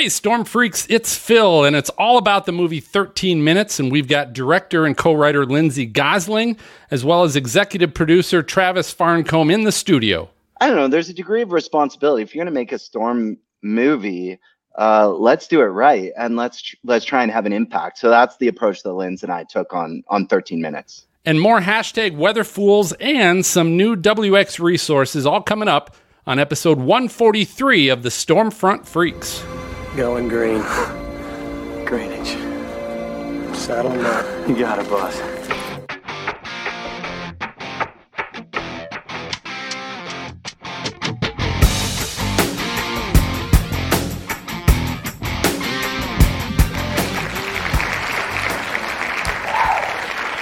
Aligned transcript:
Hey, 0.00 0.08
Storm 0.08 0.46
Freaks, 0.46 0.86
it's 0.88 1.14
Phil, 1.14 1.62
and 1.62 1.76
it's 1.76 1.90
all 1.90 2.16
about 2.16 2.46
the 2.46 2.52
movie 2.52 2.80
13 2.80 3.44
Minutes. 3.44 3.78
And 3.78 3.92
we've 3.92 4.08
got 4.08 4.32
director 4.32 4.86
and 4.86 4.96
co 4.96 5.12
writer 5.12 5.44
Lindsay 5.44 5.86
Gossling, 5.86 6.58
as 6.90 7.04
well 7.04 7.22
as 7.22 7.36
executive 7.36 7.92
producer 7.92 8.42
Travis 8.42 8.94
Farncombe 8.94 9.52
in 9.52 9.64
the 9.64 9.72
studio. 9.72 10.30
I 10.58 10.68
don't 10.68 10.76
know. 10.76 10.88
There's 10.88 11.10
a 11.10 11.12
degree 11.12 11.42
of 11.42 11.52
responsibility. 11.52 12.22
If 12.22 12.34
you're 12.34 12.42
going 12.42 12.50
to 12.50 12.58
make 12.58 12.72
a 12.72 12.78
Storm 12.78 13.36
movie, 13.60 14.40
uh, 14.78 15.10
let's 15.10 15.46
do 15.46 15.60
it 15.60 15.64
right 15.64 16.12
and 16.16 16.34
let's 16.34 16.74
let's 16.82 17.04
try 17.04 17.22
and 17.22 17.30
have 17.30 17.44
an 17.44 17.52
impact. 17.52 17.98
So 17.98 18.08
that's 18.08 18.38
the 18.38 18.48
approach 18.48 18.82
that 18.84 18.94
Linz 18.94 19.22
and 19.22 19.30
I 19.30 19.44
took 19.44 19.74
on 19.74 20.02
on 20.08 20.26
13 20.28 20.62
minutes. 20.62 21.04
And 21.26 21.38
more 21.38 21.60
hashtag 21.60 22.16
weather 22.16 22.44
fools 22.44 22.94
and 22.94 23.44
some 23.44 23.76
new 23.76 23.96
WX 23.96 24.60
resources 24.60 25.26
all 25.26 25.42
coming 25.42 25.68
up 25.68 25.94
on 26.26 26.38
episode 26.38 26.78
143 26.78 27.90
of 27.90 28.02
the 28.02 28.08
Stormfront 28.08 28.86
Freaks. 28.86 29.44
Going 29.96 30.28
green. 30.28 30.62
Greenwich. 31.84 32.28
Saddle 33.56 33.90
up. 34.06 34.48
You 34.48 34.56
got 34.56 34.78
it, 34.78 34.88
boss. 34.88 35.18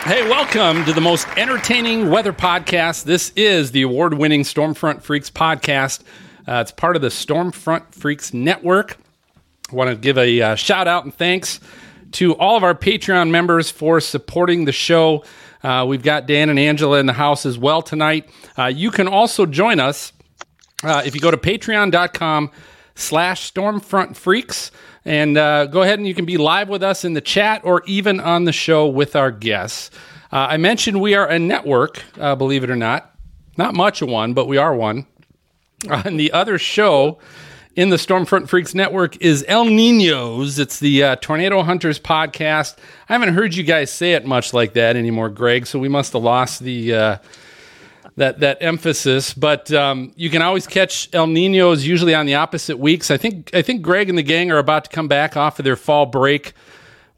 Hey, 0.05 0.29
welcome 0.29 0.85
to 0.85 0.93
the 0.93 1.01
most 1.01 1.27
entertaining 1.39 2.11
weather 2.11 2.35
podcast. 2.35 3.05
This 3.05 3.33
is 3.35 3.73
the 3.73 3.81
award 3.81 4.13
winning 4.13 4.43
Stormfront 4.43 5.01
Freaks 5.01 5.31
podcast. 5.31 6.03
Uh, 6.47 6.61
it's 6.61 6.71
part 6.71 6.97
of 6.97 7.03
the 7.03 7.09
Stormfront 7.09 7.95
Freaks 7.95 8.35
network. 8.35 8.99
Want 9.71 9.91
to 9.91 9.97
give 9.97 10.17
a 10.17 10.41
uh, 10.41 10.55
shout 10.55 10.89
out 10.89 11.05
and 11.05 11.13
thanks 11.13 11.61
to 12.13 12.35
all 12.37 12.57
of 12.57 12.65
our 12.65 12.75
Patreon 12.75 13.29
members 13.29 13.71
for 13.71 14.01
supporting 14.01 14.65
the 14.65 14.73
show. 14.73 15.25
Uh, 15.63 15.85
we've 15.87 16.03
got 16.03 16.27
Dan 16.27 16.49
and 16.49 16.59
Angela 16.59 16.99
in 17.01 17.05
the 17.05 17.13
house 17.13 17.45
as 17.45 17.59
well 17.59 17.83
tonight. 17.83 18.31
Uh, 18.57 18.65
you 18.65 18.91
can 18.91 19.07
also 19.07 19.45
join 19.45 19.79
us 19.79 20.15
uh, 20.85 21.03
if 21.05 21.15
you 21.15 21.21
go 21.21 21.31
to 21.31 21.37
patreon.com 21.37 22.51
slash 22.95 23.53
stormfront 23.53 24.17
freaks 24.17 24.71
and 25.05 25.37
uh, 25.37 25.67
go 25.67 25.83
ahead 25.83 25.99
and 25.99 26.09
you 26.09 26.15
can 26.15 26.25
be 26.25 26.39
live 26.39 26.71
with 26.71 26.83
us 26.83 27.05
in 27.05 27.13
the 27.13 27.21
chat 27.21 27.61
or 27.63 27.83
even 27.85 28.21
on 28.21 28.45
the 28.45 28.53
show 28.53 28.87
with 28.87 29.15
our 29.15 29.31
guests. 29.31 29.91
Uh, 30.33 30.47
I 30.49 30.57
mentioned 30.57 30.99
we 30.99 31.15
are 31.15 31.29
a 31.29 31.39
network, 31.39 32.03
believe 32.15 32.65
it 32.65 32.71
or 32.71 32.77
not. 32.77 33.15
Not 33.59 33.75
much 33.75 34.01
of 34.01 34.09
one, 34.09 34.33
but 34.33 34.47
we 34.49 34.57
are 34.57 34.75
one. 34.75 35.07
and 35.91 36.19
the 36.19 36.33
other 36.33 36.59
show 36.59 37.19
in 37.79 37.91
the 37.91 37.97
Stormfront 37.97 38.49
Freaks 38.49 38.75
Network 38.75 39.23
is 39.23 39.45
El 39.47 39.67
Ninos. 39.67 40.59
It's 40.59 40.81
the 40.81 41.05
uh, 41.05 41.17
Tornado 41.17 41.63
Hunters 41.63 42.01
podcast. 42.01 42.77
I 43.09 43.13
haven't 43.13 43.35
heard 43.35 43.55
you 43.55 43.63
guys 43.63 43.93
say 43.93 44.15
it 44.15 44.27
much 44.27 44.53
like 44.53 44.73
that 44.73 44.97
anymore, 44.97 45.29
Greg. 45.29 45.65
So 45.65 45.79
we 45.79 45.89
must 45.89 46.13
have 46.13 46.25
lost 46.25 46.59
the 46.59 46.93
uh, 46.93 47.17
that 48.17 48.41
that 48.41 48.59
emphasis. 48.61 49.33
But 49.33 49.71
um, 49.71 50.13
you 50.17 50.29
can 50.29 50.43
always 50.43 50.67
catch 50.67 51.09
El 51.13 51.29
Ninos 51.29 51.87
usually 51.87 52.17
on 52.17 52.27
the 52.27 52.35
opposite 52.35 52.81
weeks. 52.81 53.13
I 53.13 53.17
think 53.17 53.55
I 53.55 53.63
think 53.63 53.81
Greg 53.81 54.09
and 54.09 54.19
the 54.19 54.25
gang 54.25 54.51
are 54.51 54.59
about 54.59 54.87
to 54.87 54.91
come 54.91 55.07
back 55.07 55.37
off 55.37 55.61
of 55.61 55.65
their 55.65 55.77
fall 55.77 56.05
break 56.05 56.55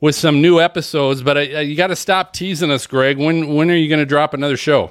with 0.03 0.15
some 0.15 0.43
new 0.43 0.61
episodes. 0.61 1.23
But 1.23 1.39
uh, 1.39 1.41
you 1.41 1.75
got 1.75 1.87
to 1.87 1.97
stop 1.97 2.35
teasing 2.35 2.71
us, 2.71 2.87
Greg. 2.87 3.17
When 3.17 3.55
when 3.55 3.71
are 3.71 3.77
you 3.77 3.89
going 3.89 4.01
to 4.01 4.05
drop 4.05 4.35
another 4.35 4.59
show? 4.59 4.91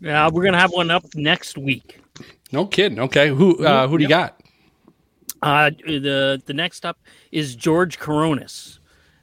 Yeah, 0.00 0.28
we're 0.28 0.42
gonna 0.42 0.58
have 0.58 0.72
one 0.72 0.90
up 0.90 1.04
next 1.14 1.56
week. 1.56 2.00
No 2.50 2.66
kidding. 2.66 2.98
Okay, 2.98 3.28
who 3.28 3.64
uh, 3.64 3.86
who 3.86 3.96
do 3.96 4.02
you 4.02 4.08
got? 4.08 4.40
Uh, 5.44 5.70
the 5.86 6.42
the 6.46 6.54
next 6.54 6.86
up 6.86 6.98
is 7.30 7.54
George 7.54 7.98
Kourounis, 7.98 8.78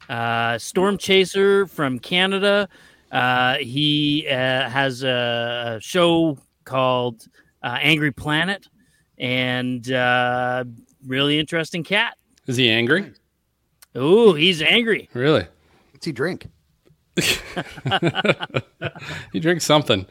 uh, 0.07 0.55
storm 0.59 0.99
chaser 0.99 1.65
from 1.65 1.97
Canada. 1.97 2.69
Uh, 3.11 3.55
he 3.55 4.27
uh, 4.29 4.69
has 4.69 5.01
a 5.01 5.79
show 5.81 6.37
called 6.63 7.25
uh, 7.63 7.79
Angry 7.81 8.11
Planet, 8.11 8.67
and 9.17 9.91
uh, 9.91 10.63
really 11.07 11.39
interesting 11.39 11.83
cat. 11.83 12.15
Is 12.45 12.55
he 12.55 12.69
angry? 12.69 13.13
Oh, 13.95 14.35
he's 14.35 14.61
angry. 14.61 15.09
Really? 15.13 15.47
What's 15.91 16.05
he 16.05 16.11
drink? 16.11 16.45
he 19.33 19.39
drinks 19.39 19.65
something. 19.65 20.05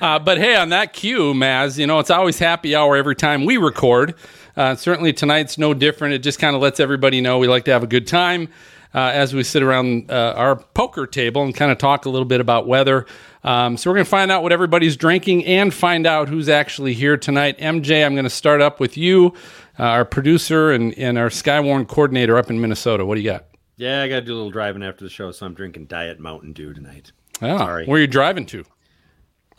Uh, 0.00 0.18
but 0.18 0.38
hey, 0.38 0.56
on 0.56 0.70
that 0.70 0.92
cue, 0.92 1.32
Maz, 1.32 1.78
you 1.78 1.86
know, 1.86 2.00
it's 2.00 2.10
always 2.10 2.40
happy 2.40 2.74
hour 2.74 2.96
every 2.96 3.14
time 3.14 3.44
we 3.44 3.56
record. 3.56 4.16
Uh, 4.56 4.74
certainly 4.74 5.12
tonight's 5.12 5.58
no 5.58 5.74
different. 5.74 6.14
It 6.14 6.18
just 6.18 6.38
kind 6.38 6.54
of 6.54 6.62
lets 6.62 6.80
everybody 6.80 7.20
know 7.20 7.38
we 7.38 7.48
like 7.48 7.64
to 7.64 7.72
have 7.72 7.82
a 7.82 7.86
good 7.86 8.06
time 8.06 8.48
uh, 8.94 9.10
as 9.14 9.34
we 9.34 9.42
sit 9.42 9.62
around 9.62 10.10
uh, 10.10 10.34
our 10.36 10.56
poker 10.56 11.06
table 11.06 11.42
and 11.42 11.54
kind 11.54 11.72
of 11.72 11.78
talk 11.78 12.04
a 12.04 12.10
little 12.10 12.26
bit 12.26 12.40
about 12.40 12.66
weather. 12.66 13.06
Um, 13.44 13.76
so 13.76 13.90
we're 13.90 13.96
going 13.96 14.04
to 14.04 14.10
find 14.10 14.30
out 14.30 14.42
what 14.42 14.52
everybody's 14.52 14.96
drinking 14.96 15.44
and 15.46 15.72
find 15.72 16.06
out 16.06 16.28
who's 16.28 16.48
actually 16.48 16.94
here 16.94 17.16
tonight. 17.16 17.58
MJ, 17.58 18.04
I'm 18.04 18.14
going 18.14 18.24
to 18.24 18.30
start 18.30 18.60
up 18.60 18.78
with 18.78 18.96
you, 18.96 19.34
uh, 19.78 19.84
our 19.84 20.04
producer 20.04 20.70
and, 20.70 20.96
and 20.98 21.18
our 21.18 21.28
Skywarn 21.28 21.88
coordinator 21.88 22.36
up 22.36 22.50
in 22.50 22.60
Minnesota. 22.60 23.04
What 23.04 23.16
do 23.16 23.20
you 23.22 23.30
got? 23.30 23.46
Yeah, 23.76 24.02
I 24.02 24.08
got 24.08 24.16
to 24.16 24.20
do 24.22 24.34
a 24.34 24.36
little 24.36 24.50
driving 24.50 24.82
after 24.82 25.02
the 25.02 25.10
show, 25.10 25.32
so 25.32 25.46
I'm 25.46 25.54
drinking 25.54 25.86
Diet 25.86 26.20
Mountain 26.20 26.52
Dew 26.52 26.72
tonight. 26.72 27.10
Oh, 27.40 27.58
Sorry. 27.58 27.86
Where 27.86 27.98
are 27.98 28.00
you 28.00 28.06
driving 28.06 28.46
to? 28.46 28.60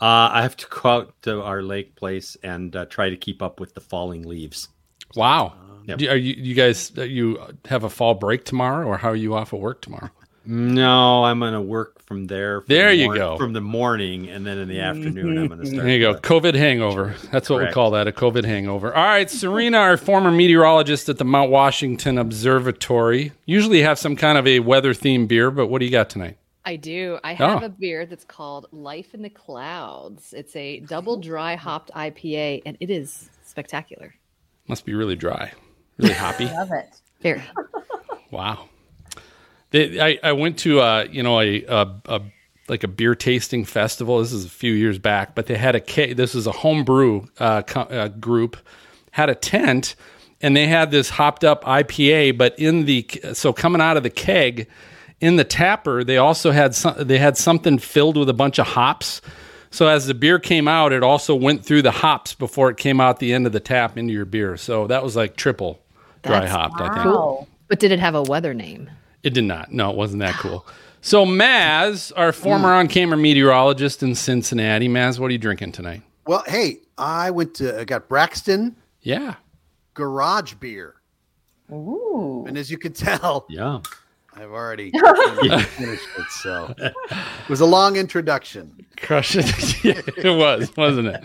Uh, 0.00 0.30
I 0.32 0.42
have 0.42 0.56
to 0.56 0.66
go 0.68 0.88
out 0.88 1.22
to 1.22 1.42
our 1.42 1.62
lake 1.62 1.94
place 1.96 2.36
and 2.42 2.74
uh, 2.74 2.86
try 2.86 3.10
to 3.10 3.16
keep 3.16 3.42
up 3.42 3.60
with 3.60 3.74
the 3.74 3.80
falling 3.80 4.22
leaves. 4.22 4.68
Wow. 5.16 5.54
Yep. 5.86 5.98
Do- 5.98 6.08
Are 6.10 6.16
you, 6.16 6.34
you 6.36 6.54
guys, 6.54 6.92
uh, 6.96 7.02
you 7.02 7.38
have 7.66 7.84
a 7.84 7.90
fall 7.90 8.14
break 8.14 8.44
tomorrow 8.44 8.86
or 8.86 8.96
how 8.96 9.10
are 9.10 9.16
you 9.16 9.34
off 9.34 9.52
of 9.52 9.60
work 9.60 9.82
tomorrow? 9.82 10.10
No, 10.46 11.24
I'm 11.24 11.38
going 11.40 11.54
to 11.54 11.60
work 11.60 12.02
from 12.02 12.26
there. 12.26 12.60
from 12.60 12.66
There 12.68 12.88
the 12.90 12.96
you 12.96 13.06
mor- 13.06 13.14
go. 13.16 13.36
From 13.38 13.54
the 13.54 13.62
morning, 13.62 14.28
and 14.28 14.46
then 14.46 14.58
in 14.58 14.68
the 14.68 14.80
afternoon, 14.80 15.38
I'm 15.38 15.46
going 15.48 15.60
to 15.60 15.66
start. 15.66 15.84
There 15.84 15.88
you 15.94 16.00
go. 16.00 16.12
the- 16.14 16.20
COVID 16.20 16.54
hangover. 16.54 17.14
That's 17.32 17.48
what 17.48 17.62
we 17.62 17.70
call 17.72 17.92
that 17.92 18.06
a 18.08 18.12
COVID 18.12 18.44
hangover. 18.44 18.94
All 18.94 19.04
right. 19.04 19.30
Serena, 19.30 19.78
our 19.78 19.96
former 19.96 20.30
meteorologist 20.30 21.08
at 21.08 21.16
the 21.16 21.24
Mount 21.24 21.50
Washington 21.50 22.18
Observatory, 22.18 23.32
usually 23.46 23.80
have 23.82 23.98
some 23.98 24.16
kind 24.16 24.36
of 24.36 24.46
a 24.46 24.60
weather 24.60 24.92
themed 24.92 25.28
beer, 25.28 25.50
but 25.50 25.68
what 25.68 25.78
do 25.78 25.86
you 25.86 25.90
got 25.90 26.10
tonight? 26.10 26.36
I 26.66 26.76
do. 26.76 27.18
I 27.24 27.34
have 27.34 27.62
Oh. 27.62 27.66
a 27.66 27.68
beer 27.70 28.04
that's 28.06 28.24
called 28.24 28.66
Life 28.70 29.14
in 29.14 29.22
the 29.22 29.30
Clouds. 29.30 30.32
It's 30.34 30.54
a 30.56 30.80
double 30.80 31.16
dry 31.18 31.56
hopped 31.56 31.90
IPA, 31.94 32.62
and 32.66 32.76
it 32.80 32.90
is 32.90 33.30
spectacular. 33.44 34.14
Must 34.68 34.84
be 34.84 34.94
really 34.94 35.16
dry, 35.16 35.52
really 35.98 36.14
hoppy. 36.14 36.46
I 36.48 36.52
love 36.58 36.72
it. 36.72 36.94
Very. 37.20 37.42
Wow. 38.30 38.68
They, 39.70 40.00
I, 40.00 40.18
I 40.20 40.32
went 40.32 40.58
to 40.60 40.80
uh, 40.80 41.06
you 41.08 41.22
know 41.22 41.40
a, 41.40 41.62
a, 41.66 41.88
a 42.06 42.20
like 42.68 42.82
a 42.82 42.88
beer 42.88 43.14
tasting 43.14 43.64
festival. 43.64 44.18
This 44.18 44.32
is 44.32 44.44
a 44.44 44.48
few 44.48 44.72
years 44.72 44.98
back, 44.98 45.36
but 45.36 45.46
they 45.46 45.56
had 45.56 45.76
a 45.76 45.80
ke- 45.80 46.16
this 46.16 46.34
is 46.34 46.48
a 46.48 46.52
homebrew 46.52 47.26
uh, 47.38 47.62
co- 47.62 47.82
uh, 47.82 48.08
group 48.08 48.56
had 49.12 49.30
a 49.30 49.34
tent 49.36 49.94
and 50.42 50.56
they 50.56 50.66
had 50.66 50.90
this 50.90 51.08
hopped 51.08 51.44
up 51.44 51.62
IPA, 51.64 52.36
but 52.36 52.58
in 52.58 52.84
the 52.86 53.08
so 53.32 53.52
coming 53.52 53.80
out 53.80 53.96
of 53.96 54.02
the 54.02 54.10
keg 54.10 54.68
in 55.20 55.36
the 55.36 55.44
tapper, 55.44 56.04
they 56.04 56.18
also 56.18 56.50
had 56.50 56.74
some, 56.74 56.94
they 56.98 57.18
had 57.18 57.36
something 57.38 57.78
filled 57.78 58.16
with 58.16 58.28
a 58.28 58.34
bunch 58.34 58.58
of 58.58 58.66
hops. 58.66 59.22
So 59.74 59.88
as 59.88 60.06
the 60.06 60.14
beer 60.14 60.38
came 60.38 60.68
out, 60.68 60.92
it 60.92 61.02
also 61.02 61.34
went 61.34 61.64
through 61.64 61.82
the 61.82 61.90
hops 61.90 62.32
before 62.32 62.70
it 62.70 62.76
came 62.76 63.00
out 63.00 63.18
the 63.18 63.32
end 63.32 63.44
of 63.44 63.52
the 63.52 63.58
tap 63.58 63.98
into 63.98 64.12
your 64.12 64.24
beer. 64.24 64.56
So 64.56 64.86
that 64.86 65.02
was 65.02 65.16
like 65.16 65.34
triple 65.34 65.82
dry 66.22 66.42
That's 66.42 66.52
hopped. 66.52 66.80
I 66.80 66.94
think. 66.94 67.02
Cool. 67.02 67.48
But 67.66 67.80
did 67.80 67.90
it 67.90 67.98
have 67.98 68.14
a 68.14 68.22
weather 68.22 68.54
name? 68.54 68.88
It 69.24 69.34
did 69.34 69.42
not. 69.42 69.72
No, 69.72 69.90
it 69.90 69.96
wasn't 69.96 70.20
that 70.20 70.34
cool. 70.34 70.64
So 71.00 71.26
Maz, 71.26 72.12
our 72.14 72.30
former 72.30 72.68
hmm. 72.68 72.74
on-camera 72.74 73.18
meteorologist 73.18 74.04
in 74.04 74.14
Cincinnati, 74.14 74.88
Maz, 74.88 75.18
what 75.18 75.26
are 75.26 75.32
you 75.32 75.38
drinking 75.38 75.72
tonight? 75.72 76.02
Well, 76.24 76.44
hey, 76.46 76.78
I 76.96 77.32
went 77.32 77.54
to 77.56 77.80
I 77.80 77.84
got 77.84 78.08
Braxton 78.08 78.76
Yeah. 79.02 79.34
Garage 79.94 80.54
Beer, 80.54 80.94
Ooh. 81.72 82.44
and 82.46 82.56
as 82.56 82.70
you 82.70 82.78
can 82.78 82.92
tell, 82.92 83.44
Yeah. 83.48 83.80
I've 84.36 84.50
already 84.50 84.90
finished 85.76 86.08
it. 86.18 86.30
So 86.30 86.74
it 86.78 86.94
was 87.48 87.60
a 87.60 87.66
long 87.66 87.96
introduction. 87.96 88.84
Crush 88.96 89.36
it. 89.36 89.84
yeah, 89.84 90.00
it 90.16 90.36
was, 90.36 90.76
wasn't 90.76 91.08
it? 91.08 91.22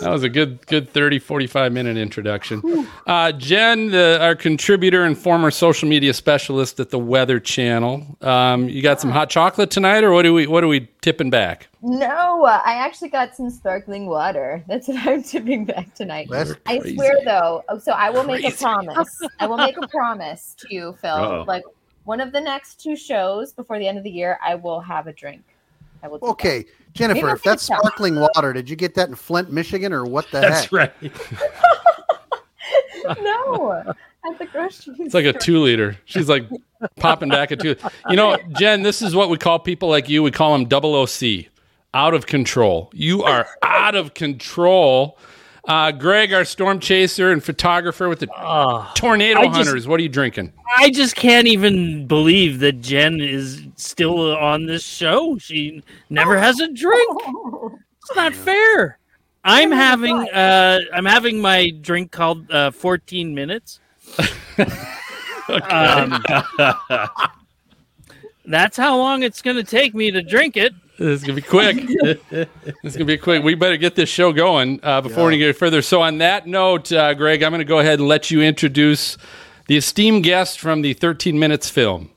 That 0.00 0.10
was 0.10 0.22
a 0.22 0.28
good 0.28 0.66
good 0.66 0.88
30 0.88 1.18
45 1.18 1.72
minute 1.72 1.96
introduction. 1.96 2.86
Uh, 3.06 3.32
Jen, 3.32 3.90
the, 3.90 4.18
our 4.20 4.34
contributor 4.34 5.04
and 5.04 5.16
former 5.18 5.50
social 5.50 5.88
media 5.88 6.14
specialist 6.14 6.80
at 6.80 6.90
the 6.90 6.98
Weather 6.98 7.40
Channel. 7.40 8.16
Um, 8.22 8.68
you 8.68 8.82
got 8.82 9.00
some 9.00 9.10
hot 9.10 9.28
chocolate 9.28 9.70
tonight 9.70 10.04
or 10.04 10.12
what 10.12 10.22
do 10.22 10.32
we 10.32 10.46
what 10.46 10.64
are 10.64 10.68
we 10.68 10.88
tipping 11.02 11.30
back? 11.30 11.68
No, 11.82 12.44
uh, 12.44 12.62
I 12.64 12.74
actually 12.74 13.10
got 13.10 13.36
some 13.36 13.50
sparkling 13.50 14.06
water. 14.06 14.64
That's 14.66 14.88
what 14.88 14.96
I'm 15.06 15.22
tipping 15.22 15.66
back 15.66 15.94
tonight. 15.94 16.28
I 16.66 16.80
swear, 16.80 17.18
though. 17.24 17.62
oh, 17.68 17.78
So 17.78 17.92
I 17.92 18.10
will 18.10 18.24
make 18.24 18.44
a 18.44 18.50
promise. 18.50 19.08
I 19.38 19.46
will 19.46 19.56
make 19.58 19.76
a 19.80 19.86
promise 19.88 20.54
to 20.58 20.74
you, 20.74 20.96
Phil. 21.00 21.10
Uh-oh. 21.10 21.44
Like 21.46 21.62
one 22.06 22.20
of 22.20 22.32
the 22.32 22.40
next 22.40 22.80
two 22.80 22.96
shows 22.96 23.52
before 23.52 23.78
the 23.78 23.86
end 23.86 23.98
of 23.98 24.04
the 24.04 24.10
year, 24.10 24.38
I 24.42 24.54
will 24.54 24.80
have 24.80 25.06
a 25.06 25.12
drink. 25.12 25.42
I 26.02 26.08
will. 26.08 26.18
do 26.18 26.26
that. 26.26 26.30
Okay, 26.32 26.64
Jennifer, 26.94 27.26
Maybe 27.26 27.36
if 27.36 27.42
that's 27.42 27.70
I'll 27.70 27.78
take 27.78 27.84
a 27.84 27.86
shot. 27.86 27.92
sparkling 27.94 28.20
water, 28.20 28.52
did 28.52 28.70
you 28.70 28.76
get 28.76 28.94
that 28.94 29.08
in 29.08 29.14
Flint, 29.14 29.52
Michigan, 29.52 29.92
or 29.92 30.04
what 30.04 30.30
the 30.30 30.40
That's 30.40 30.62
heck? 30.62 30.72
right. 30.72 30.92
no, 33.20 33.82
at 34.28 34.38
the 34.38 34.46
grocery 34.46 34.94
It's 35.00 35.14
like 35.14 35.26
a 35.26 35.32
two 35.32 35.60
liter. 35.60 35.96
She's 36.04 36.28
like 36.28 36.48
popping 36.96 37.28
back 37.28 37.50
a 37.50 37.56
two. 37.56 37.76
You 38.08 38.16
know, 38.16 38.36
Jen, 38.58 38.82
this 38.82 39.02
is 39.02 39.14
what 39.14 39.28
we 39.28 39.36
call 39.36 39.58
people 39.58 39.88
like 39.88 40.08
you. 40.08 40.22
We 40.22 40.30
call 40.30 40.52
them 40.52 40.66
double 40.66 40.94
OC, 40.94 41.46
out 41.94 42.14
of 42.14 42.26
control. 42.26 42.90
You 42.92 43.22
are 43.24 43.46
out 43.62 43.94
of 43.94 44.14
control. 44.14 45.18
Uh, 45.66 45.90
Greg, 45.90 46.32
our 46.32 46.44
storm 46.44 46.78
chaser 46.78 47.32
and 47.32 47.42
photographer 47.42 48.08
with 48.08 48.20
the 48.20 48.28
Oh, 48.38 48.90
tornado 48.94 49.40
I 49.40 49.46
just- 49.46 49.56
hunters. 49.56 49.88
What 49.88 49.98
are 49.98 50.02
you 50.02 50.08
drinking? 50.08 50.52
I 50.78 50.90
just 50.90 51.16
can't 51.16 51.46
even 51.48 52.06
believe 52.06 52.60
that 52.60 52.80
Jen 52.80 53.20
is 53.20 53.62
still 53.76 54.36
on 54.36 54.66
this 54.66 54.84
show. 54.84 55.38
She 55.38 55.82
never 56.10 56.38
has 56.46 56.60
a 56.60 56.68
drink. 56.72 57.20
It's 58.02 58.14
not 58.16 58.32
fair. 58.34 58.98
I'm 59.42 59.70
having 59.72 60.16
uh, 60.30 60.80
I'm 60.92 61.04
having 61.04 61.40
my 61.40 61.70
drink 61.80 62.10
called 62.12 62.50
uh, 62.50 62.70
14 62.70 63.34
minutes. 63.34 63.80
Um, 65.48 66.20
that's 68.46 68.76
how 68.76 68.96
long 68.96 69.22
it's 69.22 69.42
going 69.42 69.56
to 69.56 69.64
take 69.64 69.94
me 69.94 70.10
to 70.10 70.22
drink 70.22 70.56
it. 70.56 70.72
This 70.98 71.20
is 71.20 71.24
gonna 71.24 71.34
be 71.34 71.42
quick. 71.42 71.76
this 72.30 72.48
is 72.82 72.94
gonna 72.94 73.04
be 73.04 73.18
quick. 73.18 73.42
We 73.42 73.54
better 73.54 73.76
get 73.76 73.96
this 73.96 74.08
show 74.08 74.32
going 74.32 74.80
uh, 74.82 75.02
before 75.02 75.28
we 75.28 75.36
get 75.36 75.54
further. 75.54 75.82
So, 75.82 76.00
on 76.00 76.18
that 76.18 76.46
note, 76.46 76.90
uh, 76.90 77.12
Greg, 77.12 77.42
I'm 77.42 77.52
going 77.52 77.58
to 77.58 77.66
go 77.66 77.80
ahead 77.80 77.98
and 77.98 78.08
let 78.08 78.30
you 78.30 78.40
introduce 78.40 79.18
the 79.66 79.76
esteemed 79.76 80.24
guest 80.24 80.58
from 80.58 80.80
the 80.80 80.94
13 80.94 81.38
Minutes 81.38 81.68
film. 81.68 82.10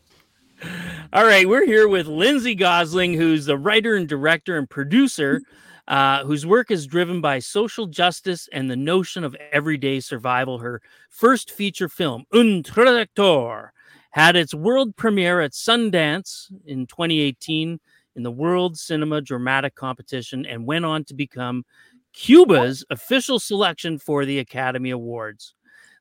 All 1.12 1.26
right, 1.26 1.48
we're 1.48 1.66
here 1.66 1.90
with 1.90 2.08
Lindsay 2.08 2.56
Gossling, 2.56 3.18
who's 3.18 3.46
the 3.46 3.58
writer 3.58 3.96
and 3.96 4.08
director 4.08 4.58
and 4.58 4.70
producer, 4.70 5.42
uh, 5.90 6.24
whose 6.24 6.46
work 6.46 6.72
is 6.72 6.88
driven 6.88 7.20
by 7.20 7.40
social 7.40 7.86
justice 7.88 8.48
and 8.54 8.72
the 8.72 8.78
notion 8.78 9.26
of 9.26 9.36
everyday 9.52 10.00
survival. 10.00 10.60
Her 10.60 10.82
first 11.10 11.52
feature 11.52 11.90
film, 11.90 12.26
Un 12.32 12.64
Traductor, 12.64 13.72
had 14.12 14.36
its 14.36 14.54
world 14.54 14.96
premiere 14.96 15.42
at 15.42 15.52
Sundance 15.52 16.52
in 16.66 16.88
2018 16.88 17.80
in 18.16 18.24
the 18.24 18.32
World 18.32 18.78
Cinema 18.78 19.22
Dramatic 19.22 19.76
Competition 19.76 20.46
and 20.46 20.66
went 20.66 20.86
on 20.86 21.04
to 21.06 21.14
become 21.14 21.64
Cuba's 22.14 22.84
official 22.90 23.40
selection 23.40 24.00
for 24.00 24.26
the 24.26 24.40
Academy 24.40 24.90
Awards. 24.90 25.54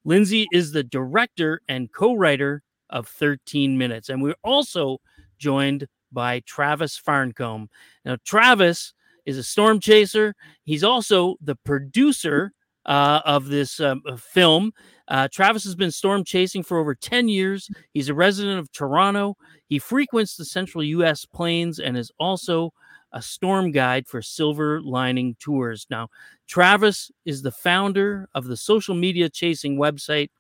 Lindsay 0.05 0.47
is 0.53 0.73
the 0.73 0.83
director 0.83 1.61
and 1.69 1.93
co 1.93 2.15
writer 2.15 2.63
of 2.91 3.07
13 3.09 3.77
minutes. 3.77 4.09
And 4.09 4.23
we're 4.23 4.35
also 4.43 4.99
joined 5.39 5.87
by 6.11 6.41
Travis 6.41 6.99
Farncombe. 6.99 7.69
Now, 8.05 8.17
Travis 8.25 8.95
is 9.27 9.37
a 9.37 9.43
storm 9.43 9.79
chaser. 9.81 10.35
He's 10.65 10.83
also 10.83 11.37
the 11.43 11.57
producer 11.57 12.53
uh, 12.89 13.21
of 13.25 13.47
this 13.49 13.79
um, 13.79 14.03
uh, 14.09 14.17
film. 14.17 14.73
Uh, 15.07 15.29
Travis 15.31 15.65
has 15.65 15.77
been 15.77 15.91
storm 15.91 16.25
chasing 16.25 16.63
for 16.63 16.79
over 16.79 16.95
10 16.95 17.29
years. 17.29 17.71
He's 17.93 18.09
a 18.09 18.15
resident 18.15 18.59
of 18.59 18.73
Toronto. 18.73 19.37
He 19.67 19.79
frequents 19.79 20.37
the 20.37 20.45
central 20.45 20.83
U.S. 20.83 21.25
plains 21.25 21.79
and 21.79 21.97
is 21.97 22.11
also 22.19 22.73
a 23.13 23.23
storm 23.23 23.71
guide 23.71 24.07
for 24.07 24.21
Silver 24.21 24.83
Lining 24.83 25.37
Tours. 25.39 25.87
Now, 25.91 26.09
Travis 26.47 27.11
is 27.25 27.43
the 27.43 27.53
founder 27.53 28.29
of 28.35 28.47
the 28.47 28.57
social 28.57 28.95
media 28.95 29.29
chasing 29.29 29.79
website 29.79 30.31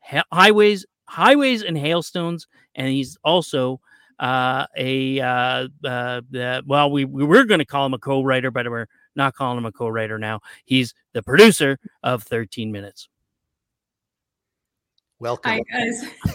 Hi- 0.00 0.24
Highways 0.32 0.84
Highways 1.08 1.62
and 1.62 1.78
Hailstones, 1.78 2.46
and 2.74 2.88
he's 2.88 3.16
also 3.24 3.80
uh, 4.18 4.66
a 4.76 5.20
uh, 5.20 5.68
uh, 5.84 6.20
well, 6.66 6.90
we, 6.90 7.04
we 7.04 7.24
were 7.24 7.44
going 7.44 7.60
to 7.60 7.64
call 7.64 7.86
him 7.86 7.94
a 7.94 7.98
co-writer, 7.98 8.50
but 8.50 8.68
we're 8.68 8.86
not 9.18 9.34
calling 9.34 9.58
him 9.58 9.66
a 9.66 9.72
co-writer 9.72 10.18
now. 10.18 10.40
He's 10.64 10.94
the 11.12 11.22
producer 11.22 11.78
of 12.02 12.22
13 12.22 12.72
Minutes. 12.72 13.08
Welcome. 15.20 15.50
Hi 15.50 15.62
guys, 15.70 16.04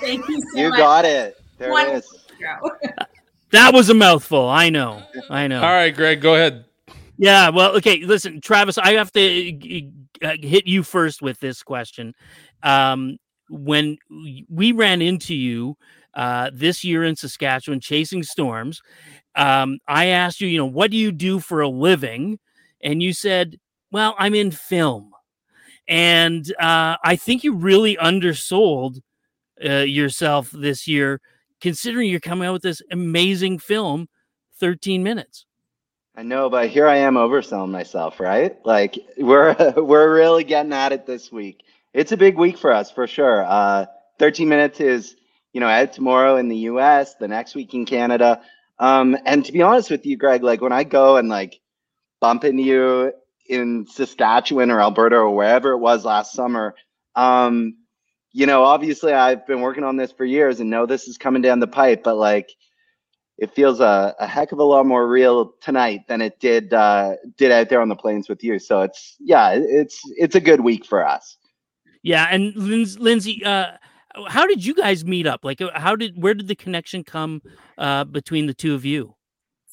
thank 0.00 0.26
you 0.28 0.40
so 0.40 0.58
You 0.58 0.70
much. 0.70 0.78
got 0.78 1.04
it. 1.04 1.36
There 1.58 1.70
One- 1.70 1.88
it 1.88 1.94
is. 1.96 2.26
That 3.52 3.74
was 3.74 3.88
a 3.90 3.94
mouthful. 3.94 4.48
I 4.48 4.70
know. 4.70 5.02
I 5.28 5.48
know. 5.48 5.56
All 5.60 5.72
right, 5.72 5.92
Greg, 5.92 6.20
go 6.20 6.36
ahead. 6.36 6.66
Yeah, 7.18 7.48
well, 7.48 7.74
okay. 7.78 7.98
Listen, 8.04 8.40
Travis, 8.40 8.78
I 8.78 8.92
have 8.92 9.10
to 9.14 9.90
uh, 10.22 10.36
hit 10.40 10.68
you 10.68 10.84
first 10.84 11.20
with 11.20 11.40
this 11.40 11.60
question. 11.64 12.14
Um, 12.62 13.18
when 13.48 13.98
we 14.48 14.70
ran 14.70 15.02
into 15.02 15.34
you 15.34 15.76
uh, 16.14 16.50
this 16.54 16.84
year 16.84 17.02
in 17.02 17.16
Saskatchewan 17.16 17.80
chasing 17.80 18.22
storms, 18.22 18.80
um, 19.34 19.78
I 19.86 20.06
asked 20.06 20.40
you, 20.40 20.48
you 20.48 20.58
know, 20.58 20.66
what 20.66 20.90
do 20.90 20.96
you 20.96 21.12
do 21.12 21.38
for 21.40 21.60
a 21.60 21.68
living? 21.68 22.38
And 22.82 23.02
you 23.02 23.12
said, 23.12 23.58
well, 23.90 24.14
I'm 24.18 24.34
in 24.34 24.50
film. 24.50 25.12
And 25.88 26.46
uh, 26.60 26.96
I 27.04 27.16
think 27.16 27.42
you 27.42 27.54
really 27.54 27.96
undersold 27.96 29.00
uh, 29.64 29.78
yourself 29.78 30.50
this 30.52 30.86
year, 30.86 31.20
considering 31.60 32.08
you're 32.08 32.20
coming 32.20 32.48
out 32.48 32.52
with 32.54 32.62
this 32.62 32.80
amazing 32.90 33.58
film, 33.58 34.08
13 34.60 35.02
minutes. 35.02 35.46
I 36.16 36.22
know, 36.22 36.50
but 36.50 36.68
here 36.68 36.86
I 36.86 36.96
am 36.96 37.14
overselling 37.14 37.70
myself, 37.70 38.20
right? 38.20 38.54
Like 38.64 38.98
we're 39.16 39.56
we're 39.76 40.14
really 40.14 40.44
getting 40.44 40.72
at 40.72 40.92
it 40.92 41.06
this 41.06 41.32
week. 41.32 41.62
It's 41.92 42.12
a 42.12 42.16
big 42.16 42.36
week 42.36 42.58
for 42.58 42.72
us 42.72 42.90
for 42.90 43.06
sure. 43.06 43.44
Uh, 43.44 43.86
13 44.18 44.48
minutes 44.48 44.80
is, 44.80 45.16
you 45.52 45.60
know, 45.60 45.66
out 45.66 45.92
tomorrow 45.92 46.36
in 46.36 46.48
the 46.48 46.56
U.S., 46.56 47.14
the 47.14 47.26
next 47.26 47.54
week 47.54 47.74
in 47.74 47.84
Canada. 47.86 48.42
Um, 48.80 49.16
and 49.26 49.44
to 49.44 49.52
be 49.52 49.62
honest 49.62 49.90
with 49.90 50.06
you, 50.06 50.16
Greg, 50.16 50.42
like 50.42 50.62
when 50.62 50.72
I 50.72 50.84
go 50.84 51.18
and 51.18 51.28
like 51.28 51.60
bump 52.20 52.44
into 52.44 52.62
you 52.62 53.12
in 53.48 53.86
Saskatchewan 53.86 54.70
or 54.70 54.80
Alberta 54.80 55.16
or 55.16 55.34
wherever 55.34 55.72
it 55.72 55.78
was 55.78 56.04
last 56.04 56.32
summer, 56.32 56.74
um, 57.14 57.76
you 58.32 58.46
know, 58.46 58.62
obviously 58.62 59.12
I've 59.12 59.46
been 59.46 59.60
working 59.60 59.84
on 59.84 59.96
this 59.96 60.12
for 60.12 60.24
years 60.24 60.60
and 60.60 60.70
know 60.70 60.86
this 60.86 61.08
is 61.08 61.18
coming 61.18 61.42
down 61.42 61.60
the 61.60 61.66
pipe, 61.66 62.02
but 62.02 62.16
like 62.16 62.50
it 63.36 63.54
feels 63.54 63.80
a, 63.80 64.14
a 64.18 64.26
heck 64.26 64.52
of 64.52 64.58
a 64.58 64.64
lot 64.64 64.86
more 64.86 65.06
real 65.08 65.54
tonight 65.60 66.06
than 66.08 66.22
it 66.22 66.40
did 66.40 66.72
uh, 66.72 67.16
did 67.36 67.52
out 67.52 67.68
there 67.68 67.82
on 67.82 67.88
the 67.88 67.96
plains 67.96 68.28
with 68.28 68.42
you. 68.42 68.58
So 68.58 68.82
it's 68.82 69.16
yeah, 69.18 69.52
it's 69.52 70.00
it's 70.16 70.36
a 70.36 70.40
good 70.40 70.60
week 70.60 70.86
for 70.86 71.06
us. 71.06 71.36
Yeah, 72.02 72.28
and 72.30 72.54
Lindsay, 72.54 73.44
uh, 73.44 73.72
how 74.28 74.46
did 74.46 74.64
you 74.64 74.74
guys 74.74 75.04
meet 75.04 75.26
up? 75.26 75.44
Like, 75.44 75.60
uh, 75.60 75.70
how 75.74 75.96
did 75.96 76.20
where 76.20 76.34
did 76.34 76.48
the 76.48 76.54
connection 76.54 77.04
come 77.04 77.42
uh, 77.78 78.04
between 78.04 78.46
the 78.46 78.54
two 78.54 78.74
of 78.74 78.84
you? 78.84 79.14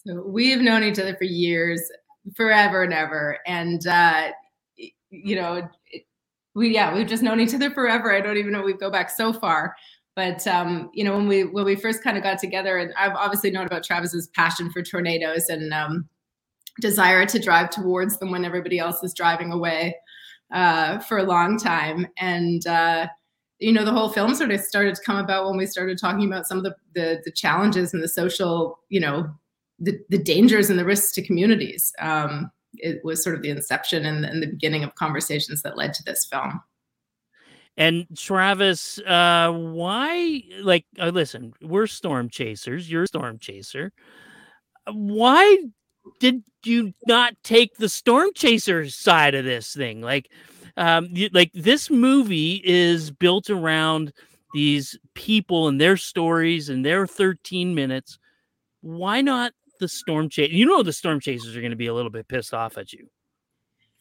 So 0.05 0.23
we've 0.25 0.61
known 0.61 0.83
each 0.83 0.99
other 0.99 1.15
for 1.15 1.25
years, 1.25 1.81
forever 2.35 2.83
and 2.83 2.93
ever, 2.93 3.39
and 3.45 3.85
uh, 3.87 4.29
you 5.09 5.35
know, 5.35 5.67
we 6.55 6.73
yeah, 6.73 6.93
we've 6.93 7.07
just 7.07 7.23
known 7.23 7.39
each 7.39 7.53
other 7.53 7.71
forever. 7.71 8.13
I 8.13 8.21
don't 8.21 8.37
even 8.37 8.51
know 8.51 8.61
we 8.61 8.73
go 8.73 8.91
back 8.91 9.09
so 9.09 9.33
far, 9.33 9.75
but 10.15 10.45
um, 10.47 10.91
you 10.93 11.03
know, 11.03 11.15
when 11.15 11.27
we 11.27 11.43
when 11.43 11.65
we 11.65 11.75
first 11.75 12.03
kind 12.03 12.17
of 12.17 12.23
got 12.23 12.39
together, 12.39 12.77
and 12.77 12.93
I've 12.97 13.15
obviously 13.15 13.51
known 13.51 13.65
about 13.65 13.83
Travis's 13.83 14.27
passion 14.29 14.71
for 14.71 14.81
tornadoes 14.81 15.49
and 15.49 15.73
um, 15.73 16.07
desire 16.79 17.25
to 17.25 17.39
drive 17.39 17.69
towards 17.71 18.19
them 18.19 18.31
when 18.31 18.45
everybody 18.45 18.79
else 18.79 19.03
is 19.03 19.13
driving 19.13 19.51
away 19.51 19.95
uh, 20.51 20.99
for 20.99 21.17
a 21.17 21.23
long 21.23 21.57
time, 21.57 22.07
and. 22.17 22.65
Uh, 22.67 23.07
you 23.59 23.71
know 23.71 23.85
the 23.85 23.91
whole 23.91 24.09
film 24.09 24.35
sort 24.35 24.51
of 24.51 24.59
started 24.61 24.95
to 24.95 25.01
come 25.01 25.17
about 25.17 25.47
when 25.47 25.57
we 25.57 25.65
started 25.65 25.97
talking 25.97 26.25
about 26.25 26.47
some 26.47 26.57
of 26.57 26.63
the 26.63 26.75
the, 26.93 27.21
the 27.25 27.31
challenges 27.31 27.93
and 27.93 28.03
the 28.03 28.07
social 28.07 28.79
you 28.89 28.99
know 28.99 29.29
the, 29.79 29.99
the 30.09 30.17
dangers 30.17 30.69
and 30.69 30.79
the 30.79 30.85
risks 30.85 31.11
to 31.13 31.21
communities. 31.21 31.93
Um, 31.99 32.51
it 32.73 33.03
was 33.03 33.23
sort 33.23 33.35
of 33.35 33.41
the 33.41 33.49
inception 33.49 34.05
and, 34.05 34.25
and 34.25 34.41
the 34.41 34.47
beginning 34.47 34.83
of 34.83 34.95
conversations 34.95 35.61
that 35.61 35.77
led 35.77 35.93
to 35.95 36.03
this 36.03 36.25
film. 36.25 36.61
And 37.75 38.07
Travis, 38.17 38.97
uh, 38.99 39.51
why? 39.51 40.43
Like, 40.61 40.85
uh, 40.99 41.09
listen, 41.09 41.53
we're 41.61 41.85
storm 41.85 42.29
chasers. 42.29 42.89
You're 42.89 43.03
a 43.03 43.07
storm 43.07 43.37
chaser. 43.37 43.91
Why 44.91 45.57
did 46.19 46.43
you 46.63 46.93
not 47.05 47.35
take 47.43 47.77
the 47.77 47.89
storm 47.89 48.29
chaser 48.33 48.89
side 48.89 49.35
of 49.35 49.45
this 49.45 49.75
thing? 49.75 50.01
Like, 50.01 50.31
um, 50.77 51.09
you, 51.11 51.29
like 51.33 51.51
this 51.53 51.89
movie 51.89 52.61
is 52.63 53.11
built 53.11 53.49
around 53.49 54.13
these 54.53 54.97
people 55.15 55.67
and 55.67 55.81
their 55.81 55.97
stories 55.97 56.69
and 56.69 56.85
their 56.85 57.05
13 57.05 57.75
minutes. 57.75 58.19
Why 58.81 59.21
not 59.21 59.53
the 59.79 59.87
storm 59.87 60.29
chase? 60.29 60.51
You 60.51 60.65
know, 60.65 60.83
the 60.83 60.93
storm 60.93 61.19
chasers 61.19 61.57
are 61.57 61.61
going 61.61 61.71
to 61.71 61.77
be 61.77 61.87
a 61.87 61.93
little 61.93 62.11
bit 62.11 62.27
pissed 62.27 62.53
off 62.53 62.77
at 62.77 62.93
you. 62.93 63.09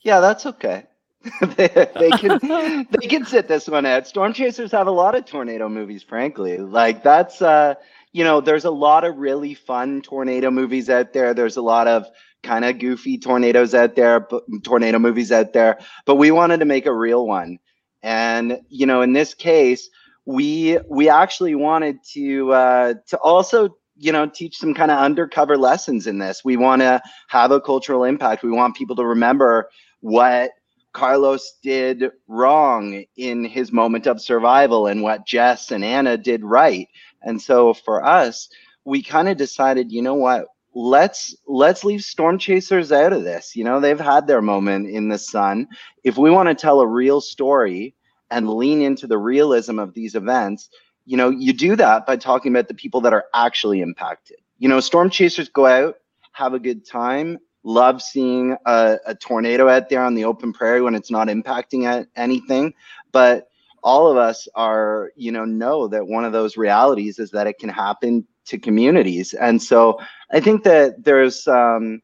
Yeah, 0.03 0.21
that's 0.21 0.47
okay. 0.47 0.87
they, 1.57 1.89
they 1.99 2.11
can 2.11 2.87
they 3.01 3.09
can 3.09 3.25
sit 3.25 3.49
this 3.49 3.67
one 3.67 3.87
out. 3.87 4.07
Storm 4.07 4.33
Chasers 4.33 4.71
have 4.71 4.87
a 4.87 4.93
lot 4.93 5.17
of 5.17 5.25
tornado 5.25 5.69
movies, 5.69 6.03
frankly. 6.03 6.59
Like 6.59 7.03
that's 7.03 7.43
uh 7.43 7.75
you 8.13 8.25
know, 8.25 8.41
there's 8.41 8.65
a 8.65 8.71
lot 8.71 9.05
of 9.05 9.17
really 9.17 9.53
fun 9.55 10.01
tornado 10.03 10.51
movies 10.51 10.89
out 10.89 11.13
there. 11.13 11.35
There's 11.35 11.57
a 11.57 11.63
lot 11.63 11.89
of 11.89 12.07
kind 12.47 12.65
of 12.65 12.79
goofy 12.79 13.19
tornadoes 13.19 13.75
out 13.75 13.97
there, 13.97 14.21
but 14.21 14.45
tornado 14.63 14.99
movies 14.99 15.33
out 15.33 15.53
there. 15.53 15.79
But 16.05 16.17
we 16.17 16.31
wanted 16.31 16.61
to 16.61 16.67
make 16.67 16.87
a 16.87 16.95
real 16.95 17.27
one. 17.27 17.59
And 18.03 18.61
you 18.69 18.87
know, 18.87 19.03
in 19.03 19.13
this 19.13 19.35
case, 19.35 19.91
we 20.25 20.79
we 20.89 21.09
actually 21.09 21.55
wanted 21.55 21.99
to 22.13 22.53
uh 22.53 22.95
to 23.09 23.19
also 23.19 23.77
you 23.97 24.13
know 24.13 24.27
teach 24.27 24.57
some 24.57 24.75
kind 24.75 24.91
of 24.91 24.99
undercover 24.99 25.57
lessons 25.57 26.07
in 26.07 26.19
this 26.19 26.45
we 26.45 26.57
want 26.57 26.83
to 26.83 27.01
have 27.29 27.51
a 27.51 27.61
cultural 27.61 28.05
impact 28.05 28.43
we 28.43 28.51
want 28.51 28.77
people 28.77 28.95
to 28.97 29.07
remember 29.07 29.71
what 30.01 30.51
Carlos 30.97 31.59
did 31.63 32.11
wrong 32.27 33.05
in 33.19 33.45
his 33.45 33.71
moment 33.71 34.07
of 34.07 34.19
survival 34.19 34.87
and 34.87 35.03
what 35.03 35.27
Jess 35.27 35.71
and 35.71 35.85
Anna 35.85 36.17
did 36.17 36.43
right. 36.43 36.89
And 37.21 37.41
so 37.41 37.75
for 37.75 38.03
us, 38.03 38.49
we 38.87 39.03
kind 39.03 39.29
of 39.29 39.37
decided, 39.37 39.93
you 39.93 40.01
know 40.01 40.15
what? 40.15 40.47
Let's 40.79 41.35
let's 41.47 41.85
leave 41.85 42.03
storm 42.03 42.39
chasers 42.39 42.93
out 42.93 43.15
of 43.15 43.25
this. 43.25 43.57
You 43.57 43.65
know, 43.65 43.81
they've 43.81 43.99
had 43.99 44.27
their 44.27 44.43
moment 44.43 44.91
in 44.91 45.09
the 45.09 45.17
sun. 45.17 45.69
If 46.05 46.19
we 46.19 46.31
want 46.31 46.51
to 46.51 46.55
tell 46.55 46.81
a 46.81 46.87
real 46.87 47.23
story 47.23 47.95
and 48.31 48.51
lean 48.51 48.83
into 48.83 49.07
the 49.07 49.17
realism 49.17 49.79
of 49.79 49.95
these 49.95 50.15
events, 50.15 50.69
you 51.07 51.17
know, 51.17 51.31
you 51.31 51.55
do 51.55 51.77
that 51.77 52.05
by 52.05 52.17
talking 52.17 52.53
about 52.53 52.69
the 52.69 52.75
people 52.75 53.01
that 53.01 53.15
are 53.15 53.25
actually 53.33 53.81
impacted. 53.81 54.37
You 54.59 54.69
know, 54.69 54.81
storm 54.81 55.09
chasers 55.09 55.49
go 55.49 55.65
out, 55.65 55.97
have 56.33 56.53
a 56.53 56.59
good 56.59 56.87
time, 56.87 57.39
love 57.63 58.03
seeing 58.03 58.55
a, 58.67 58.99
a 59.07 59.15
tornado 59.15 59.71
out 59.71 59.89
there 59.89 60.03
on 60.03 60.15
the 60.15 60.27
open 60.27 60.53
prairie 60.53 60.83
when 60.83 60.95
it's 60.95 61.11
not 61.11 61.29
impacting 61.29 61.85
at 61.85 62.07
anything. 62.17 62.75
But 63.13 63.49
all 63.83 64.11
of 64.11 64.19
us 64.19 64.47
are, 64.55 65.11
you 65.17 65.33
know, 65.33 65.47
know 65.47 65.89
that 65.89 66.07
one 66.07 66.27
of 66.27 66.35
those 66.35 66.59
realities 66.59 67.19
is 67.19 67.31
that 67.31 67.47
it 67.47 67.59
can 67.59 67.71
happen 67.71 68.27
to 68.47 68.59
communities. 68.59 69.35
And 69.35 69.63
so 69.63 69.99
I 70.33 70.41
think 70.41 70.65
that 70.65 71.05
there's, 71.05 71.47
um, 71.47 72.01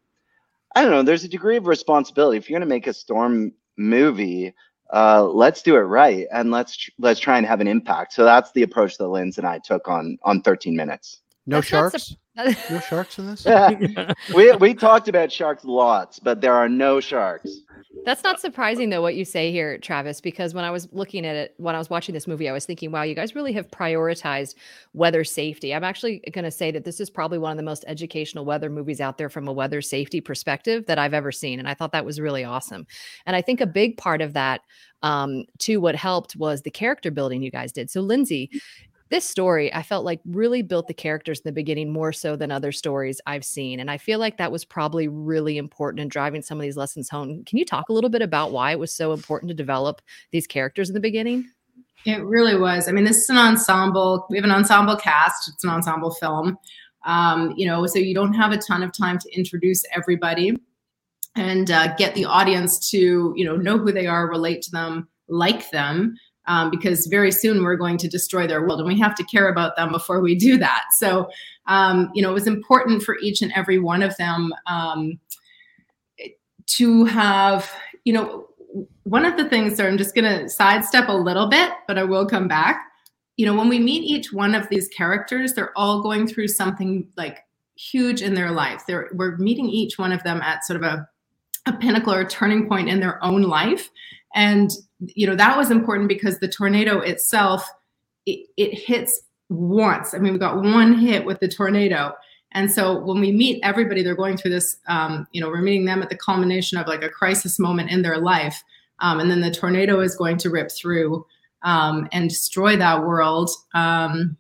I 0.75 0.83
don't 0.83 0.91
know, 0.91 1.03
there's 1.03 1.25
a 1.25 1.29
degree 1.29 1.57
of 1.57 1.67
responsibility. 1.67 2.39
If 2.39 2.49
you're 2.49 2.59
going 2.59 2.69
to 2.69 2.75
make 2.75 2.87
a 2.87 2.93
storm 2.93 3.53
movie, 3.77 4.55
uh, 4.93 5.25
let's 5.25 5.63
do 5.63 5.77
it 5.77 5.81
right 5.81 6.27
and 6.33 6.51
let's 6.51 6.77
tr- 6.77 6.91
let's 6.99 7.19
try 7.19 7.39
and 7.39 7.47
have 7.47 7.61
an 7.61 7.69
impact. 7.69 8.13
So 8.13 8.25
that's 8.25 8.53
the 8.53 8.63
approach 8.63 8.99
that 8.99 9.09
Linz 9.09 9.39
and 9.39 9.47
I 9.47 9.59
took 9.59 9.89
on 9.89 10.19
on 10.23 10.43
13 10.43 10.77
minutes. 10.77 11.21
No 11.47 11.57
That's 11.57 11.67
sharks. 11.67 12.09
sup- 12.09 12.19
no 12.71 12.81
sharks 12.81 13.19
in 13.19 13.27
this. 13.27 13.45
we 14.35 14.53
we 14.57 14.75
talked 14.75 15.09
about 15.09 15.31
sharks 15.33 15.65
lots, 15.65 16.19
but 16.19 16.41
there 16.41 16.55
are 16.55 16.69
no 16.69 17.01
sharks. 17.01 17.59
That's 18.05 18.25
not 18.25 18.41
surprising 18.41 18.91
though 18.91 19.01
what 19.01 19.15
you 19.15 19.25
say 19.25 19.53
here, 19.53 19.79
Travis, 19.79 20.21
because 20.21 20.55
when 20.55 20.65
I 20.65 20.71
was 20.71 20.89
looking 20.91 21.25
at 21.25 21.37
it, 21.37 21.55
when 21.59 21.77
I 21.77 21.79
was 21.79 21.89
watching 21.89 22.13
this 22.13 22.27
movie, 22.27 22.49
I 22.49 22.53
was 22.53 22.67
thinking, 22.67 22.91
wow, 22.91 23.03
you 23.03 23.15
guys 23.15 23.37
really 23.37 23.53
have 23.53 23.71
prioritized 23.71 24.57
weather 24.93 25.23
safety. 25.23 25.73
I'm 25.73 25.85
actually 25.85 26.19
going 26.33 26.45
to 26.45 26.51
say 26.51 26.73
that 26.73 26.85
this 26.85 26.99
is 26.99 27.11
probably 27.11 27.39
one 27.39 27.53
of 27.53 27.57
the 27.57 27.63
most 27.63 27.85
educational 27.87 28.45
weather 28.45 28.69
movies 28.69 29.01
out 29.01 29.19
there 29.19 29.29
from 29.29 29.47
a 29.47 29.53
weather 29.53 29.81
safety 29.81 30.21
perspective 30.21 30.87
that 30.87 30.99
I've 30.99 31.15
ever 31.15 31.31
seen. 31.31 31.61
And 31.61 31.69
I 31.69 31.75
thought 31.75 31.93
that 31.93 32.05
was 32.05 32.19
really 32.19 32.43
awesome. 32.43 32.87
And 33.25 33.37
I 33.37 33.43
think 33.43 33.61
a 33.61 33.67
big 33.67 33.97
part 33.97 34.21
of 34.21 34.33
that, 34.33 34.63
um, 35.03 35.45
too, 35.59 35.81
what 35.81 35.95
helped 35.95 36.35
was 36.35 36.63
the 36.63 36.71
character 36.71 37.13
building 37.13 37.43
you 37.43 37.53
guys 37.53 37.71
did. 37.71 37.89
So, 37.89 38.01
Lindsay, 38.01 38.51
this 39.13 39.25
story 39.27 39.73
I 39.75 39.83
felt 39.83 40.07
like 40.07 40.21
really 40.25 40.63
built 40.63 40.89
the 40.89 40.95
characters 40.95 41.39
in 41.39 41.43
the 41.45 41.53
beginning 41.53 41.93
more 41.93 42.13
so 42.13 42.35
than 42.35 42.51
other 42.51 42.73
stories 42.73 43.21
I've 43.27 43.45
seen. 43.45 43.79
And 43.79 43.91
I 43.91 43.99
feel 43.99 44.19
like 44.19 44.39
that 44.39 44.51
was 44.51 44.65
probably 44.65 45.07
really 45.07 45.59
important 45.59 46.01
in 46.01 46.09
driving 46.09 46.41
some 46.41 46.59
of 46.59 46.63
these 46.63 46.79
lessons 46.79 47.11
home. 47.11 47.45
Can 47.45 47.59
you 47.59 47.67
talk 47.67 47.91
a 47.91 47.93
little 47.93 48.09
bit 48.09 48.23
about 48.23 48.53
why 48.53 48.73
it 48.73 48.79
was 48.79 48.93
so 48.93 49.13
important 49.13 49.51
to 49.51 49.55
develop 49.55 50.01
these 50.31 50.47
characters 50.47 50.89
in 50.89 50.95
the 50.95 51.01
beginning? 51.01 51.47
It 52.07 52.25
really 52.25 52.57
was. 52.57 52.89
I 52.89 52.93
mean, 52.93 53.05
this 53.05 53.19
is 53.19 53.29
an 53.29 53.37
ensemble. 53.37 54.27
We 54.31 54.39
have 54.39 54.45
an 54.45 54.51
ensemble 54.51 54.97
cast. 54.97 55.49
It's 55.49 55.63
an 55.63 55.71
ensemble 55.71 56.13
film. 56.13 56.57
Um, 57.05 57.53
you 57.55 57.67
know, 57.67 57.87
so 57.87 57.99
you 57.99 58.15
don't 58.15 58.33
have 58.33 58.53
a 58.53 58.59
ton 58.59 58.83
of 58.83 58.97
time 58.97 59.19
to 59.19 59.37
introduce 59.37 59.85
everybody 59.95 60.59
and 61.37 61.71
uh, 61.71 61.95
get 61.97 62.15
the 62.15 62.25
audience 62.25 62.91
to, 62.91 63.35
you 63.37 63.45
know, 63.45 63.57
know 63.57 63.77
who 63.77 63.93
they 63.93 64.07
are, 64.07 64.29
relate 64.29 64.63
to 64.63 64.71
them, 64.71 65.09
like 65.29 65.71
them, 65.71 66.17
um, 66.47 66.71
because 66.71 67.07
very 67.07 67.31
soon 67.31 67.63
we're 67.63 67.77
going 67.77 67.99
to 67.99 68.09
destroy 68.09 68.47
their 68.47 68.63
world, 68.63 68.81
and 68.81 68.89
we 68.89 68.99
have 68.99 69.15
to 69.15 69.25
care 69.25 69.49
about 69.49 69.77
them 69.77 69.93
before 69.93 70.21
we 70.21 70.35
do 70.35 70.59
that. 70.59 70.85
So, 70.97 71.29
um, 71.67 72.11
you 72.15 72.23
know, 72.23 72.31
it 72.31 72.35
was 72.35 72.47
important 72.47 73.03
for 73.03 73.19
each 73.21 73.43
and 73.43 73.53
every 73.55 73.79
one 73.79 74.03
of 74.03 74.17
them 74.17 74.53
um, 74.67 75.21
to 76.67 77.05
have, 77.05 77.71
you 78.05 78.13
know, 78.13 78.49
one 79.05 79.25
of 79.25 79.37
the 79.37 79.49
things, 79.49 79.77
so 79.77 79.87
I'm 79.87 79.99
just 79.99 80.15
going 80.15 80.25
to 80.25 80.49
sidestep 80.49 81.09
a 81.09 81.13
little 81.13 81.47
bit, 81.47 81.73
but 81.87 81.99
I 81.99 82.05
will 82.05 82.27
come 82.27 82.49
back. 82.49 82.89
You 83.37 83.47
know, 83.47 83.55
when 83.55 83.69
we 83.69 83.79
meet 83.79 84.03
each 84.03 84.33
one 84.33 84.55
of 84.55 84.69
these 84.69 84.89
characters, 84.89 85.55
they're 85.55 85.77
all 85.77 86.03
going 86.03 86.27
through 86.27 86.49
something 86.49 87.09
like 87.17 87.39
huge 87.77 88.23
in 88.23 88.35
their 88.35 88.51
life. 88.51 88.85
They're, 88.87 89.11
we're 89.15 89.37
meeting 89.37 89.69
each 89.69 89.99
one 89.99 90.13
of 90.13 90.23
them 90.23 90.41
at 90.43 90.65
sort 90.65 90.83
of 90.83 90.85
a, 90.85 91.09
a 91.67 91.73
pinnacle 91.77 92.15
or 92.15 92.21
a 92.21 92.29
turning 92.29 92.69
point 92.69 92.89
in 92.89 93.01
their 93.01 93.23
own 93.23 93.43
life. 93.43 93.91
And, 94.35 94.71
you 95.15 95.27
know, 95.27 95.37
that 95.37 95.57
was 95.57 95.71
important 95.71 96.09
because 96.09 96.39
the 96.39 96.49
tornado 96.49 97.01
itself, 97.01 97.69
it, 98.27 98.47
it 98.57 98.75
hits 98.75 99.23
once. 99.49 100.15
I 100.15 100.19
mean, 100.19 100.33
we 100.33 100.39
got 100.39 100.63
one 100.63 100.99
hit 100.99 101.25
with 101.25 101.41
the 101.41 101.49
tornado. 101.49 102.13
And 102.53 102.71
so 102.71 102.99
when 103.01 103.21
we 103.21 103.33
meet 103.33 103.61
everybody, 103.63 104.03
they're 104.03 104.15
going 104.15 104.37
through 104.37 104.53
this, 104.53 104.77
um, 104.87 105.27
you 105.33 105.41
know, 105.41 105.49
we're 105.49 105.63
meeting 105.63 105.87
them 105.87 106.03
at 106.03 106.11
the 106.11 106.17
culmination 106.17 106.79
of 106.79 106.87
like 106.87 107.03
a 107.03 107.09
crisis 107.09 107.59
moment 107.59 107.91
in 107.91 108.03
their 108.03 108.19
life. 108.19 108.63
Um, 109.01 109.21
and 109.21 109.31
then 109.31 109.41
the 109.41 109.51
tornado 109.51 110.01
is 110.01 110.15
going 110.15 110.37
to 110.39 110.51
rip 110.51 110.71
through 110.71 111.27
um, 111.63 112.09
and 112.13 112.29
destroy 112.29 112.77
that 112.77 113.05
world. 113.05 113.51
Um, 113.75 114.37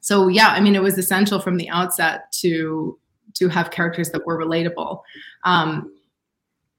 so 0.00 0.28
yeah, 0.28 0.48
I 0.48 0.60
mean, 0.60 0.74
it 0.74 0.82
was 0.82 0.98
essential 0.98 1.40
from 1.40 1.56
the 1.56 1.68
outset 1.68 2.32
to 2.40 2.98
to 3.34 3.48
have 3.48 3.70
characters 3.70 4.10
that 4.10 4.24
were 4.24 4.38
relatable. 4.38 5.02
Um, 5.44 5.92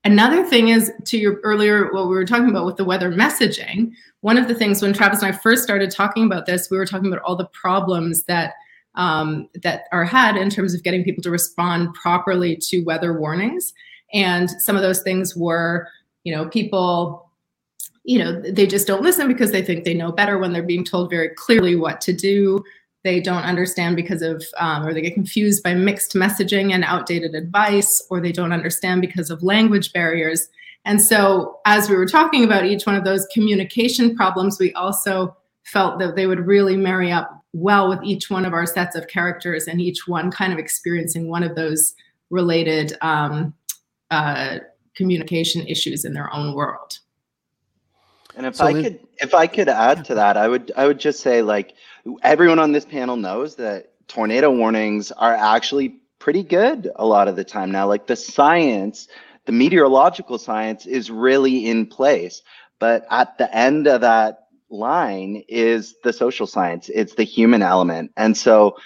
another 0.07 0.43
thing 0.45 0.69
is 0.69 0.91
to 1.03 1.17
your 1.17 1.39
earlier 1.43 1.91
what 1.91 2.07
we 2.07 2.15
were 2.15 2.25
talking 2.25 2.49
about 2.49 2.65
with 2.65 2.77
the 2.77 2.85
weather 2.85 3.11
messaging. 3.11 3.91
One 4.21 4.37
of 4.37 4.47
the 4.47 4.55
things 4.55 4.81
when 4.81 4.93
Travis 4.93 5.21
and 5.21 5.33
I 5.33 5.37
first 5.37 5.63
started 5.63 5.91
talking 5.91 6.25
about 6.25 6.45
this, 6.45 6.71
we 6.71 6.77
were 6.77 6.85
talking 6.85 7.07
about 7.07 7.21
all 7.23 7.35
the 7.35 7.47
problems 7.47 8.23
that 8.23 8.53
um, 8.95 9.49
that 9.61 9.83
are 9.91 10.05
had 10.05 10.37
in 10.37 10.49
terms 10.49 10.73
of 10.73 10.81
getting 10.81 11.03
people 11.03 11.21
to 11.23 11.29
respond 11.29 11.93
properly 11.93 12.55
to 12.55 12.81
weather 12.81 13.19
warnings. 13.19 13.73
And 14.13 14.49
some 14.49 14.75
of 14.75 14.81
those 14.81 15.03
things 15.03 15.35
were, 15.35 15.87
you 16.23 16.33
know, 16.33 16.47
people, 16.47 17.29
you 18.03 18.17
know, 18.17 18.41
they 18.41 18.65
just 18.65 18.87
don't 18.87 19.03
listen 19.03 19.27
because 19.27 19.51
they 19.51 19.61
think 19.61 19.83
they 19.83 19.93
know 19.93 20.11
better 20.11 20.39
when 20.39 20.51
they're 20.51 20.63
being 20.63 20.85
told 20.85 21.11
very 21.11 21.29
clearly 21.35 21.75
what 21.75 22.01
to 22.01 22.13
do. 22.13 22.63
They 23.03 23.19
don't 23.21 23.43
understand 23.43 23.95
because 23.95 24.21
of, 24.21 24.43
um, 24.57 24.85
or 24.85 24.93
they 24.93 25.01
get 25.01 25.13
confused 25.13 25.63
by 25.63 25.73
mixed 25.73 26.13
messaging 26.13 26.73
and 26.73 26.83
outdated 26.83 27.35
advice, 27.35 28.05
or 28.09 28.19
they 28.19 28.31
don't 28.31 28.51
understand 28.51 29.01
because 29.01 29.29
of 29.29 29.43
language 29.43 29.93
barriers. 29.93 30.47
And 30.83 31.01
so, 31.01 31.59
as 31.65 31.89
we 31.89 31.95
were 31.95 32.05
talking 32.05 32.43
about 32.43 32.65
each 32.65 32.85
one 32.85 32.95
of 32.95 33.03
those 33.03 33.25
communication 33.33 34.15
problems, 34.15 34.57
we 34.59 34.73
also 34.73 35.35
felt 35.63 35.99
that 35.99 36.15
they 36.15 36.27
would 36.27 36.45
really 36.47 36.77
marry 36.77 37.11
up 37.11 37.29
well 37.53 37.89
with 37.89 37.99
each 38.03 38.29
one 38.29 38.45
of 38.45 38.53
our 38.53 38.65
sets 38.65 38.95
of 38.95 39.07
characters 39.07 39.67
and 39.67 39.81
each 39.81 40.07
one 40.07 40.31
kind 40.31 40.53
of 40.53 40.59
experiencing 40.59 41.29
one 41.29 41.43
of 41.43 41.55
those 41.55 41.93
related 42.29 42.93
um, 43.01 43.53
uh, 44.11 44.59
communication 44.95 45.65
issues 45.67 46.03
in 46.05 46.13
their 46.13 46.33
own 46.33 46.53
world. 46.53 46.99
And 48.35 48.45
if 48.45 48.55
So 48.55 48.65
I 48.65 48.73
then- 48.73 48.83
could, 48.83 48.99
if 49.19 49.33
I 49.33 49.47
could 49.47 49.67
add 49.69 50.05
to 50.05 50.15
that, 50.15 50.37
I 50.37 50.47
would, 50.47 50.71
I 50.77 50.87
would 50.87 50.99
just 50.99 51.19
say 51.21 51.41
like 51.41 51.73
everyone 52.23 52.59
on 52.59 52.71
this 52.71 52.85
panel 52.85 53.15
knows 53.15 53.55
that 53.55 53.93
tornado 54.07 54.51
warnings 54.51 55.11
are 55.11 55.33
actually 55.33 55.99
pretty 56.19 56.43
good 56.43 56.89
a 56.95 57.05
lot 57.05 57.27
of 57.27 57.35
the 57.35 57.43
time 57.43 57.71
now. 57.71 57.87
Like 57.87 58.07
the 58.07 58.15
science, 58.15 59.07
the 59.45 59.51
meteorological 59.51 60.37
science 60.37 60.85
is 60.85 61.09
really 61.09 61.67
in 61.67 61.85
place, 61.85 62.41
but 62.79 63.05
at 63.09 63.37
the 63.37 63.53
end 63.55 63.87
of 63.87 64.01
that 64.01 64.47
line 64.69 65.43
is 65.47 65.95
the 66.03 66.13
social 66.13 66.47
science. 66.47 66.89
It's 66.93 67.15
the 67.15 67.23
human 67.23 67.61
element, 67.61 68.11
and 68.17 68.35
so 68.35 68.77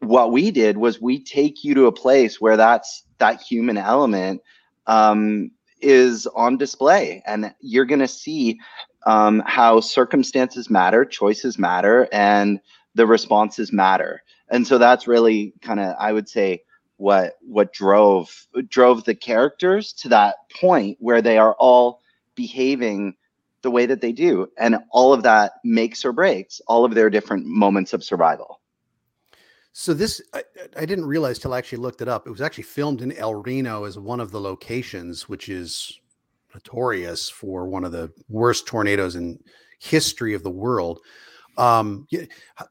what 0.00 0.32
we 0.32 0.50
did 0.50 0.76
was 0.76 1.00
we 1.00 1.22
take 1.22 1.64
you 1.64 1.74
to 1.74 1.86
a 1.86 1.92
place 1.92 2.40
where 2.40 2.56
that's 2.56 3.04
that 3.18 3.40
human 3.40 3.78
element 3.78 4.42
um, 4.86 5.50
is 5.80 6.26
on 6.28 6.56
display, 6.58 7.22
and 7.26 7.54
you're 7.60 7.84
going 7.84 8.00
to 8.00 8.08
see 8.08 8.58
um, 9.06 9.42
how 9.46 9.80
circumstances 9.80 10.68
matter, 10.70 11.04
choices 11.04 11.58
matter, 11.58 12.08
and 12.12 12.60
the 12.94 13.06
responses 13.06 13.72
matter. 13.72 14.22
And 14.50 14.66
so 14.66 14.78
that's 14.78 15.06
really 15.06 15.54
kind 15.60 15.80
of, 15.80 15.94
I 15.98 16.12
would 16.12 16.28
say, 16.28 16.62
what 16.96 17.34
what 17.40 17.72
drove 17.72 18.48
drove 18.68 19.04
the 19.04 19.14
characters 19.14 19.92
to 19.92 20.08
that 20.08 20.34
point 20.60 20.96
where 21.00 21.22
they 21.22 21.38
are 21.38 21.54
all 21.54 22.00
behaving 22.34 23.14
the 23.62 23.70
way 23.70 23.86
that 23.86 24.00
they 24.00 24.12
do, 24.12 24.48
and 24.58 24.76
all 24.90 25.12
of 25.12 25.22
that 25.22 25.52
makes 25.64 26.04
or 26.04 26.12
breaks 26.12 26.60
all 26.66 26.84
of 26.84 26.94
their 26.94 27.10
different 27.10 27.46
moments 27.46 27.92
of 27.92 28.04
survival. 28.04 28.60
So 29.72 29.94
this, 29.94 30.20
I, 30.34 30.42
I 30.76 30.86
didn't 30.86 31.06
realize 31.06 31.38
till 31.38 31.54
I 31.54 31.58
actually 31.58 31.78
looked 31.78 32.02
it 32.02 32.08
up. 32.08 32.26
It 32.26 32.30
was 32.30 32.40
actually 32.40 32.64
filmed 32.64 33.00
in 33.00 33.12
El 33.12 33.34
Reno 33.34 33.84
as 33.84 33.96
one 33.96 34.18
of 34.18 34.32
the 34.32 34.40
locations, 34.40 35.28
which 35.28 35.48
is 35.48 36.00
notorious 36.58 37.28
for 37.28 37.68
one 37.68 37.84
of 37.84 37.92
the 37.92 38.12
worst 38.28 38.66
tornadoes 38.66 39.14
in 39.14 39.38
history 39.78 40.34
of 40.34 40.42
the 40.42 40.50
world. 40.50 40.98
Um, 41.56 42.06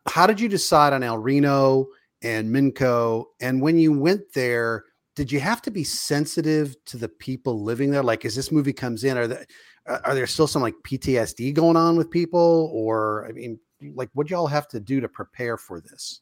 how 0.08 0.28
did 0.28 0.40
you 0.40 0.50
decide 0.50 0.94
on 0.94 1.04
El 1.04 1.18
Reno 1.18 1.88
and 2.22 2.54
Minco? 2.54 3.26
And 3.42 3.62
when 3.62 3.78
you 3.78 3.98
went 3.98 4.34
there, 4.34 4.84
did 5.16 5.32
you 5.32 5.40
have 5.40 5.62
to 5.64 5.72
be 5.72 5.84
sensitive 5.84 6.76
to 6.86 6.98
the 6.98 7.10
people 7.10 7.64
living 7.64 7.92
there? 7.92 8.04
Like, 8.04 8.26
as 8.26 8.36
this 8.36 8.52
movie 8.52 8.74
comes 8.74 9.04
in, 9.04 9.18
are 9.18 9.28
there 9.28 9.46
are 9.88 10.14
there 10.14 10.28
still 10.28 10.48
some 10.48 10.62
like 10.62 10.76
PTSD 10.84 11.54
going 11.54 11.78
on 11.78 11.96
with 11.96 12.12
people, 12.12 12.70
or 12.74 13.26
I 13.28 13.32
mean, 13.32 13.60
like, 13.96 14.10
what 14.14 14.30
y'all 14.30 14.48
have 14.48 14.68
to 14.70 14.80
do 14.80 15.00
to 15.00 15.08
prepare 15.08 15.58
for 15.58 15.80
this? 15.80 16.22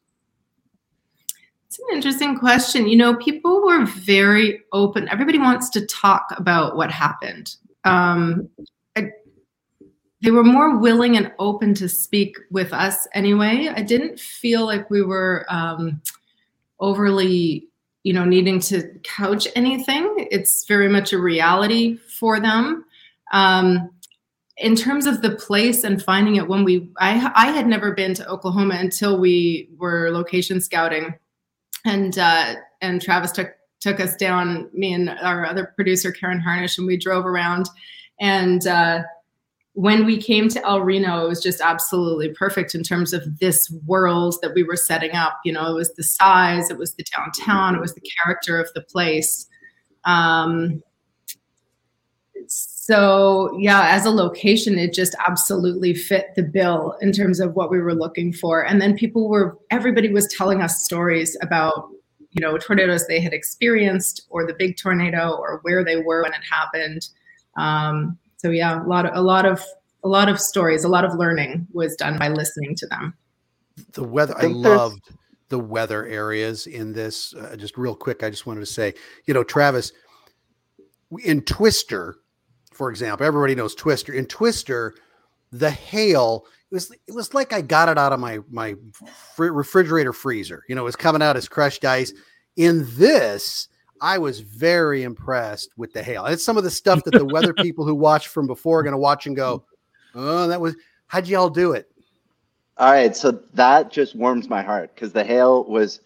It's 1.75 1.89
an 1.89 1.95
interesting 1.97 2.39
question. 2.39 2.87
You 2.87 2.95
know, 2.95 3.17
people 3.17 3.61
were 3.65 3.85
very 3.85 4.61
open. 4.71 5.09
Everybody 5.09 5.39
wants 5.39 5.69
to 5.71 5.85
talk 5.85 6.25
about 6.37 6.77
what 6.77 6.89
happened. 6.89 7.53
um, 7.83 8.47
I, 8.95 9.09
they 10.21 10.31
were 10.31 10.45
more 10.45 10.77
willing 10.77 11.17
and 11.17 11.33
open 11.37 11.73
to 11.73 11.89
speak 11.89 12.37
with 12.49 12.71
us 12.71 13.09
anyway. 13.13 13.69
I 13.75 13.81
didn't 13.81 14.21
feel 14.21 14.65
like 14.65 14.89
we 14.89 15.01
were 15.01 15.45
um, 15.49 16.01
overly, 16.79 17.67
you 18.03 18.13
know, 18.13 18.23
needing 18.23 18.61
to 18.61 18.89
couch 19.03 19.45
anything. 19.53 20.29
It's 20.31 20.63
very 20.69 20.87
much 20.87 21.11
a 21.11 21.19
reality 21.19 21.97
for 21.97 22.39
them. 22.39 22.85
Um, 23.33 23.89
in 24.55 24.77
terms 24.77 25.07
of 25.07 25.21
the 25.21 25.31
place 25.35 25.83
and 25.83 26.01
finding 26.01 26.37
it 26.37 26.47
when 26.47 26.63
we 26.63 26.89
I, 26.99 27.29
I 27.35 27.47
had 27.47 27.67
never 27.67 27.91
been 27.91 28.13
to 28.13 28.29
oklahoma 28.29 28.75
until 28.75 29.19
we 29.19 29.67
were 29.77 30.09
location 30.11 30.61
scouting 30.61 31.13
and 31.85 32.17
uh, 32.17 32.55
and 32.81 33.01
travis 33.01 33.31
took 33.31 33.51
took 33.79 33.99
us 33.99 34.15
down 34.15 34.69
me 34.73 34.93
and 34.93 35.09
our 35.09 35.45
other 35.45 35.71
producer 35.75 36.11
karen 36.11 36.41
harnisch 36.41 36.77
and 36.77 36.87
we 36.87 36.97
drove 36.97 37.25
around. 37.25 37.69
And 38.19 38.65
uh, 38.65 39.03
when 39.73 40.05
we 40.05 40.17
came 40.17 40.47
to 40.49 40.65
el 40.65 40.81
reno 40.81 41.25
it 41.25 41.27
was 41.29 41.43
just 41.43 41.61
absolutely 41.61 42.29
perfect 42.29 42.73
in 42.73 42.81
terms 42.81 43.13
of 43.13 43.39
this 43.39 43.69
world 43.85 44.35
that 44.41 44.53
we 44.55 44.63
were 44.63 44.75
setting 44.75 45.11
up. 45.11 45.39
You 45.45 45.53
know 45.53 45.69
it 45.69 45.75
was 45.75 45.93
the 45.93 46.03
size 46.03 46.69
it 46.69 46.77
was 46.77 46.95
the 46.95 47.05
downtown 47.15 47.75
it 47.75 47.81
was 47.81 47.93
the 47.93 48.09
character 48.23 48.59
of 48.59 48.69
the 48.73 48.81
place. 48.81 49.47
Um, 50.03 50.83
so 52.85 53.57
yeah 53.57 53.87
as 53.95 54.05
a 54.05 54.11
location 54.11 54.77
it 54.77 54.93
just 54.93 55.15
absolutely 55.27 55.91
fit 55.91 56.35
the 56.35 56.43
bill 56.43 56.95
in 57.01 57.11
terms 57.11 57.39
of 57.39 57.55
what 57.55 57.71
we 57.71 57.81
were 57.81 57.95
looking 57.95 58.31
for. 58.31 58.63
And 58.63 58.79
then 58.79 58.95
people 58.95 59.27
were 59.27 59.57
everybody 59.71 60.09
was 60.09 60.27
telling 60.27 60.61
us 60.61 60.85
stories 60.85 61.35
about 61.41 61.89
you 62.29 62.41
know 62.41 62.59
tornadoes 62.59 63.07
they 63.07 63.19
had 63.19 63.33
experienced 63.33 64.27
or 64.29 64.45
the 64.45 64.53
big 64.53 64.77
tornado 64.77 65.31
or 65.31 65.61
where 65.63 65.83
they 65.83 65.95
were 65.95 66.21
when 66.21 66.33
it 66.33 66.43
happened. 66.47 67.09
Um, 67.57 68.19
so 68.37 68.51
yeah 68.51 68.83
a 68.83 68.85
lot 68.85 69.07
of 69.07 69.15
a 69.15 69.21
lot 69.21 69.47
of 69.47 69.63
a 70.03 70.07
lot 70.07 70.29
of 70.29 70.39
stories 70.39 70.83
a 70.83 70.87
lot 70.87 71.05
of 71.05 71.15
learning 71.15 71.65
was 71.73 71.95
done 71.95 72.19
by 72.19 72.27
listening 72.29 72.75
to 72.75 72.85
them. 72.85 73.15
The 73.93 74.03
weather 74.03 74.35
i, 74.37 74.45
loved 74.45 75.09
the 75.49 75.57
weather 75.57 76.05
areas 76.05 76.67
in 76.67 76.93
this. 76.93 77.33
Uh, 77.33 77.55
just 77.55 77.79
real 77.79 77.95
quick 77.95 78.21
i 78.21 78.29
just 78.29 78.45
wanted 78.45 78.59
to 78.59 78.67
say 78.67 78.93
you 79.25 79.33
know 79.33 79.43
travis 79.43 79.91
in 81.23 81.41
twister 81.41 82.17
for 82.75 82.89
example 82.89 83.25
everybody 83.25 83.55
knows 83.55 83.73
twister 83.75 84.13
in 84.13 84.25
twister 84.25 84.95
the 85.51 85.71
hail 85.71 86.45
it 86.71 86.75
was 86.75 86.91
it 87.07 87.13
was 87.13 87.33
like 87.33 87.53
i 87.53 87.61
got 87.61 87.89
it 87.89 87.97
out 87.97 88.13
of 88.13 88.19
my 88.19 88.39
my 88.49 88.75
fr- 89.35 89.45
refrigerator 89.45 90.13
freezer 90.13 90.63
you 90.67 90.75
know 90.75 90.81
it 90.81 90.85
was 90.85 90.95
coming 90.95 91.21
out 91.21 91.37
as 91.37 91.47
crushed 91.47 91.85
ice 91.85 92.13
in 92.57 92.85
this 92.97 93.69
i 94.01 94.17
was 94.17 94.41
very 94.41 95.03
impressed 95.03 95.69
with 95.77 95.93
the 95.93 96.03
hail 96.03 96.25
it's 96.25 96.43
some 96.43 96.57
of 96.57 96.63
the 96.63 96.71
stuff 96.71 97.03
that 97.03 97.11
the 97.11 97.25
weather 97.25 97.53
people 97.61 97.85
who 97.85 97.95
watch 97.95 98.27
from 98.27 98.47
before 98.47 98.79
are 98.79 98.83
going 98.83 98.91
to 98.91 98.97
watch 98.97 99.25
and 99.25 99.35
go 99.35 99.63
oh 100.15 100.47
that 100.47 100.59
was 100.59 100.75
how'd 101.07 101.27
y'all 101.27 101.49
do 101.49 101.71
it 101.71 101.89
All 102.77 102.91
right, 102.91 103.15
so 103.15 103.39
that 103.53 103.89
just 103.89 104.15
warms 104.15 104.49
my 104.49 104.61
heart 104.61 104.93
because 104.93 105.13
the 105.13 105.23
hail 105.23 105.63
was 105.63 106.01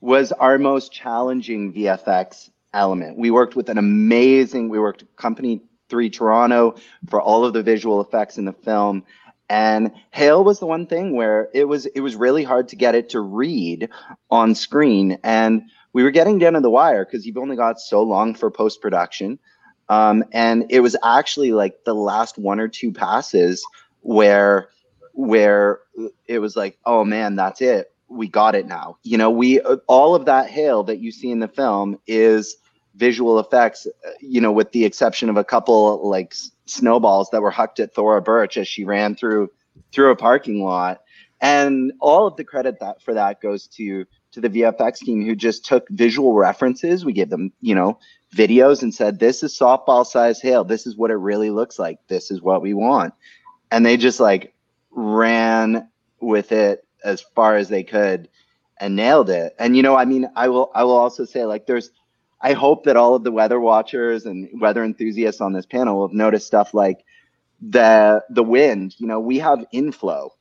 was 0.00 0.30
our 0.32 0.58
most 0.58 0.92
challenging 0.92 1.72
VFX 1.72 2.50
element. 2.74 3.16
We 3.16 3.30
worked 3.30 3.56
with 3.56 3.68
an 3.68 3.78
amazing. 3.78 4.68
We 4.68 4.78
worked 4.78 5.02
with 5.02 5.16
Company 5.16 5.62
Three 5.92 6.08
Toronto 6.08 6.74
for 7.10 7.20
all 7.20 7.44
of 7.44 7.52
the 7.52 7.62
visual 7.62 8.00
effects 8.00 8.38
in 8.38 8.46
the 8.46 8.54
film, 8.54 9.04
and 9.50 9.92
hail 10.10 10.42
was 10.42 10.58
the 10.58 10.64
one 10.64 10.86
thing 10.86 11.14
where 11.14 11.50
it 11.52 11.68
was 11.68 11.84
it 11.84 12.00
was 12.00 12.16
really 12.16 12.44
hard 12.44 12.68
to 12.68 12.76
get 12.76 12.94
it 12.94 13.10
to 13.10 13.20
read 13.20 13.90
on 14.30 14.54
screen, 14.54 15.18
and 15.22 15.64
we 15.92 16.02
were 16.02 16.10
getting 16.10 16.38
down 16.38 16.54
to 16.54 16.60
the 16.60 16.70
wire 16.70 17.04
because 17.04 17.26
you've 17.26 17.36
only 17.36 17.56
got 17.56 17.78
so 17.78 18.02
long 18.02 18.34
for 18.34 18.50
post 18.50 18.80
production, 18.80 19.38
um, 19.90 20.24
and 20.32 20.64
it 20.70 20.80
was 20.80 20.96
actually 21.04 21.52
like 21.52 21.84
the 21.84 21.94
last 21.94 22.38
one 22.38 22.58
or 22.58 22.68
two 22.68 22.90
passes 22.90 23.62
where 24.00 24.70
where 25.12 25.80
it 26.26 26.38
was 26.38 26.56
like, 26.56 26.78
oh 26.86 27.04
man, 27.04 27.36
that's 27.36 27.60
it. 27.60 27.92
We 28.08 28.28
got 28.28 28.54
it 28.54 28.66
now. 28.66 28.96
You 29.02 29.18
know, 29.18 29.30
we 29.30 29.60
all 29.60 30.14
of 30.14 30.24
that 30.24 30.48
hail 30.48 30.84
that 30.84 31.00
you 31.00 31.12
see 31.12 31.30
in 31.30 31.40
the 31.40 31.48
film 31.48 31.98
is 32.06 32.56
visual 32.94 33.38
effects. 33.38 33.86
uh, 33.86 34.10
You 34.20 34.40
know, 34.40 34.52
with 34.52 34.72
the 34.72 34.84
exception 34.84 35.28
of 35.30 35.36
a 35.36 35.44
couple 35.44 36.08
like 36.08 36.34
snowballs 36.66 37.30
that 37.30 37.42
were 37.42 37.50
hucked 37.50 37.80
at 37.80 37.94
Thora 37.94 38.22
Birch 38.22 38.56
as 38.56 38.68
she 38.68 38.84
ran 38.84 39.14
through 39.14 39.50
through 39.92 40.10
a 40.10 40.16
parking 40.16 40.62
lot. 40.62 41.00
And 41.40 41.92
all 42.00 42.26
of 42.26 42.36
the 42.36 42.44
credit 42.44 42.78
that 42.80 43.02
for 43.02 43.14
that 43.14 43.40
goes 43.40 43.66
to 43.68 44.04
to 44.32 44.40
the 44.40 44.48
VFX 44.48 45.00
team 45.00 45.24
who 45.24 45.34
just 45.34 45.64
took 45.64 45.88
visual 45.90 46.32
references. 46.34 47.04
We 47.04 47.12
gave 47.12 47.28
them, 47.30 47.52
you 47.60 47.74
know, 47.74 47.98
videos 48.34 48.82
and 48.82 48.94
said, 48.94 49.18
"This 49.18 49.42
is 49.42 49.58
softball 49.58 50.06
size 50.06 50.40
hail. 50.40 50.64
This 50.64 50.86
is 50.86 50.96
what 50.96 51.10
it 51.10 51.16
really 51.16 51.50
looks 51.50 51.78
like. 51.78 51.98
This 52.08 52.30
is 52.30 52.40
what 52.40 52.62
we 52.62 52.74
want." 52.74 53.14
And 53.70 53.84
they 53.84 53.96
just 53.96 54.20
like 54.20 54.54
ran 54.90 55.88
with 56.20 56.52
it 56.52 56.84
as 57.04 57.20
far 57.20 57.56
as 57.56 57.68
they 57.68 57.82
could 57.82 58.28
and 58.78 58.96
nailed 58.96 59.30
it. 59.30 59.54
And 59.58 59.76
you 59.76 59.82
know, 59.82 59.96
I 59.96 60.04
mean, 60.04 60.28
I 60.36 60.48
will 60.48 60.70
I 60.74 60.84
will 60.84 60.96
also 60.96 61.24
say 61.24 61.44
like 61.44 61.66
there's 61.66 61.90
I 62.42 62.54
hope 62.54 62.84
that 62.84 62.96
all 62.96 63.14
of 63.14 63.22
the 63.24 63.32
weather 63.32 63.60
watchers 63.60 64.26
and 64.26 64.48
weather 64.60 64.84
enthusiasts 64.84 65.40
on 65.40 65.52
this 65.52 65.66
panel 65.66 66.06
have 66.06 66.14
noticed 66.14 66.46
stuff 66.46 66.74
like 66.74 67.04
the 67.60 68.22
the 68.30 68.42
wind, 68.42 68.96
you 68.98 69.06
know, 69.06 69.20
we 69.20 69.38
have 69.38 69.64
inflow. 69.72 70.32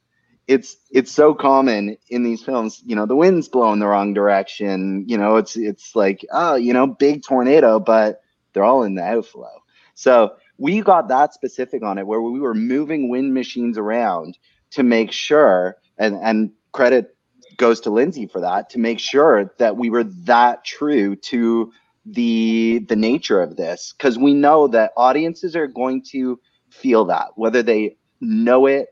It's 0.48 0.78
it's 0.90 1.12
so 1.12 1.36
common 1.36 1.98
in 2.10 2.24
these 2.24 2.44
films, 2.44 2.82
you 2.86 2.96
know, 2.96 3.06
the 3.06 3.16
wind's 3.16 3.48
blowing 3.48 3.80
the 3.80 3.88
wrong 3.88 4.14
direction, 4.14 5.06
you 5.08 5.18
know, 5.18 5.36
it's 5.38 5.56
it's 5.56 5.96
like, 5.96 6.26
oh, 6.32 6.56
you 6.56 6.74
know, 6.74 6.88
big 6.88 7.24
tornado, 7.24 7.80
but 7.80 8.22
they're 8.54 8.64
all 8.64 8.84
in 8.84 8.96
the 8.96 9.04
outflow. 9.04 9.62
So 9.94 10.36
we 10.58 10.82
got 10.82 11.08
that 11.10 11.34
specific 11.34 11.84
on 11.84 12.00
it 12.00 12.08
where 12.08 12.22
we 12.22 12.40
were 12.40 12.56
moving 12.56 13.10
wind 13.10 13.34
machines 13.34 13.78
around 13.78 14.38
to 14.72 14.82
make 14.84 15.12
sure 15.12 15.78
and 16.00 16.16
and 16.16 16.52
credit 16.72 17.16
goes 17.58 17.80
to 17.82 17.92
Lindsay 17.92 18.26
for 18.26 18.42
that 18.42 18.72
to 18.72 18.80
make 18.80 19.00
sure 19.00 19.54
that 19.60 19.78
we 19.78 19.92
were 19.92 20.04
that 20.04 20.66
true 20.66 21.16
to 21.16 21.72
the 22.06 22.80
the 22.90 22.96
nature 22.96 23.42
of 23.42 23.58
this 23.58 23.94
because 23.96 24.18
we 24.18 24.34
know 24.34 24.68
that 24.68 24.92
audiences 24.98 25.56
are 25.56 25.68
going 25.68 26.02
to 26.02 26.40
feel 26.70 27.06
that 27.06 27.28
whether 27.36 27.62
they 27.62 27.96
know 28.22 28.66
it 28.66 28.88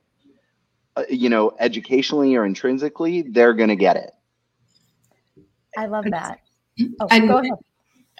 uh, 0.95 1.03
you 1.09 1.27
know 1.29 1.51
educationally 1.59 2.35
or 2.35 2.45
intrinsically 2.45 3.23
they're 3.23 3.53
going 3.53 3.69
to 3.69 3.75
get 3.75 3.95
it 3.95 4.11
I 5.77 5.85
love 5.85 6.05
that. 6.11 6.39
Oh, 6.99 7.07
And- 7.11 7.27
go 7.27 7.37
ahead. 7.37 7.53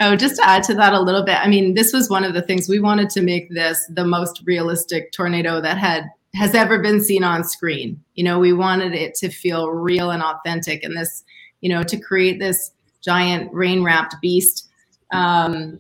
Oh, 0.01 0.15
just 0.15 0.37
to 0.37 0.47
add 0.47 0.63
to 0.63 0.73
that 0.75 0.93
a 0.93 0.99
little 1.01 1.23
bit. 1.25 1.35
I 1.35 1.49
mean, 1.49 1.73
this 1.73 1.91
was 1.91 2.09
one 2.09 2.23
of 2.23 2.33
the 2.33 2.41
things 2.41 2.69
we 2.69 2.79
wanted 2.79 3.09
to 3.09 3.21
make 3.21 3.49
this 3.49 3.85
the 3.93 4.05
most 4.05 4.41
realistic 4.45 5.11
tornado 5.11 5.59
that 5.59 5.77
had 5.77 6.05
has 6.35 6.55
ever 6.55 6.79
been 6.79 7.03
seen 7.03 7.21
on 7.21 7.43
screen. 7.43 8.01
You 8.15 8.23
know, 8.23 8.39
we 8.39 8.53
wanted 8.53 8.93
it 8.93 9.13
to 9.15 9.27
feel 9.27 9.69
real 9.71 10.11
and 10.11 10.23
authentic, 10.23 10.85
and 10.85 10.95
this, 10.95 11.25
you 11.59 11.67
know, 11.67 11.83
to 11.83 11.99
create 11.99 12.39
this 12.39 12.71
giant 13.01 13.53
rain 13.53 13.83
wrapped 13.83 14.15
beast. 14.21 14.68
Um, 15.11 15.79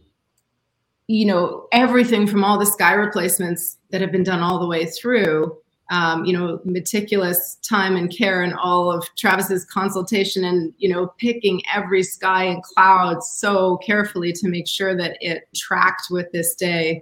you 1.07 1.25
know, 1.25 1.67
everything 1.71 2.27
from 2.27 2.43
all 2.43 2.59
the 2.59 2.65
sky 2.65 2.93
replacements 2.93 3.77
that 3.89 3.99
have 4.01 4.11
been 4.11 4.23
done 4.23 4.41
all 4.41 4.59
the 4.59 4.67
way 4.67 4.85
through. 4.85 5.57
Um, 5.91 6.23
you 6.23 6.37
know, 6.37 6.61
meticulous 6.65 7.57
time 7.63 7.95
and 7.95 8.15
care 8.15 8.43
and 8.43 8.53
all 8.53 8.91
of 8.91 9.03
Travis's 9.17 9.65
consultation 9.65 10.43
and, 10.43 10.71
you 10.77 10.87
know, 10.87 11.07
picking 11.17 11.63
every 11.73 12.03
sky 12.03 12.43
and 12.43 12.61
cloud 12.61 13.23
so 13.23 13.77
carefully 13.77 14.31
to 14.33 14.47
make 14.47 14.67
sure 14.67 14.95
that 14.95 15.17
it 15.19 15.47
tracked 15.55 16.11
with 16.11 16.31
this 16.31 16.53
day 16.53 17.01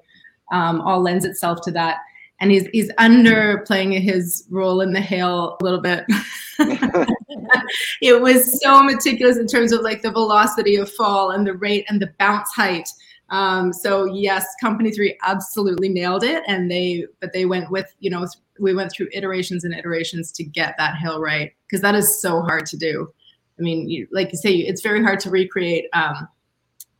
um, 0.53 0.79
all 0.81 1.01
lends 1.01 1.25
itself 1.25 1.59
to 1.63 1.71
that. 1.71 1.97
And 2.39 2.51
he's, 2.51 2.67
he's 2.67 2.91
underplaying 2.93 3.99
his 3.99 4.45
role 4.49 4.81
in 4.81 4.93
the 4.93 5.01
hail 5.01 5.57
a 5.59 5.63
little 5.63 5.81
bit. 5.81 6.05
it 8.01 8.21
was 8.21 8.61
so 8.61 8.83
meticulous 8.83 9.37
in 9.37 9.47
terms 9.47 9.71
of 9.71 9.81
like 9.81 10.01
the 10.01 10.11
velocity 10.11 10.75
of 10.75 10.91
fall 10.91 11.31
and 11.31 11.47
the 11.47 11.53
rate 11.53 11.85
and 11.89 12.01
the 12.01 12.13
bounce 12.19 12.49
height. 12.53 12.87
Um, 13.29 13.73
so 13.73 14.05
yes, 14.05 14.45
company 14.61 14.91
three 14.91 15.17
absolutely 15.23 15.89
nailed 15.89 16.23
it. 16.23 16.43
And 16.47 16.69
they, 16.69 17.05
but 17.19 17.33
they 17.33 17.45
went 17.45 17.71
with, 17.71 17.93
you 17.99 18.09
know, 18.09 18.27
we 18.59 18.73
went 18.73 18.91
through 18.91 19.09
iterations 19.13 19.63
and 19.63 19.73
iterations 19.73 20.31
to 20.33 20.43
get 20.43 20.75
that 20.77 20.97
hill 20.97 21.19
right. 21.19 21.53
Cause 21.71 21.81
that 21.81 21.95
is 21.95 22.21
so 22.21 22.41
hard 22.41 22.65
to 22.67 22.77
do. 22.77 23.11
I 23.59 23.61
mean, 23.63 23.89
you, 23.89 24.07
like 24.11 24.31
you 24.31 24.37
say, 24.37 24.53
it's 24.53 24.81
very 24.81 25.03
hard 25.03 25.19
to 25.21 25.29
recreate 25.29 25.85
um, 25.93 26.27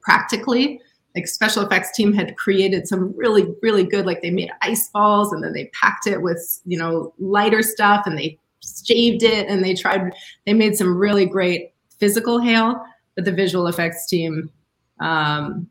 practically. 0.02 0.82
Like 1.17 1.27
special 1.27 1.65
effects 1.65 1.97
team 1.97 2.13
had 2.13 2.38
created 2.38 2.88
some 2.88 3.12
really, 3.17 3.47
really 3.63 3.84
good, 3.84 4.06
like 4.06 4.21
they 4.21 4.30
made 4.30 4.51
ice 4.62 4.88
balls 4.89 5.34
and 5.34 5.43
then 5.43 5.51
they 5.51 5.65
packed 5.73 6.06
it 6.06 6.21
with, 6.21 6.62
you 6.63 6.77
know, 6.77 7.12
lighter 7.17 7.63
stuff 7.63 8.06
and 8.06 8.15
they 8.15 8.38
shaved 8.86 9.23
it 9.23 9.47
and 9.47 9.63
they 9.63 9.73
tried, 9.73 10.13
they 10.45 10.53
made 10.53 10.77
some 10.77 10.95
really 10.95 11.25
great 11.25 11.73
physical 11.97 12.39
hail, 12.39 12.80
but 13.15 13.25
the 13.25 13.32
visual 13.32 13.65
effects 13.65 14.06
team, 14.06 14.51
um, 14.99 15.67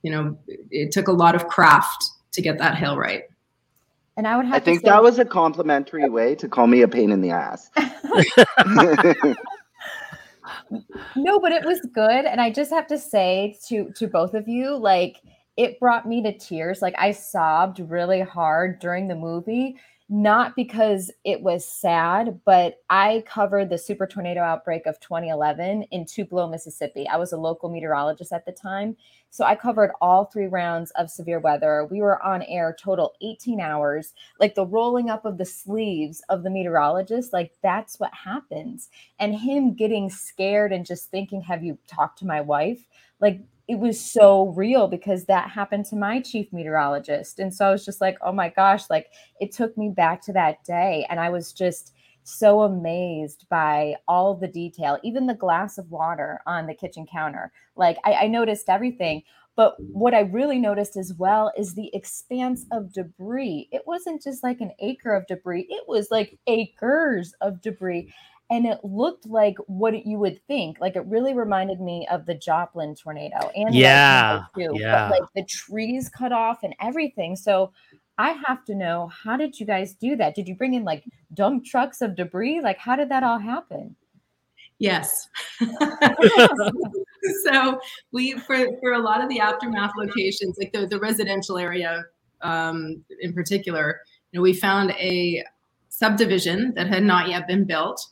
you 0.00 0.10
know, 0.10 0.38
it 0.70 0.92
took 0.92 1.08
a 1.08 1.12
lot 1.12 1.34
of 1.34 1.46
craft 1.48 2.02
to 2.32 2.40
get 2.40 2.56
that 2.56 2.76
hail 2.76 2.96
right. 2.96 3.24
And 4.16 4.26
I 4.26 4.38
would 4.38 4.46
have 4.46 4.54
i 4.54 4.58
think 4.60 4.80
to 4.80 4.86
say, 4.86 4.92
that 4.92 5.02
was 5.02 5.18
a 5.18 5.26
complimentary 5.26 6.08
way 6.08 6.34
to 6.36 6.48
call 6.48 6.68
me 6.68 6.80
a 6.80 6.88
pain 6.88 7.12
in 7.12 7.20
the 7.20 7.32
ass 7.32 7.70
no, 11.16 11.38
but 11.38 11.52
it 11.52 11.64
was 11.64 11.80
good. 11.92 12.24
And 12.24 12.40
I 12.40 12.50
just 12.50 12.70
have 12.70 12.86
to 12.88 12.98
say 12.98 13.56
to 13.68 13.92
to 13.92 14.06
both 14.06 14.34
of 14.34 14.48
you, 14.48 14.76
like 14.76 15.20
it 15.56 15.80
brought 15.80 16.06
me 16.06 16.22
to 16.22 16.36
tears. 16.36 16.82
Like 16.82 16.94
I 16.98 17.12
sobbed 17.12 17.80
really 17.80 18.20
hard 18.20 18.78
during 18.78 19.08
the 19.08 19.14
movie, 19.14 19.76
not 20.08 20.54
because 20.54 21.10
it 21.24 21.42
was 21.42 21.66
sad, 21.66 22.40
but 22.44 22.76
I 22.88 23.24
covered 23.26 23.70
the 23.70 23.78
super 23.78 24.06
tornado 24.06 24.40
outbreak 24.40 24.86
of 24.86 25.00
2011 25.00 25.82
in 25.90 26.06
Tupelo, 26.06 26.48
Mississippi. 26.48 27.08
I 27.08 27.16
was 27.16 27.32
a 27.32 27.36
local 27.36 27.68
meteorologist 27.68 28.32
at 28.32 28.46
the 28.46 28.52
time. 28.52 28.96
So 29.30 29.44
I 29.44 29.56
covered 29.56 29.90
all 30.00 30.26
three 30.26 30.46
rounds 30.46 30.92
of 30.92 31.10
severe 31.10 31.40
weather. 31.40 31.88
We 31.90 32.00
were 32.00 32.22
on 32.22 32.42
air 32.44 32.76
total 32.80 33.14
18 33.20 33.60
hours. 33.60 34.14
Like 34.38 34.54
the 34.54 34.64
rolling 34.64 35.10
up 35.10 35.24
of 35.24 35.38
the 35.38 35.44
sleeves 35.44 36.22
of 36.28 36.44
the 36.44 36.50
meteorologist, 36.50 37.32
like 37.32 37.52
that's 37.60 37.98
what 37.98 38.14
happens. 38.14 38.88
And 39.18 39.34
him 39.34 39.74
getting 39.74 40.08
scared 40.08 40.72
and 40.72 40.86
just 40.86 41.10
thinking, 41.10 41.42
Have 41.42 41.64
you 41.64 41.78
talked 41.88 42.20
to 42.20 42.26
my 42.26 42.40
wife? 42.40 42.86
Like 43.20 43.40
it 43.68 43.78
was 43.78 44.00
so 44.00 44.48
real 44.48 44.86
because 44.86 45.24
that 45.24 45.50
happened 45.50 45.84
to 45.86 45.96
my 45.96 46.20
chief 46.20 46.52
meteorologist. 46.52 47.38
And 47.40 47.52
so 47.52 47.66
I 47.66 47.72
was 47.72 47.84
just 47.84 48.00
like, 48.00 48.16
oh 48.22 48.32
my 48.32 48.48
gosh, 48.48 48.88
like 48.88 49.08
it 49.40 49.52
took 49.52 49.76
me 49.76 49.90
back 49.90 50.22
to 50.22 50.32
that 50.34 50.62
day. 50.64 51.06
And 51.10 51.18
I 51.18 51.30
was 51.30 51.52
just 51.52 51.92
so 52.22 52.62
amazed 52.62 53.46
by 53.48 53.94
all 54.06 54.34
the 54.34 54.48
detail, 54.48 54.98
even 55.02 55.26
the 55.26 55.34
glass 55.34 55.78
of 55.78 55.90
water 55.90 56.40
on 56.46 56.66
the 56.66 56.74
kitchen 56.74 57.06
counter. 57.10 57.52
Like 57.76 57.98
I, 58.04 58.12
I 58.14 58.26
noticed 58.28 58.68
everything. 58.68 59.22
But 59.56 59.74
what 59.78 60.12
I 60.12 60.20
really 60.20 60.58
noticed 60.58 60.98
as 60.98 61.14
well 61.14 61.50
is 61.56 61.74
the 61.74 61.90
expanse 61.94 62.66
of 62.72 62.92
debris. 62.92 63.68
It 63.72 63.82
wasn't 63.86 64.22
just 64.22 64.42
like 64.42 64.60
an 64.60 64.72
acre 64.80 65.14
of 65.14 65.26
debris, 65.26 65.66
it 65.70 65.84
was 65.88 66.10
like 66.10 66.38
acres 66.46 67.34
of 67.40 67.62
debris 67.62 68.12
and 68.50 68.66
it 68.66 68.78
looked 68.84 69.26
like 69.26 69.56
what 69.66 70.06
you 70.06 70.18
would 70.18 70.40
think. 70.46 70.78
Like 70.80 70.96
it 70.96 71.04
really 71.06 71.34
reminded 71.34 71.80
me 71.80 72.06
of 72.10 72.26
the 72.26 72.34
Joplin 72.34 72.94
tornado 72.94 73.50
and 73.54 73.74
Yeah, 73.74 74.44
too, 74.56 74.68
but, 74.72 74.80
yeah. 74.80 75.08
like 75.08 75.22
the 75.34 75.44
trees 75.44 76.08
cut 76.08 76.32
off 76.32 76.62
and 76.62 76.74
everything. 76.80 77.36
So 77.36 77.72
I 78.18 78.30
have 78.46 78.64
to 78.66 78.74
know 78.74 79.10
how 79.24 79.36
did 79.36 79.58
you 79.58 79.66
guys 79.66 79.94
do 79.94 80.16
that? 80.16 80.34
Did 80.34 80.48
you 80.48 80.54
bring 80.54 80.74
in 80.74 80.84
like 80.84 81.04
dump 81.34 81.64
trucks 81.64 82.00
of 82.00 82.14
debris? 82.14 82.60
Like 82.60 82.78
how 82.78 82.96
did 82.96 83.08
that 83.10 83.22
all 83.22 83.38
happen? 83.38 83.96
Yes. 84.78 85.28
so 87.44 87.80
we 88.12 88.32
for 88.32 88.66
for 88.80 88.92
a 88.92 88.98
lot 88.98 89.22
of 89.22 89.28
the 89.28 89.40
aftermath 89.40 89.92
locations, 89.96 90.56
like 90.58 90.72
the 90.72 90.86
the 90.86 90.98
residential 90.98 91.58
area 91.58 92.04
um, 92.42 93.02
in 93.20 93.32
particular, 93.32 94.00
you 94.30 94.38
know, 94.38 94.42
we 94.42 94.52
found 94.52 94.90
a 94.92 95.42
subdivision 95.88 96.74
that 96.74 96.86
had 96.86 97.02
not 97.02 97.28
yet 97.28 97.46
been 97.46 97.64
built. 97.64 98.06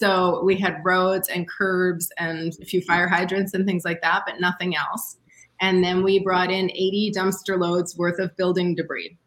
So 0.00 0.42
we 0.42 0.56
had 0.56 0.80
roads 0.82 1.28
and 1.28 1.46
curbs 1.46 2.10
and 2.16 2.56
a 2.62 2.64
few 2.64 2.80
fire 2.80 3.06
hydrants 3.06 3.52
and 3.52 3.66
things 3.66 3.84
like 3.84 4.00
that, 4.00 4.22
but 4.26 4.40
nothing 4.40 4.74
else. 4.74 5.18
And 5.60 5.84
then 5.84 6.02
we 6.02 6.20
brought 6.20 6.50
in 6.50 6.70
80 6.70 7.12
dumpster 7.14 7.60
loads 7.60 7.98
worth 7.98 8.18
of 8.18 8.34
building 8.36 8.74
debris 8.74 9.18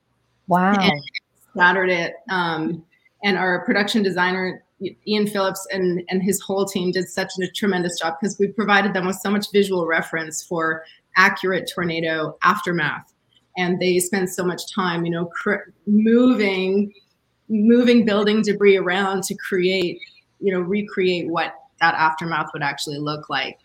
Wow. 0.47 0.73
and 0.79 0.99
scattered 1.51 1.89
it. 1.89 2.15
Um, 2.31 2.83
and 3.23 3.37
our 3.37 3.63
production 3.65 4.01
designer 4.01 4.63
Ian 5.07 5.27
Phillips 5.27 5.65
and 5.71 6.03
and 6.09 6.21
his 6.21 6.41
whole 6.41 6.65
team 6.65 6.91
did 6.91 7.07
such 7.07 7.31
a 7.41 7.47
tremendous 7.51 7.99
job 7.99 8.15
because 8.19 8.37
we 8.39 8.47
provided 8.47 8.93
them 8.93 9.05
with 9.05 9.15
so 9.17 9.29
much 9.29 9.45
visual 9.53 9.85
reference 9.85 10.43
for 10.43 10.83
accurate 11.15 11.71
tornado 11.73 12.35
aftermath, 12.43 13.13
and 13.55 13.79
they 13.79 13.99
spent 13.99 14.29
so 14.29 14.43
much 14.43 14.73
time, 14.73 15.05
you 15.05 15.11
know, 15.11 15.27
cr- 15.27 15.69
moving 15.85 16.91
moving 17.47 18.03
building 18.03 18.41
debris 18.41 18.77
around 18.77 19.23
to 19.23 19.35
create, 19.35 19.99
you 20.43 20.53
know, 20.53 20.59
recreate 20.59 21.29
what 21.29 21.55
that 21.79 21.95
aftermath 21.95 22.49
would 22.53 22.61
actually 22.61 22.99
look 22.99 23.29
like. 23.29 23.59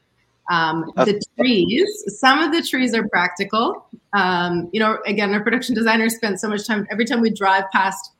Um, 0.50 0.90
the 0.96 1.20
trees, 1.38 2.04
some 2.18 2.38
of 2.38 2.52
the 2.52 2.62
trees 2.62 2.94
are 2.94 3.06
practical. 3.08 3.86
Um, 4.14 4.70
you 4.72 4.80
know, 4.80 4.98
again, 5.04 5.34
our 5.34 5.42
production 5.42 5.74
designer 5.74 6.08
spent 6.08 6.40
so 6.40 6.48
much 6.48 6.66
time. 6.66 6.86
Every 6.90 7.04
time 7.04 7.20
we 7.20 7.30
drive 7.30 7.64
past 7.70 8.12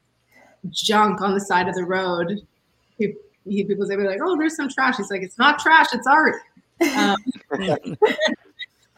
junk 0.68 1.22
on 1.22 1.32
the 1.32 1.40
side 1.40 1.68
of 1.68 1.74
the 1.74 1.84
road, 1.84 2.42
he, 2.98 3.14
he, 3.46 3.64
people 3.64 3.86
say 3.86 3.96
like, 3.96 4.20
"Oh, 4.22 4.36
there's 4.36 4.56
some 4.56 4.68
trash." 4.68 4.98
He's 4.98 5.10
like, 5.10 5.22
"It's 5.22 5.38
not 5.38 5.58
trash, 5.58 5.86
it's 5.94 6.06
art." 6.06 6.36
Um, 6.96 7.16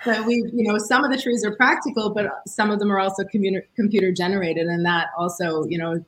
but 0.04 0.26
we, 0.26 0.36
you 0.52 0.64
know, 0.64 0.78
some 0.78 1.04
of 1.04 1.12
the 1.12 1.18
trees 1.18 1.44
are 1.44 1.54
practical, 1.54 2.10
but 2.10 2.26
some 2.48 2.70
of 2.70 2.80
them 2.80 2.90
are 2.90 2.98
also 2.98 3.22
computer 3.24 3.64
computer 3.76 4.10
generated, 4.10 4.66
and 4.66 4.84
that 4.84 5.08
also, 5.16 5.64
you 5.66 5.78
know, 5.78 6.04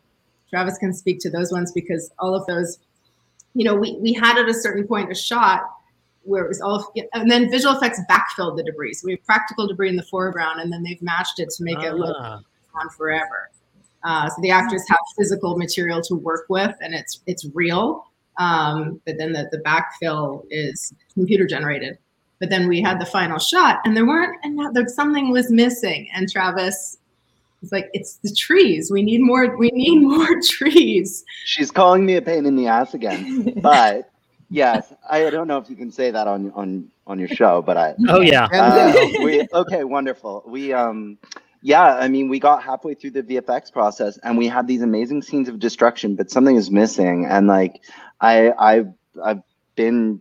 Travis 0.51 0.77
can 0.77 0.93
speak 0.93 1.19
to 1.21 1.31
those 1.31 1.53
ones 1.53 1.73
because 1.73 2.11
all 2.19 2.35
of 2.35 2.45
those, 2.47 2.79
you 3.55 3.65
know, 3.65 3.75
we 3.75 3.97
we 4.01 4.12
had 4.12 4.38
at 4.38 4.49
a 4.49 4.55
certain 4.55 4.87
point 4.87 5.11
a 5.11 5.15
shot 5.15 5.62
where 6.25 6.45
it 6.45 6.49
was 6.49 6.61
all, 6.61 6.93
and 7.15 7.31
then 7.31 7.51
visual 7.51 7.75
effects 7.75 8.01
backfilled 8.09 8.57
the 8.57 8.62
debris. 8.62 8.95
So 8.95 9.07
we 9.07 9.12
have 9.12 9.25
practical 9.25 9.67
debris 9.67 9.88
in 9.88 9.97
the 9.97 10.05
foreground, 10.05 10.61
and 10.61 10.73
then 10.73 10.83
they've 10.83 11.03
matched 11.03 11.38
it 11.41 11.51
to 11.51 11.65
make 11.65 11.81
it 11.83 11.95
look 11.95 12.17
Ah. 12.19 12.41
on 12.81 12.88
forever. 12.91 13.51
Uh, 14.05 14.29
so 14.29 14.37
the 14.43 14.51
actors 14.51 14.83
have 14.88 14.99
physical 15.17 15.57
material 15.59 16.01
to 16.03 16.15
work 16.15 16.47
with, 16.49 16.75
and 16.81 16.95
it's 16.95 17.21
it's 17.27 17.47
real. 17.55 18.07
Um, 18.38 19.01
but 19.05 19.19
then 19.19 19.33
the, 19.33 19.49
the 19.53 19.59
backfill 19.59 20.45
is 20.51 20.95
computer 21.12 21.47
generated. 21.47 21.99
But 22.41 22.51
then 22.51 22.67
we 22.67 22.81
had 22.81 23.01
the 23.01 23.07
final 23.07 23.38
shot, 23.38 23.81
and 23.85 23.97
there 23.97 24.07
weren't, 24.07 24.37
and 24.43 24.57
now 24.57 24.71
there, 24.73 24.88
something 24.88 25.31
was 25.31 25.51
missing. 25.51 26.09
And 26.15 26.29
Travis 26.31 26.99
was 27.62 27.72
like, 27.72 27.88
"It's 27.94 28.16
the 28.16 28.35
trees. 28.35 28.90
We 28.90 29.03
need 29.03 29.20
more. 29.22 29.57
We 29.57 29.70
need 29.70 30.01
more 30.03 30.40
trees." 30.42 31.25
She's 31.44 31.70
calling 31.70 32.05
me 32.05 32.16
a 32.16 32.22
pain 32.22 32.44
in 32.44 32.57
the 32.57 32.66
ass 32.66 32.94
again. 32.94 33.55
But 33.62 34.11
yes, 34.51 34.92
I 35.09 35.31
don't 35.31 35.48
know 35.48 35.59
if 35.59 35.70
you 35.70 35.77
can 35.77 35.90
say 35.90 36.11
that 36.11 36.27
on 36.27 36.53
on 36.53 36.88
on 37.07 37.18
your 37.18 37.29
show, 37.29 37.62
but 37.62 37.77
I 37.77 37.94
Oh 38.09 38.20
yeah. 38.20 38.48
uh, 38.53 38.92
we 39.22 39.46
okay, 39.55 39.85
wonderful. 39.85 40.44
We 40.46 40.72
um 40.72 41.18
yeah, 41.62 41.94
I 41.94 42.09
mean 42.09 42.29
we 42.29 42.38
got 42.38 42.62
halfway 42.62 42.94
through 42.94 43.12
the 43.12 43.22
VFX 43.22 43.72
process 43.72 44.18
and 44.25 44.37
we 44.37 44.48
had 44.48 44.66
these 44.66 44.83
amazing 44.83 45.22
scenes 45.22 45.48
of 45.48 45.59
destruction, 45.59 46.16
but 46.16 46.31
something 46.31 46.57
is 46.57 46.70
missing. 46.70 47.27
And 47.27 47.46
like 47.46 47.81
I 48.20 48.53
I've 48.59 48.92
I've 49.25 49.42
been 49.77 50.20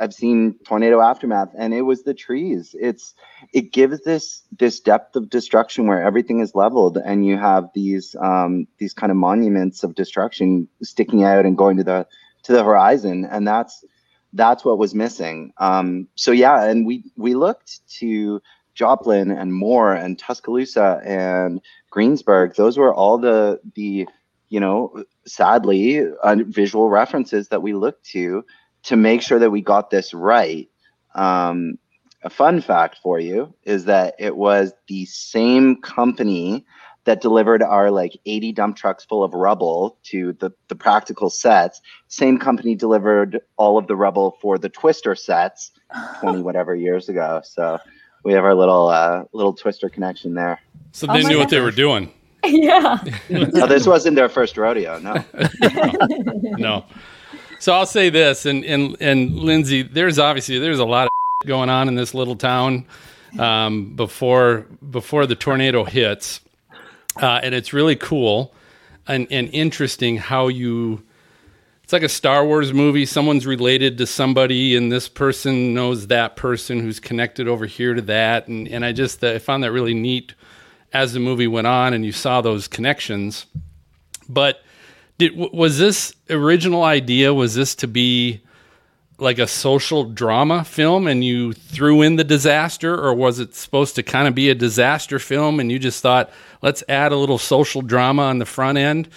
I've 0.00 0.14
seen 0.14 0.54
tornado 0.64 1.00
aftermath 1.00 1.50
and 1.56 1.74
it 1.74 1.82
was 1.82 2.02
the 2.02 2.14
trees. 2.14 2.74
It's 2.78 3.14
it 3.52 3.72
gives 3.72 4.02
this 4.02 4.42
this 4.58 4.80
depth 4.80 5.16
of 5.16 5.30
destruction 5.30 5.86
where 5.86 6.02
everything 6.02 6.40
is 6.40 6.54
leveled 6.54 6.98
and 6.98 7.26
you 7.26 7.36
have 7.36 7.68
these 7.74 8.16
um 8.20 8.66
these 8.78 8.94
kind 8.94 9.10
of 9.10 9.16
monuments 9.16 9.84
of 9.84 9.94
destruction 9.94 10.68
sticking 10.82 11.24
out 11.24 11.46
and 11.46 11.56
going 11.56 11.76
to 11.76 11.84
the 11.84 12.06
to 12.44 12.52
the 12.52 12.64
horizon 12.64 13.24
and 13.24 13.46
that's 13.46 13.84
that's 14.32 14.64
what 14.64 14.78
was 14.78 14.94
missing. 14.94 15.52
Um, 15.58 16.08
so 16.14 16.32
yeah, 16.32 16.64
and 16.64 16.86
we 16.86 17.04
we 17.16 17.34
looked 17.34 17.86
to 17.98 18.42
Joplin 18.74 19.30
and 19.30 19.52
Moore 19.52 19.94
and 19.94 20.18
Tuscaloosa 20.18 21.00
and 21.04 21.60
Greensburg. 21.90 22.54
Those 22.54 22.78
were 22.78 22.94
all 22.94 23.18
the 23.18 23.60
the 23.74 24.06
you 24.48 24.60
know 24.60 25.04
sadly 25.26 26.06
uh, 26.22 26.36
visual 26.46 26.88
references 26.88 27.48
that 27.48 27.62
we 27.62 27.72
looked 27.74 28.04
to 28.10 28.44
to 28.84 28.96
make 28.96 29.22
sure 29.22 29.38
that 29.38 29.50
we 29.50 29.60
got 29.60 29.90
this 29.90 30.14
right. 30.14 30.68
Um, 31.14 31.78
a 32.22 32.30
fun 32.30 32.60
fact 32.60 32.98
for 33.02 33.20
you 33.20 33.54
is 33.64 33.84
that 33.84 34.14
it 34.18 34.36
was 34.36 34.72
the 34.88 35.04
same 35.06 35.80
company 35.80 36.64
that 37.04 37.22
delivered 37.22 37.62
our 37.62 37.90
like 37.90 38.18
80 38.26 38.52
dump 38.52 38.76
trucks 38.76 39.04
full 39.04 39.24
of 39.24 39.32
rubble 39.32 39.96
to 40.04 40.34
the, 40.34 40.50
the 40.68 40.74
practical 40.74 41.30
sets. 41.30 41.80
Same 42.08 42.38
company 42.38 42.74
delivered 42.74 43.40
all 43.56 43.78
of 43.78 43.86
the 43.86 43.96
rubble 43.96 44.36
for 44.42 44.58
the 44.58 44.68
twister 44.68 45.14
sets 45.14 45.70
20 46.20 46.42
whatever 46.42 46.74
years 46.74 47.08
ago. 47.08 47.40
So 47.44 47.78
we 48.24 48.32
have 48.34 48.44
our 48.44 48.54
little 48.54 48.88
uh, 48.88 49.24
little 49.32 49.54
twister 49.54 49.88
connection 49.88 50.34
there. 50.34 50.60
So 50.92 51.06
Oh 51.08 51.14
they 51.14 51.22
my 51.22 51.28
knew 51.30 51.38
what 51.38 51.50
they 51.50 51.60
were 51.60 51.70
doing. 51.70 52.12
yeah. 52.44 52.98
No, 53.30 53.66
this 53.66 53.86
wasn't 53.86 54.16
their 54.16 54.28
first 54.28 54.56
rodeo. 54.56 54.98
No. 54.98 55.24
no. 56.58 56.84
So 57.60 57.72
I'll 57.72 57.86
say 57.86 58.10
this, 58.10 58.46
and 58.46 58.64
and 58.64 58.96
and 59.00 59.36
Lindsay, 59.36 59.82
there's 59.82 60.18
obviously 60.18 60.58
there's 60.58 60.78
a 60.78 60.84
lot 60.84 61.06
of 61.06 61.10
going 61.46 61.68
on 61.68 61.88
in 61.88 61.94
this 61.96 62.14
little 62.14 62.36
town 62.36 62.86
um, 63.38 63.94
before 63.96 64.66
before 64.90 65.26
the 65.26 65.34
tornado 65.34 65.84
hits, 65.84 66.40
uh, 67.20 67.40
and 67.42 67.54
it's 67.54 67.72
really 67.72 67.96
cool 67.96 68.54
and 69.08 69.26
and 69.30 69.48
interesting 69.52 70.16
how 70.18 70.48
you. 70.48 71.02
It's 71.82 71.92
like 71.94 72.02
a 72.02 72.08
Star 72.08 72.44
Wars 72.44 72.74
movie. 72.74 73.06
Someone's 73.06 73.46
related 73.46 73.96
to 73.98 74.06
somebody, 74.06 74.76
and 74.76 74.92
this 74.92 75.08
person 75.08 75.72
knows 75.72 76.08
that 76.08 76.36
person 76.36 76.80
who's 76.80 77.00
connected 77.00 77.48
over 77.48 77.64
here 77.64 77.94
to 77.94 78.02
that. 78.02 78.46
And 78.46 78.68
and 78.68 78.84
I 78.84 78.92
just 78.92 79.24
I 79.24 79.38
found 79.38 79.64
that 79.64 79.72
really 79.72 79.94
neat 79.94 80.34
as 80.92 81.12
the 81.14 81.20
movie 81.20 81.46
went 81.48 81.66
on, 81.66 81.94
and 81.94 82.04
you 82.04 82.12
saw 82.12 82.40
those 82.40 82.68
connections. 82.68 83.46
But 84.28 84.62
did 85.18 85.36
was 85.36 85.78
this 85.78 86.14
original 86.30 86.84
idea? 86.84 87.34
Was 87.34 87.54
this 87.54 87.74
to 87.76 87.88
be 87.88 88.40
like 89.18 89.38
a 89.38 89.46
social 89.48 90.04
drama 90.04 90.64
film, 90.64 91.08
and 91.08 91.24
you 91.24 91.52
threw 91.52 92.02
in 92.02 92.16
the 92.16 92.24
disaster, 92.24 92.94
or 92.94 93.12
was 93.12 93.40
it 93.40 93.54
supposed 93.54 93.96
to 93.96 94.02
kind 94.02 94.28
of 94.28 94.34
be 94.34 94.48
a 94.48 94.54
disaster 94.54 95.18
film, 95.18 95.58
and 95.58 95.72
you 95.72 95.78
just 95.78 96.02
thought, 96.02 96.30
let's 96.62 96.84
add 96.88 97.10
a 97.10 97.16
little 97.16 97.38
social 97.38 97.82
drama 97.82 98.22
on 98.22 98.38
the 98.38 98.46
front 98.46 98.78
end? 98.78 99.08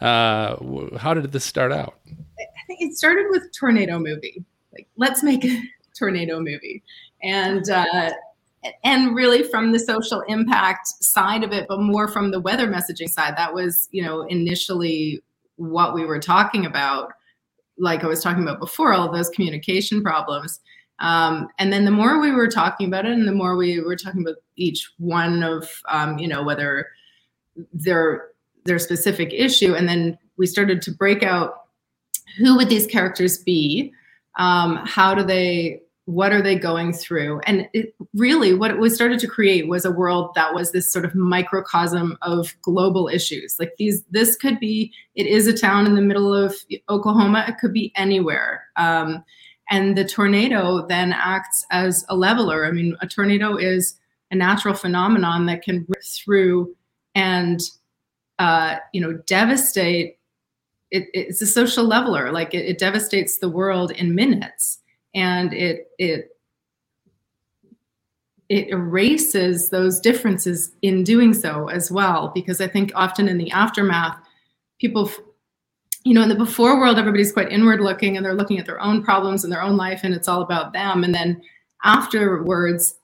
Uh, 0.00 0.56
how 0.96 1.12
did 1.14 1.30
this 1.32 1.44
start 1.44 1.70
out? 1.70 1.94
I 2.08 2.66
think 2.66 2.80
it 2.80 2.96
started 2.96 3.26
with 3.30 3.52
tornado 3.52 3.98
movie. 3.98 4.42
Like, 4.72 4.88
let's 4.96 5.22
make 5.22 5.44
a 5.44 5.62
tornado 5.98 6.40
movie. 6.40 6.82
And 7.22 7.68
uh, 7.68 8.10
and 8.84 9.14
really 9.14 9.42
from 9.42 9.72
the 9.72 9.78
social 9.78 10.22
impact 10.28 10.88
side 10.88 11.44
of 11.44 11.52
it, 11.52 11.66
but 11.68 11.80
more 11.80 12.08
from 12.08 12.30
the 12.30 12.40
weather 12.40 12.68
messaging 12.68 13.08
side. 13.08 13.36
That 13.36 13.54
was, 13.54 13.88
you 13.90 14.02
know, 14.02 14.22
initially 14.22 15.22
what 15.56 15.94
we 15.94 16.04
were 16.04 16.18
talking 16.18 16.66
about. 16.66 17.12
Like 17.78 18.04
I 18.04 18.06
was 18.06 18.22
talking 18.22 18.42
about 18.42 18.60
before, 18.60 18.92
all 18.92 19.10
those 19.10 19.30
communication 19.30 20.02
problems. 20.02 20.60
Um, 20.98 21.48
and 21.58 21.72
then 21.72 21.84
the 21.84 21.90
more 21.90 22.20
we 22.20 22.30
were 22.30 22.48
talking 22.48 22.86
about 22.86 23.06
it, 23.06 23.12
and 23.12 23.26
the 23.26 23.32
more 23.32 23.56
we 23.56 23.80
were 23.80 23.96
talking 23.96 24.22
about 24.22 24.36
each 24.56 24.90
one 24.98 25.42
of, 25.42 25.68
um, 25.88 26.18
you 26.18 26.28
know, 26.28 26.42
whether 26.42 26.86
their 27.72 28.28
their 28.64 28.78
specific 28.78 29.32
issue, 29.32 29.74
and 29.74 29.88
then 29.88 30.16
we 30.36 30.46
started 30.46 30.80
to 30.82 30.92
break 30.92 31.22
out 31.22 31.62
who 32.38 32.56
would 32.56 32.68
these 32.68 32.86
characters 32.86 33.38
be, 33.38 33.92
um, 34.38 34.76
how 34.86 35.14
do 35.14 35.24
they 35.24 35.82
what 36.06 36.32
are 36.32 36.42
they 36.42 36.56
going 36.58 36.92
through? 36.92 37.40
And 37.46 37.68
it, 37.72 37.94
really 38.14 38.54
what 38.54 38.78
we 38.80 38.90
started 38.90 39.20
to 39.20 39.28
create 39.28 39.68
was 39.68 39.84
a 39.84 39.90
world 39.90 40.32
that 40.34 40.52
was 40.52 40.72
this 40.72 40.90
sort 40.90 41.04
of 41.04 41.14
microcosm 41.14 42.18
of 42.22 42.54
global 42.62 43.08
issues. 43.08 43.56
Like 43.58 43.74
these 43.78 44.02
this 44.10 44.36
could 44.36 44.58
be 44.58 44.92
it 45.14 45.26
is 45.26 45.46
a 45.46 45.56
town 45.56 45.86
in 45.86 45.94
the 45.94 46.02
middle 46.02 46.34
of 46.34 46.56
oklahoma. 46.88 47.44
It 47.48 47.58
could 47.58 47.72
be 47.72 47.92
anywhere. 47.94 48.64
Um, 48.76 49.24
and 49.70 49.96
the 49.96 50.04
tornado 50.04 50.86
then 50.86 51.12
acts 51.12 51.64
as 51.70 52.04
a 52.08 52.16
leveler. 52.16 52.66
I 52.66 52.72
mean 52.72 52.96
a 53.00 53.06
tornado 53.06 53.56
is 53.56 53.96
a 54.32 54.34
natural 54.34 54.74
phenomenon 54.74 55.46
that 55.46 55.62
can 55.62 55.86
rip 55.88 56.02
through 56.02 56.74
and 57.14 57.60
uh, 58.40 58.76
you 58.92 59.00
know 59.00 59.18
devastate 59.26 60.18
it, 60.90 61.08
it's 61.14 61.40
a 61.40 61.46
social 61.46 61.84
leveler. 61.84 62.32
Like 62.32 62.54
it, 62.54 62.66
it 62.66 62.78
devastates 62.78 63.38
the 63.38 63.48
world 63.48 63.92
in 63.92 64.14
minutes 64.16 64.80
and 65.14 65.52
it 65.52 65.90
it 65.98 66.36
it 68.48 68.68
erases 68.68 69.70
those 69.70 70.00
differences 70.00 70.72
in 70.82 71.04
doing 71.04 71.32
so 71.32 71.68
as 71.68 71.90
well 71.90 72.30
because 72.34 72.60
i 72.60 72.66
think 72.66 72.90
often 72.94 73.28
in 73.28 73.38
the 73.38 73.50
aftermath 73.50 74.18
people 74.78 75.10
you 76.04 76.14
know 76.14 76.22
in 76.22 76.28
the 76.28 76.34
before 76.34 76.78
world 76.78 76.98
everybody's 76.98 77.32
quite 77.32 77.50
inward 77.50 77.80
looking 77.80 78.16
and 78.16 78.24
they're 78.26 78.34
looking 78.34 78.58
at 78.58 78.66
their 78.66 78.80
own 78.80 79.02
problems 79.02 79.44
and 79.44 79.52
their 79.52 79.62
own 79.62 79.76
life 79.76 80.00
and 80.02 80.14
it's 80.14 80.28
all 80.28 80.42
about 80.42 80.72
them. 80.72 81.04
And 81.04 81.14
then 81.14 81.40
afterwards 81.84 82.96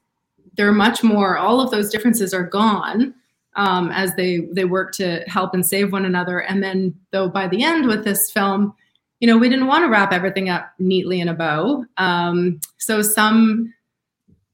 they're 0.57 0.73
much 0.73 1.03
more 1.03 1.39
all 1.39 1.61
of 1.61 1.71
those 1.71 1.91
differences 1.91 2.35
are 2.35 2.43
gone 2.43 3.15
um, 3.57 3.91
as 3.91 4.15
they 4.17 4.49
they 4.53 4.65
work 4.65 4.93
to 4.95 5.21
help 5.27 5.55
and 5.55 5.65
save 5.65 5.93
one 5.93 6.05
another. 6.05 6.41
And 6.41 6.63
then 6.63 6.95
though 7.13 7.29
by 7.29 7.49
the 7.49 7.63
end 7.63 7.87
with 7.87 8.05
this 8.05 8.31
film 8.33 8.75
you 9.21 9.27
know, 9.27 9.37
we 9.37 9.49
didn't 9.49 9.67
want 9.67 9.85
to 9.85 9.89
wrap 9.89 10.13
everything 10.13 10.49
up 10.49 10.73
neatly 10.79 11.21
in 11.21 11.29
a 11.29 11.35
bow. 11.35 11.85
Um, 11.97 12.61
so 12.79 13.03
some 13.03 13.75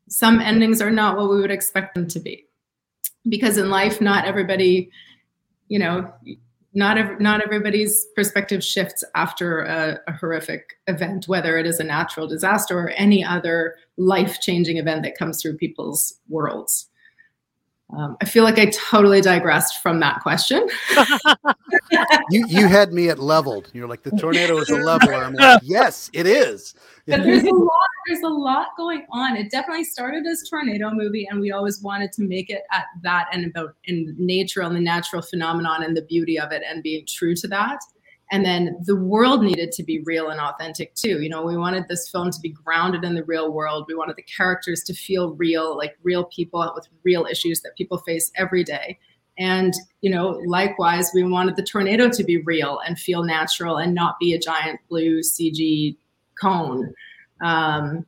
some 0.09 0.40
endings 0.40 0.81
are 0.81 0.90
not 0.90 1.16
what 1.16 1.31
we 1.31 1.40
would 1.40 1.50
expect 1.50 1.94
them 1.94 2.07
to 2.09 2.20
be, 2.20 2.46
because 3.29 3.59
in 3.59 3.70
life, 3.70 4.00
not 4.00 4.24
everybody, 4.27 4.90
you 5.68 5.79
know, 5.79 6.12
not 6.72 6.98
ev- 6.98 7.20
not 7.20 7.42
everybody's 7.42 8.07
perspective 8.16 8.62
shifts 8.62 9.05
after 9.14 9.61
a, 9.62 9.98
a 10.07 10.12
horrific 10.12 10.79
event, 10.87 11.29
whether 11.29 11.57
it 11.57 11.66
is 11.66 11.81
a 11.81 11.85
natural 11.85 12.27
disaster 12.27 12.79
or 12.79 12.90
any 12.90 13.24
other 13.24 13.77
life 13.96 14.40
changing 14.40 14.77
event 14.79 15.03
that 15.03 15.18
comes 15.18 15.40
through 15.40 15.57
people's 15.57 16.18
worlds. 16.29 16.88
Um, 17.96 18.16
I 18.20 18.24
feel 18.24 18.44
like 18.44 18.59
I 18.59 18.66
totally 18.66 19.20
digressed 19.20 19.83
from 19.83 20.00
that 20.00 20.20
question. 20.20 20.68
you 22.30 22.44
you 22.48 22.66
had 22.66 22.92
me 22.92 23.09
at 23.09 23.18
leveled. 23.18 23.70
You're 23.72 23.88
like 23.88 24.02
the 24.02 24.11
tornado 24.12 24.59
is 24.59 24.68
a 24.70 24.76
leveler. 24.76 25.14
I'm 25.14 25.35
like, 25.35 25.61
yes, 25.62 26.11
it 26.12 26.26
is. 26.26 26.74
But 27.07 27.22
there's 27.22 27.44
a 27.44 27.54
lot. 27.54 27.88
There's 28.07 28.22
a 28.22 28.28
lot 28.28 28.68
going 28.76 29.07
on. 29.11 29.37
It 29.37 29.50
definitely 29.50 29.85
started 29.85 30.26
as 30.26 30.42
tornado 30.48 30.90
movie, 30.90 31.26
and 31.30 31.40
we 31.40 31.52
always 31.52 31.83
wanted 31.83 32.12
to 32.12 32.22
make 32.22 32.50
it 32.50 32.62
at 32.72 32.85
that 33.02 33.28
and 33.33 33.46
about 33.46 33.76
in 33.85 34.14
nature 34.18 34.62
and 34.62 34.74
the 34.74 34.80
natural 34.80 35.22
phenomenon 35.22 35.83
and 35.83 35.96
the 35.96 36.02
beauty 36.02 36.38
of 36.38 36.52
it, 36.52 36.62
and 36.68 36.83
being 36.83 37.04
true 37.07 37.35
to 37.37 37.48
that 37.48 37.78
and 38.35 38.44
then 38.44 38.77
the 38.85 38.97
world 38.97 39.44
needed 39.44 39.70
to 39.70 39.85
be 39.85 40.01
real 40.01 40.31
and 40.31 40.40
authentic 40.40 40.92
too. 40.97 41.23
You 41.23 41.29
know 41.29 41.44
we 41.44 41.57
wanted 41.57 41.87
this 41.87 42.09
film 42.09 42.33
to 42.33 42.40
be 42.40 42.49
grounded 42.49 43.05
in 43.05 43.14
the 43.14 43.23
real 43.23 43.53
world. 43.53 43.85
We 43.87 43.94
wanted 43.94 44.16
the 44.16 44.23
characters 44.23 44.83
to 44.85 44.92
feel 44.92 45.35
real 45.35 45.77
like 45.77 45.97
real 46.03 46.25
people 46.25 46.68
with 46.75 46.88
real 47.05 47.27
issues 47.31 47.61
that 47.61 47.77
people 47.77 47.99
face 47.99 48.33
every 48.35 48.64
day. 48.64 48.99
And 49.38 49.73
you 50.01 50.11
know 50.11 50.42
likewise 50.47 51.12
we 51.14 51.23
wanted 51.23 51.55
the 51.55 51.62
tornado 51.62 52.09
to 52.09 52.25
be 52.25 52.38
real 52.38 52.81
and 52.85 52.99
feel 52.99 53.23
natural 53.23 53.77
and 53.77 53.94
not 53.94 54.18
be 54.18 54.35
a 54.35 54.38
giant 54.40 54.81
blue 54.88 55.20
cg 55.20 55.97
cone. 56.40 56.92
Um, 57.40 58.05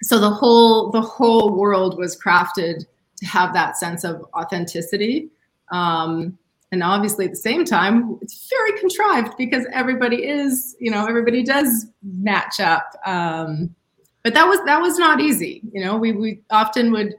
so 0.00 0.18
the 0.18 0.30
whole 0.30 0.90
the 0.90 1.02
whole 1.02 1.54
world 1.58 1.98
was 1.98 2.18
crafted 2.18 2.86
to 3.18 3.26
have 3.26 3.52
that 3.52 3.76
sense 3.76 4.02
of 4.02 4.24
authenticity. 4.34 5.28
Um, 5.70 6.38
and 6.72 6.82
obviously 6.82 7.24
at 7.24 7.30
the 7.30 7.36
same 7.36 7.64
time 7.64 8.18
it's 8.20 8.48
very 8.48 8.78
contrived 8.78 9.36
because 9.36 9.66
everybody 9.72 10.26
is 10.28 10.76
you 10.78 10.90
know 10.90 11.06
everybody 11.06 11.42
does 11.42 11.86
match 12.02 12.60
up. 12.60 12.94
Um, 13.06 13.74
but 14.22 14.34
that 14.34 14.46
was 14.46 14.60
that 14.66 14.80
was 14.80 14.98
not 14.98 15.20
easy. 15.20 15.62
You 15.72 15.84
know 15.84 15.96
we, 15.96 16.12
we 16.12 16.40
often 16.50 16.92
would 16.92 17.14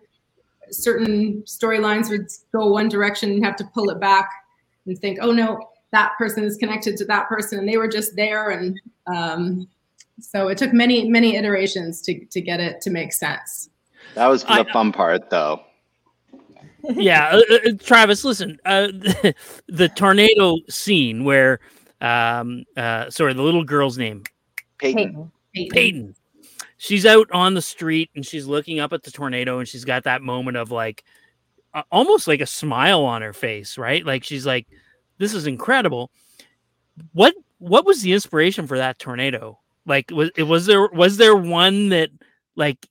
certain 0.71 1.41
storylines 1.43 2.09
would 2.09 2.27
go 2.53 2.67
one 2.67 2.89
direction 2.89 3.31
and 3.31 3.43
have 3.43 3.55
to 3.55 3.65
pull 3.73 3.89
it 3.89 3.99
back 3.99 4.29
and 4.85 4.97
think 4.99 5.19
oh 5.21 5.31
no 5.31 5.69
that 5.91 6.13
person 6.19 6.43
is 6.43 6.55
connected 6.57 6.95
to 6.97 7.05
that 7.05 7.27
person 7.27 7.57
and 7.57 7.67
they 7.67 7.77
were 7.77 7.87
just 7.87 8.15
there. 8.15 8.51
And 8.51 8.79
um, 9.07 9.67
so 10.19 10.47
it 10.49 10.57
took 10.59 10.73
many 10.73 11.09
many 11.09 11.35
iterations 11.35 12.01
to 12.01 12.25
to 12.25 12.41
get 12.41 12.59
it 12.59 12.81
to 12.81 12.91
make 12.91 13.13
sense. 13.13 13.69
That 14.15 14.27
was 14.27 14.43
the 14.43 14.51
I, 14.51 14.71
fun 14.71 14.91
part 14.91 15.29
though 15.29 15.63
yeah, 16.83 17.29
uh, 17.33 17.55
uh, 17.55 17.71
Travis, 17.81 18.23
listen, 18.23 18.59
uh, 18.65 18.87
the, 18.87 19.35
the, 19.67 19.89
tornado 19.89 20.57
scene 20.69 21.23
where, 21.23 21.59
um, 22.01 22.65
uh, 22.77 23.09
sorry, 23.09 23.33
the 23.33 23.41
little 23.41 23.63
girl's 23.63 23.97
name, 23.97 24.23
Peyton. 24.77 25.31
Peyton. 25.53 25.71
Peyton. 25.71 26.15
She's 26.77 27.05
out 27.05 27.29
on 27.31 27.55
the 27.55 27.61
street 27.61 28.09
and 28.15 28.25
she's 28.25 28.45
looking 28.45 28.79
up 28.79 28.93
at 28.93 29.03
the 29.03 29.11
tornado 29.11 29.59
and 29.59 29.67
she's 29.67 29.83
got 29.83 30.05
that 30.05 30.21
moment 30.21 30.55
of 30.55 30.71
like, 30.71 31.03
uh, 31.73 31.83
almost 31.91 32.27
like 32.27 32.41
a 32.41 32.45
smile 32.45 33.03
on 33.03 33.21
her 33.21 33.33
face, 33.33 33.77
right? 33.77 34.05
Like 34.05 34.23
she's 34.23 34.45
like, 34.45 34.67
"This 35.17 35.33
is 35.33 35.45
incredible." 35.45 36.09
What 37.13 37.35
what 37.59 37.85
was 37.85 38.01
the 38.01 38.13
inspiration 38.13 38.65
for 38.65 38.77
that 38.77 38.97
tornado? 38.97 39.59
Like, 39.85 40.09
was 40.11 40.31
it 40.35 40.43
was 40.43 40.65
there 40.65 40.87
was 40.87 41.17
there 41.17 41.35
one 41.35 41.89
that 41.89 42.09
like 42.55 42.87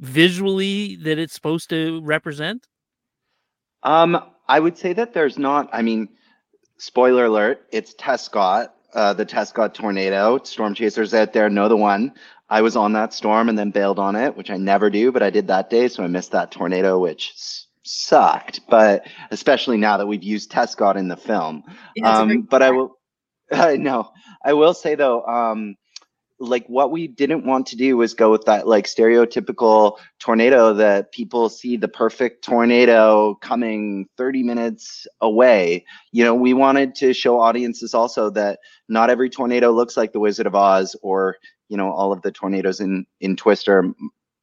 visually 0.00 0.96
that 0.96 1.18
it's 1.18 1.34
supposed 1.34 1.70
to 1.70 2.00
represent? 2.02 2.66
Um, 3.88 4.22
I 4.46 4.60
would 4.60 4.76
say 4.76 4.92
that 4.92 5.14
there's 5.14 5.38
not. 5.38 5.70
I 5.72 5.80
mean, 5.80 6.10
spoiler 6.76 7.24
alert: 7.24 7.66
it's 7.72 7.94
Tescott, 7.94 8.74
uh, 8.92 9.14
the 9.14 9.24
Tescott 9.24 9.74
tornado. 9.74 10.38
Storm 10.44 10.74
chasers 10.74 11.14
out 11.14 11.32
there 11.32 11.48
know 11.48 11.68
the 11.70 11.76
one. 11.76 12.12
I 12.50 12.60
was 12.60 12.76
on 12.76 12.92
that 12.92 13.14
storm 13.14 13.48
and 13.48 13.58
then 13.58 13.70
bailed 13.70 13.98
on 13.98 14.14
it, 14.14 14.36
which 14.36 14.50
I 14.50 14.58
never 14.58 14.90
do, 14.90 15.10
but 15.10 15.22
I 15.22 15.30
did 15.30 15.46
that 15.48 15.70
day, 15.70 15.88
so 15.88 16.02
I 16.04 16.06
missed 16.06 16.32
that 16.32 16.50
tornado, 16.50 16.98
which 16.98 17.32
s- 17.34 17.66
sucked. 17.82 18.60
But 18.68 19.06
especially 19.30 19.78
now 19.78 19.96
that 19.96 20.06
we've 20.06 20.22
used 20.22 20.50
Tescott 20.50 20.98
in 20.98 21.08
the 21.08 21.16
film. 21.16 21.64
Yeah, 21.96 22.18
um, 22.18 22.42
but 22.42 22.62
I 22.62 22.70
will. 22.72 22.98
I 23.52 23.76
know. 23.76 24.10
I 24.44 24.52
will 24.52 24.74
say 24.74 24.96
though. 24.96 25.22
Um, 25.24 25.76
like 26.40 26.66
what 26.66 26.90
we 26.90 27.08
didn't 27.08 27.44
want 27.44 27.66
to 27.66 27.76
do 27.76 27.96
was 27.96 28.14
go 28.14 28.30
with 28.30 28.44
that 28.44 28.66
like 28.66 28.86
stereotypical 28.86 29.98
tornado 30.18 30.72
that 30.74 31.12
people 31.12 31.48
see 31.48 31.76
the 31.76 31.88
perfect 31.88 32.44
tornado 32.44 33.34
coming 33.36 34.08
30 34.16 34.42
minutes 34.44 35.06
away. 35.20 35.84
You 36.12 36.24
know 36.24 36.34
we 36.34 36.54
wanted 36.54 36.94
to 36.96 37.12
show 37.12 37.40
audiences 37.40 37.94
also 37.94 38.30
that 38.30 38.60
not 38.88 39.10
every 39.10 39.30
tornado 39.30 39.72
looks 39.72 39.96
like 39.96 40.12
the 40.12 40.20
wizard 40.20 40.46
of 40.46 40.54
oz 40.54 40.94
or 41.02 41.36
you 41.68 41.76
know 41.76 41.90
all 41.90 42.12
of 42.12 42.22
the 42.22 42.32
tornadoes 42.32 42.80
in 42.80 43.06
in 43.20 43.36
twister 43.36 43.92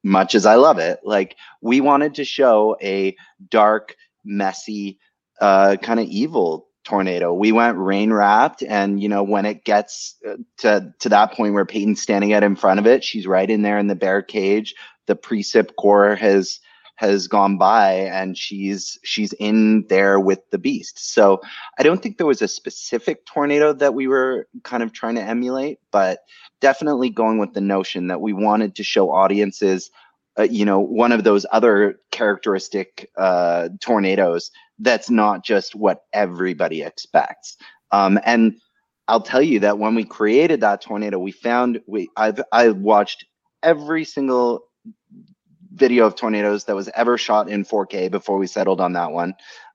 much 0.04 0.36
as 0.36 0.46
i 0.46 0.56
love 0.56 0.78
it. 0.78 1.00
Like 1.04 1.36
we 1.62 1.82
wanted 1.82 2.16
to 2.16 2.26
show 2.26 2.78
a 2.82 3.16
dark 3.50 3.96
messy 4.24 5.00
uh 5.40 5.78
kind 5.82 6.00
of 6.00 6.08
evil 6.08 6.65
tornado. 6.86 7.34
We 7.34 7.52
went 7.52 7.78
rain 7.78 8.14
wrapped, 8.14 8.64
and 8.64 9.02
you 9.02 9.10
know 9.10 9.24
when 9.24 9.46
it 9.46 9.66
gets 9.66 10.16
uh, 10.28 10.38
to 10.60 10.94
to 11.00 11.10
that 11.10 11.34
point 11.34 11.54
where 11.54 11.66
Peyton's 11.66 12.02
standing 12.02 12.34
out 12.34 12.44
in 12.44 12.56
front 12.56 12.80
of 12.80 12.88
it, 12.88 13.04
she's 13.04 13.28
right 13.28 13.50
in 13.50 13.64
there 13.64 13.78
in 13.78 13.88
the 13.88 13.96
bear 13.96 14.22
cage. 14.22 14.76
The 15.08 15.16
precip 15.16 15.76
core 15.76 16.16
has 16.16 16.60
has 16.96 17.28
gone 17.28 17.58
by, 17.58 17.92
and 17.94 18.38
she's 18.38 18.98
she's 19.04 19.34
in 19.34 19.86
there 19.88 20.20
with 20.20 20.40
the 20.52 20.58
beast. 20.58 21.14
So 21.14 21.42
I 21.78 21.84
don't 21.84 22.02
think 22.02 22.18
there 22.18 22.26
was 22.26 22.42
a 22.42 22.48
specific 22.48 23.26
tornado 23.26 23.74
that 23.74 23.94
we 23.94 24.08
were 24.08 24.48
kind 24.64 24.82
of 24.82 24.94
trying 24.94 25.16
to 25.16 25.22
emulate, 25.22 25.80
but 25.92 26.20
definitely 26.62 27.10
going 27.10 27.38
with 27.38 27.54
the 27.54 27.62
notion 27.62 28.08
that 28.08 28.22
we 28.22 28.32
wanted 28.32 28.76
to 28.76 28.84
show 28.84 29.12
audiences. 29.12 29.92
Uh, 30.38 30.44
you 30.44 30.66
know, 30.66 30.80
one 30.80 31.12
of 31.12 31.24
those 31.24 31.46
other 31.52 32.00
characteristic 32.12 33.10
uh, 33.18 33.70
tornadoes 33.80 34.52
that's 34.80 35.10
not 35.10 35.44
just 35.44 35.76
what 35.76 36.04
everybody 36.14 36.82
expects. 36.82 37.58
Um, 37.92 38.20
and 38.26 38.56
I'll 39.08 39.22
tell 39.22 39.42
you 39.42 39.60
that 39.62 39.78
when 39.78 39.96
we 39.96 40.04
created 40.04 40.62
that 40.62 40.82
tornado, 40.82 41.20
we 41.20 41.32
found 41.32 41.82
we 41.88 42.10
I've 42.18 42.42
I 42.52 42.70
watched 42.70 43.26
every 43.64 44.04
single 44.04 44.66
video 45.74 46.06
of 46.06 46.16
tornadoes 46.16 46.64
that 46.66 46.76
was 46.76 46.90
ever 46.96 47.18
shot 47.18 47.50
in 47.50 47.66
4K 47.66 48.10
before 48.10 48.38
we 48.38 48.48
settled 48.48 48.82
on 48.82 48.94
that 48.94 49.12
one. 49.12 49.34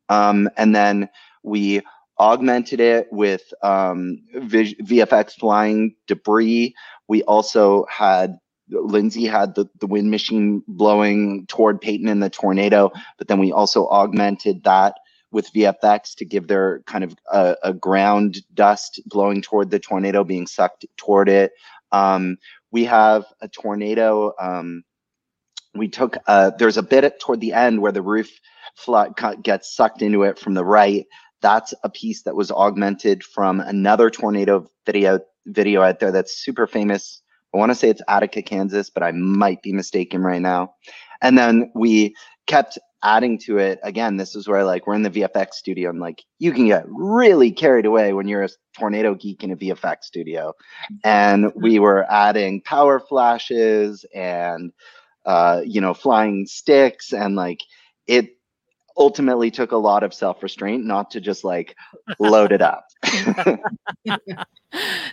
Um, 0.08 0.48
and 0.56 0.74
then 0.74 1.08
we 1.42 1.82
augmented 2.18 2.80
it 2.80 3.08
with 3.10 3.42
um, 3.62 4.22
VFX 4.34 5.34
flying 5.34 5.94
debris. 6.06 6.74
We 7.08 7.22
also 7.24 7.86
had 7.88 8.38
Lindsay 8.70 9.26
had 9.26 9.54
the, 9.54 9.66
the 9.80 9.86
wind 9.86 10.10
machine 10.10 10.62
blowing 10.68 11.46
toward 11.46 11.80
Peyton 11.80 12.08
in 12.08 12.20
the 12.20 12.30
tornado, 12.30 12.92
but 13.18 13.28
then 13.28 13.38
we 13.38 13.52
also 13.52 13.88
augmented 13.88 14.64
that 14.64 14.94
with 15.32 15.52
VFX 15.52 16.14
to 16.16 16.24
give 16.24 16.48
their 16.48 16.80
kind 16.86 17.04
of 17.04 17.14
a, 17.32 17.56
a 17.62 17.72
ground 17.72 18.38
dust 18.54 19.00
blowing 19.06 19.42
toward 19.42 19.70
the 19.70 19.78
tornado 19.78 20.24
being 20.24 20.46
sucked 20.46 20.84
toward 20.96 21.28
it. 21.28 21.52
Um, 21.92 22.36
we 22.70 22.84
have 22.84 23.24
a 23.40 23.48
tornado. 23.48 24.32
Um, 24.40 24.84
we 25.74 25.88
took 25.88 26.16
uh, 26.26 26.50
there's 26.58 26.76
a 26.76 26.82
bit 26.82 27.20
toward 27.20 27.40
the 27.40 27.52
end 27.52 27.80
where 27.80 27.92
the 27.92 28.02
roof 28.02 28.30
flood 28.74 29.14
gets 29.42 29.74
sucked 29.74 30.02
into 30.02 30.24
it 30.24 30.38
from 30.38 30.54
the 30.54 30.64
right. 30.64 31.06
That's 31.42 31.74
a 31.84 31.90
piece 31.90 32.22
that 32.22 32.36
was 32.36 32.50
augmented 32.50 33.24
from 33.24 33.60
another 33.60 34.10
tornado 34.10 34.68
video 34.84 35.20
video 35.46 35.82
out 35.82 36.00
there 36.00 36.12
that's 36.12 36.36
super 36.36 36.66
famous. 36.66 37.22
I 37.54 37.58
want 37.58 37.70
to 37.70 37.74
say 37.74 37.88
it's 37.88 38.02
Attica, 38.08 38.42
Kansas, 38.42 38.90
but 38.90 39.02
I 39.02 39.12
might 39.12 39.62
be 39.62 39.72
mistaken 39.72 40.22
right 40.22 40.40
now. 40.40 40.74
And 41.20 41.36
then 41.36 41.70
we 41.74 42.14
kept 42.46 42.78
adding 43.02 43.38
to 43.38 43.58
it. 43.58 43.78
Again 43.82 44.16
this 44.16 44.34
is 44.34 44.46
where 44.46 44.64
like 44.64 44.86
we're 44.86 44.94
in 44.94 45.02
the 45.02 45.10
vfx 45.10 45.54
studio 45.54 45.88
and 45.90 46.00
like 46.00 46.22
you 46.38 46.52
can 46.52 46.66
get 46.66 46.84
really 46.86 47.50
carried 47.50 47.86
away 47.86 48.12
when 48.12 48.28
you're 48.28 48.42
a 48.42 48.48
tornado 48.78 49.14
geek 49.14 49.42
in 49.42 49.52
a 49.52 49.56
vfx 49.56 50.02
studio. 50.02 50.52
And 51.04 51.52
we 51.54 51.78
were 51.78 52.04
adding 52.10 52.60
power 52.60 53.00
flashes 53.00 54.04
and 54.14 54.72
uh 55.24 55.62
you 55.64 55.80
know 55.80 55.94
flying 55.94 56.46
sticks 56.46 57.12
and 57.12 57.36
like 57.36 57.62
it 58.06 58.36
ultimately 58.96 59.50
took 59.50 59.72
a 59.72 59.76
lot 59.76 60.02
of 60.02 60.12
self-restraint 60.12 60.84
not 60.84 61.10
to 61.10 61.20
just 61.20 61.44
like 61.44 61.76
load 62.18 62.52
it 62.52 62.62
up. 62.62 62.86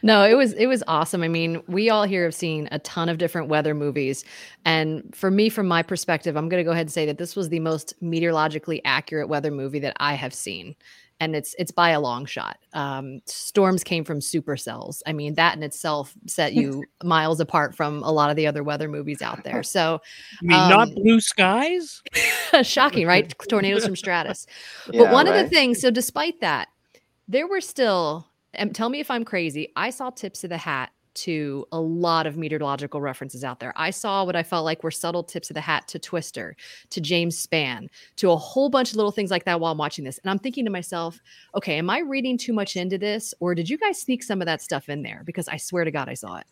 No 0.04 0.24
it 0.24 0.36
was 0.36 0.54
it 0.54 0.68
was 0.68 0.84
awesome. 0.88 1.24
I 1.24 1.28
mean 1.28 1.64
we 1.68 1.90
all 1.90 2.04
here 2.04 2.24
have 2.26 2.36
seen 2.36 2.70
a 2.72 2.78
ton 2.80 3.10
of 3.10 3.18
different 3.18 3.48
weather 3.48 3.74
movies. 3.74 4.24
And 4.66 5.16
for 5.16 5.32
me 5.32 5.50
from 5.50 5.68
my 5.68 5.82
perspective 5.82 6.38
i'm 6.38 6.48
going 6.48 6.60
to 6.60 6.64
go 6.64 6.72
ahead 6.72 6.86
and 6.86 6.92
say 6.92 7.08
that 7.08 7.18
this 7.18 7.36
was 7.36 7.50
the 7.50 7.60
most 7.60 7.96
meteorologically 8.00 8.82
accurate 8.86 9.30
weather 9.30 9.50
movie 9.50 9.80
that 9.80 9.98
i 10.00 10.14
have 10.14 10.34
seen 10.34 10.76
and 11.20 11.36
it's 11.36 11.56
it's 11.58 11.72
by 11.72 11.90
a 11.90 12.00
long 12.00 12.26
shot. 12.26 12.58
Um, 12.74 13.22
storms 13.26 13.84
came 13.84 14.04
from 14.04 14.20
supercells. 14.20 15.02
I 15.06 15.14
mean, 15.14 15.36
that 15.36 15.56
in 15.56 15.64
itself 15.64 16.14
set 16.28 16.54
you 16.54 16.84
miles 17.04 17.40
apart 17.40 17.76
from 17.76 18.04
a 18.04 18.12
lot 18.12 18.30
of 18.30 18.36
the 18.36 18.48
other 18.48 18.64
weather 18.64 18.88
movies 18.88 19.22
out 19.22 19.44
there. 19.44 19.64
So, 19.64 20.00
you 20.42 20.50
mean 20.50 20.60
um, 20.60 20.70
not 20.70 20.90
blue 20.94 21.20
skies? 21.20 22.02
shocking, 22.64 23.08
right? 23.08 23.34
Tornadoes 23.50 23.86
from 23.86 23.96
Stratus. 23.96 24.46
Yeah, 24.92 25.04
but 25.04 25.12
one 25.12 25.26
right? 25.28 25.36
of 25.36 25.44
the 25.44 25.50
things, 25.50 25.82
so 25.82 25.92
despite 25.92 26.40
that, 26.42 26.70
there 27.28 27.48
were 27.48 27.62
still. 27.62 28.28
And 28.54 28.74
tell 28.74 28.90
me 28.90 29.00
if 29.00 29.12
I'm 29.12 29.24
crazy. 29.24 29.72
I 29.76 29.92
saw 29.92 30.10
tips 30.10 30.44
of 30.44 30.50
the 30.50 30.58
hat 30.58 30.92
to 31.18 31.68
a 31.72 31.80
lot 31.80 32.28
of 32.28 32.38
meteorological 32.38 33.02
references 33.02 33.44
out 33.44 33.60
there. 33.60 33.74
I 33.76 33.90
saw 33.90 34.24
what 34.24 34.36
I 34.36 34.44
felt 34.44 34.66
like 34.66 34.84
were 34.84 34.92
subtle 34.92 35.24
tips 35.24 35.50
of 35.50 35.56
the 35.56 35.62
hat 35.62 35.88
to 35.90 36.00
Twister, 36.00 36.56
to 36.92 37.02
James 37.02 37.46
Spann, 37.46 37.88
to 38.18 38.32
a 38.32 38.38
whole 38.38 38.70
bunch 38.70 38.92
of 38.92 38.98
little 38.98 39.12
things 39.12 39.32
like 39.32 39.46
that 39.46 39.60
while 39.60 39.72
I'm 39.72 39.78
watching 39.78 40.06
this. 40.06 40.20
And 40.20 40.30
I'm 40.30 40.40
thinking 40.40 40.66
to 40.66 40.72
myself, 40.72 41.20
okay, 41.56 41.78
am 41.78 41.90
I 41.90 42.00
reading 42.00 42.38
too 42.38 42.54
much 42.54 42.76
into 42.76 42.98
this 42.98 43.34
or 43.40 43.56
did 43.56 43.70
you 43.70 43.78
guys 43.78 44.02
sneak 44.02 44.24
some 44.24 44.42
of 44.42 44.46
that 44.46 44.62
stuff 44.62 44.90
in 44.90 45.02
there? 45.02 45.24
Because 45.26 45.48
I 45.48 45.58
swear 45.58 45.84
to 45.84 45.92
God, 45.92 46.10
I 46.10 46.14
saw 46.14 46.38
it. 46.38 46.46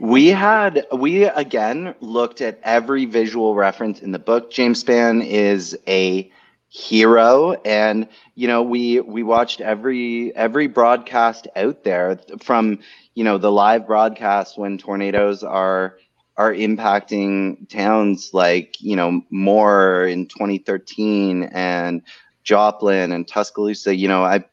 We 0.00 0.26
had 0.28 0.86
we 0.92 1.24
again 1.24 1.94
looked 2.00 2.40
at 2.40 2.58
every 2.64 3.04
visual 3.04 3.54
reference 3.54 4.02
in 4.02 4.10
the 4.10 4.18
book. 4.18 4.50
James 4.50 4.82
Spann 4.82 5.24
is 5.24 5.78
a 5.86 6.30
hero 6.74 7.52
and 7.64 8.08
you 8.34 8.48
know 8.48 8.60
we 8.60 8.98
we 8.98 9.22
watched 9.22 9.60
every 9.60 10.34
every 10.34 10.66
broadcast 10.66 11.46
out 11.54 11.84
there 11.84 12.18
from 12.42 12.80
you 13.14 13.22
know 13.22 13.38
the 13.38 13.52
live 13.52 13.86
broadcast 13.86 14.58
when 14.58 14.76
tornadoes 14.76 15.44
are 15.44 15.96
are 16.36 16.52
impacting 16.52 17.68
towns 17.68 18.30
like 18.32 18.74
you 18.80 18.96
know 18.96 19.22
Moore 19.30 20.04
in 20.06 20.26
2013 20.26 21.44
and 21.52 22.02
Joplin 22.42 23.12
and 23.12 23.26
Tuscaloosa. 23.26 23.94
You 23.94 24.08
know, 24.08 24.24
I 24.24 24.44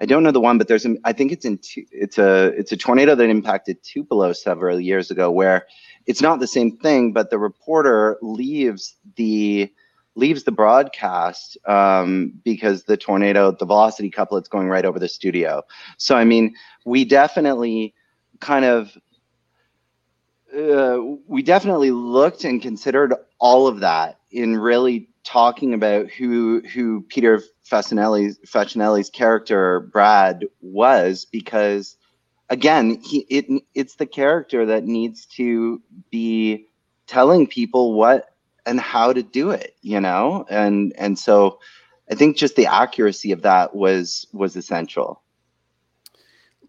I 0.00 0.04
don't 0.04 0.22
know 0.22 0.32
the 0.32 0.40
one, 0.40 0.58
but 0.58 0.68
there's 0.68 0.84
a, 0.84 0.96
I 1.04 1.14
think 1.14 1.32
it's 1.32 1.46
in 1.46 1.58
it's 1.90 2.18
a 2.18 2.48
it's 2.48 2.72
a 2.72 2.76
tornado 2.76 3.14
that 3.14 3.30
impacted 3.30 3.82
Tupelo 3.82 4.34
several 4.34 4.78
years 4.78 5.10
ago 5.10 5.30
where 5.30 5.66
it's 6.04 6.20
not 6.20 6.40
the 6.40 6.46
same 6.46 6.76
thing, 6.76 7.14
but 7.14 7.30
the 7.30 7.38
reporter 7.38 8.18
leaves 8.20 8.96
the 9.16 9.72
leaves 10.16 10.44
the 10.44 10.52
broadcast 10.52 11.58
um, 11.66 12.32
because 12.44 12.84
the 12.84 12.96
tornado, 12.96 13.50
the 13.50 13.66
velocity 13.66 14.10
couplet's 14.10 14.48
going 14.48 14.68
right 14.68 14.84
over 14.84 14.98
the 14.98 15.08
studio. 15.08 15.62
So, 15.98 16.16
I 16.16 16.24
mean, 16.24 16.54
we 16.84 17.04
definitely 17.04 17.94
kind 18.40 18.64
of, 18.64 18.96
uh, 20.56 20.98
we 21.26 21.42
definitely 21.42 21.90
looked 21.90 22.44
and 22.44 22.62
considered 22.62 23.14
all 23.40 23.66
of 23.66 23.80
that 23.80 24.20
in 24.30 24.56
really 24.56 25.08
talking 25.24 25.72
about 25.72 26.10
who 26.10 26.60
who 26.72 27.00
Peter 27.08 27.42
Facinelli's 27.68 28.38
Facinelli's 28.46 29.10
character 29.10 29.80
Brad 29.80 30.44
was 30.60 31.24
because 31.24 31.96
again 32.50 33.00
he 33.02 33.20
it 33.30 33.46
it's 33.74 33.96
the 33.96 34.06
character 34.06 34.66
that 34.66 34.84
needs 34.84 35.24
to 35.26 35.82
be 36.10 36.66
telling 37.06 37.46
people 37.46 37.94
what 37.94 38.33
and 38.66 38.80
how 38.80 39.12
to 39.12 39.22
do 39.22 39.50
it 39.50 39.76
you 39.82 40.00
know? 40.00 40.46
And 40.50 40.92
and 40.98 41.18
so 41.18 41.58
i 42.10 42.14
think 42.14 42.36
just 42.36 42.56
the 42.56 42.66
accuracy 42.66 43.32
of 43.32 43.42
that 43.42 43.74
was 43.74 44.26
was 44.32 44.56
essential. 44.56 45.22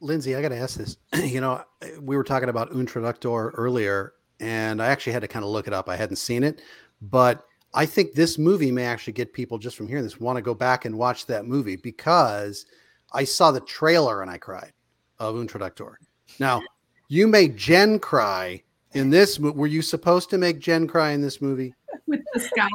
Lindsay 0.01 0.36
i 0.36 0.41
got 0.41 0.49
to 0.49 0.58
ask 0.58 0.77
this. 0.77 0.97
You 1.15 1.41
know 1.41 1.63
we 1.99 2.15
were 2.15 2.23
talking 2.23 2.49
about 2.49 2.71
Un 2.71 2.86
Traductor 2.86 3.51
earlier 3.55 4.13
and 4.39 4.81
i 4.81 4.88
actually 4.88 5.13
had 5.13 5.21
to 5.21 5.27
kind 5.27 5.45
of 5.45 5.51
look 5.51 5.67
it 5.67 5.73
up. 5.73 5.89
I 5.89 5.95
hadn't 5.95 6.17
seen 6.17 6.43
it 6.43 6.62
but 7.01 7.45
i 7.73 7.86
think 7.86 8.13
this 8.13 8.38
movie 8.38 8.71
may 8.71 8.86
actually 8.86 9.13
get 9.13 9.34
people 9.34 9.58
just 9.58 9.75
from 9.75 9.88
hearing 9.88 10.03
this 10.03 10.19
want 10.19 10.38
to 10.38 10.41
go 10.41 10.53
back 10.53 10.86
and 10.86 10.97
watch 10.97 11.25
that 11.25 11.45
movie 11.45 11.75
because 11.75 12.65
i 13.13 13.23
saw 13.23 13.51
the 13.51 13.60
trailer 13.62 14.21
and 14.21 14.31
i 14.31 14.38
cried 14.38 14.71
of 15.19 15.36
Un 15.36 15.47
Traductor 15.47 15.95
now 16.39 16.62
you 17.08 17.27
made 17.27 17.58
jen 17.58 17.99
cry 17.99 18.62
in 18.95 19.10
this 19.10 19.38
were 19.39 19.67
you 19.67 19.81
supposed 19.81 20.29
to 20.31 20.38
make 20.38 20.60
jen 20.60 20.88
cry 20.88 21.12
in 21.12 21.21
this 21.21 21.41
movie 21.41 21.73
with 22.08 22.21
the 22.34 22.39
sky. 22.39 22.67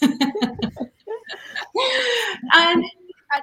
and 2.54 2.84
uh, 3.34 3.40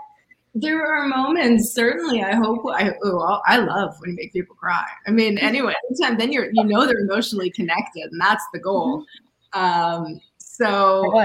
there 0.56 0.86
are 0.86 1.08
moments, 1.08 1.72
certainly. 1.74 2.24
I 2.24 2.36
hope. 2.36 2.66
I 2.74 2.92
oh, 3.04 3.40
I 3.46 3.58
love 3.58 3.96
when 4.00 4.12
you 4.12 4.16
make 4.18 4.34
people 4.34 4.56
cry. 4.56 4.86
I 5.08 5.12
mean, 5.12 5.38
anyway, 5.38 5.74
anytime 5.90 6.18
then 6.18 6.32
you're 6.32 6.50
you 6.52 6.64
know 6.64 6.86
they're 6.86 7.00
emotionally 7.00 7.52
connected, 7.52 8.10
and 8.12 8.20
that's 8.20 8.44
the 8.54 8.60
goal. 8.60 9.06
Um, 9.54 10.20
so. 10.38 11.18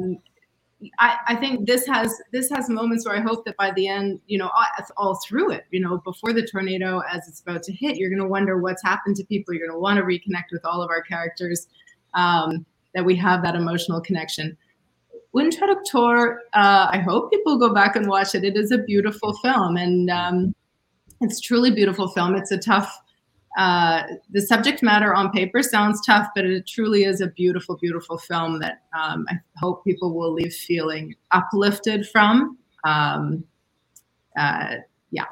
Um, 0.00 0.18
I, 0.98 1.18
I, 1.28 1.36
think 1.36 1.66
this 1.66 1.86
has 1.86 2.20
this 2.32 2.48
has 2.50 2.70
moments 2.70 3.06
where 3.06 3.16
I 3.16 3.20
hope 3.20 3.44
that 3.44 3.56
by 3.56 3.70
the 3.72 3.86
end, 3.86 4.20
you 4.26 4.38
know, 4.38 4.48
all, 4.48 4.86
all 4.96 5.20
through 5.26 5.50
it, 5.52 5.66
you 5.70 5.80
know, 5.80 5.98
before 5.98 6.32
the 6.32 6.46
tornado, 6.46 7.02
as 7.10 7.28
it's 7.28 7.40
about 7.40 7.62
to 7.64 7.72
hit, 7.72 7.96
you're 7.96 8.08
going 8.08 8.22
to 8.22 8.28
wonder 8.28 8.58
what's 8.58 8.82
happened 8.82 9.16
to 9.16 9.24
people. 9.24 9.52
You're 9.52 9.66
going 9.66 9.76
to 9.76 9.80
want 9.80 9.98
to 9.98 10.04
reconnect 10.04 10.52
with 10.52 10.64
all 10.64 10.82
of 10.82 10.90
our 10.90 11.02
characters. 11.02 11.68
Um, 12.14 12.64
that 12.94 13.04
we 13.04 13.16
have 13.16 13.42
that 13.42 13.54
emotional 13.54 14.00
connection. 14.00 14.56
Un 15.34 15.50
Traductor, 15.50 16.38
uh, 16.54 16.88
I 16.90 16.98
hope 16.98 17.30
people 17.30 17.56
go 17.56 17.72
back 17.72 17.94
and 17.94 18.08
watch 18.08 18.34
it. 18.34 18.44
It 18.44 18.56
is 18.56 18.72
a 18.72 18.78
beautiful 18.78 19.32
film, 19.34 19.76
and 19.76 20.10
um, 20.10 20.54
it's 21.20 21.40
truly 21.40 21.70
beautiful 21.70 22.08
film. 22.08 22.34
It's 22.34 22.50
a 22.50 22.58
tough. 22.58 23.00
Uh, 23.58 24.02
the 24.30 24.40
subject 24.40 24.82
matter 24.82 25.14
on 25.14 25.30
paper 25.32 25.62
sounds 25.62 26.04
tough, 26.04 26.28
but 26.34 26.44
it 26.44 26.66
truly 26.66 27.04
is 27.04 27.20
a 27.20 27.26
beautiful, 27.28 27.76
beautiful 27.76 28.16
film 28.16 28.60
that 28.60 28.82
um, 28.96 29.26
I 29.28 29.34
hope 29.58 29.84
people 29.84 30.14
will 30.14 30.32
leave 30.32 30.54
feeling 30.54 31.14
uplifted 31.32 32.08
from. 32.08 32.58
Um, 32.84 33.44
uh, 34.38 34.76
yeah. 35.10 35.24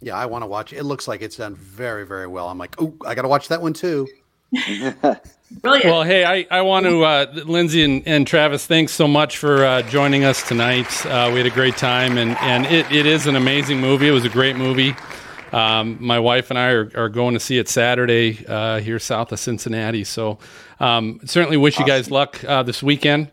Yeah, 0.00 0.16
I 0.16 0.26
want 0.26 0.42
to 0.42 0.46
watch 0.46 0.72
it. 0.72 0.78
It 0.78 0.84
looks 0.84 1.08
like 1.08 1.22
it's 1.22 1.36
done 1.36 1.54
very, 1.56 2.06
very 2.06 2.26
well. 2.26 2.48
I'm 2.48 2.58
like, 2.58 2.80
oh, 2.80 2.94
I 3.06 3.14
got 3.14 3.22
to 3.22 3.28
watch 3.28 3.48
that 3.48 3.60
one 3.60 3.72
too. 3.72 4.08
Brilliant. 5.60 5.84
Well, 5.84 6.02
hey, 6.02 6.24
I, 6.24 6.46
I 6.50 6.62
want 6.62 6.86
to, 6.86 7.04
uh, 7.04 7.26
Lindsay 7.46 7.82
and, 7.84 8.06
and 8.06 8.26
Travis, 8.26 8.66
thanks 8.66 8.92
so 8.92 9.06
much 9.06 9.38
for 9.38 9.64
uh, 9.64 9.82
joining 9.82 10.24
us 10.24 10.46
tonight. 10.46 11.06
Uh, 11.06 11.30
we 11.32 11.38
had 11.38 11.46
a 11.46 11.50
great 11.50 11.76
time, 11.76 12.18
and, 12.18 12.36
and 12.38 12.66
it, 12.66 12.90
it 12.90 13.06
is 13.06 13.26
an 13.26 13.36
amazing 13.36 13.80
movie. 13.80 14.08
It 14.08 14.12
was 14.12 14.24
a 14.24 14.30
great 14.30 14.56
movie. 14.56 14.94
Um, 15.52 15.98
my 16.00 16.18
wife 16.18 16.50
and 16.50 16.58
I 16.58 16.70
are, 16.70 16.90
are 16.94 17.08
going 17.08 17.34
to 17.34 17.40
see 17.40 17.58
it 17.58 17.68
Saturday 17.68 18.44
uh, 18.46 18.80
here 18.80 18.98
south 18.98 19.32
of 19.32 19.38
Cincinnati. 19.38 20.04
So 20.04 20.38
um, 20.80 21.20
certainly 21.24 21.56
wish 21.56 21.74
awesome. 21.74 21.86
you 21.86 21.92
guys 21.92 22.10
luck 22.10 22.42
uh, 22.44 22.62
this 22.62 22.82
weekend. 22.82 23.30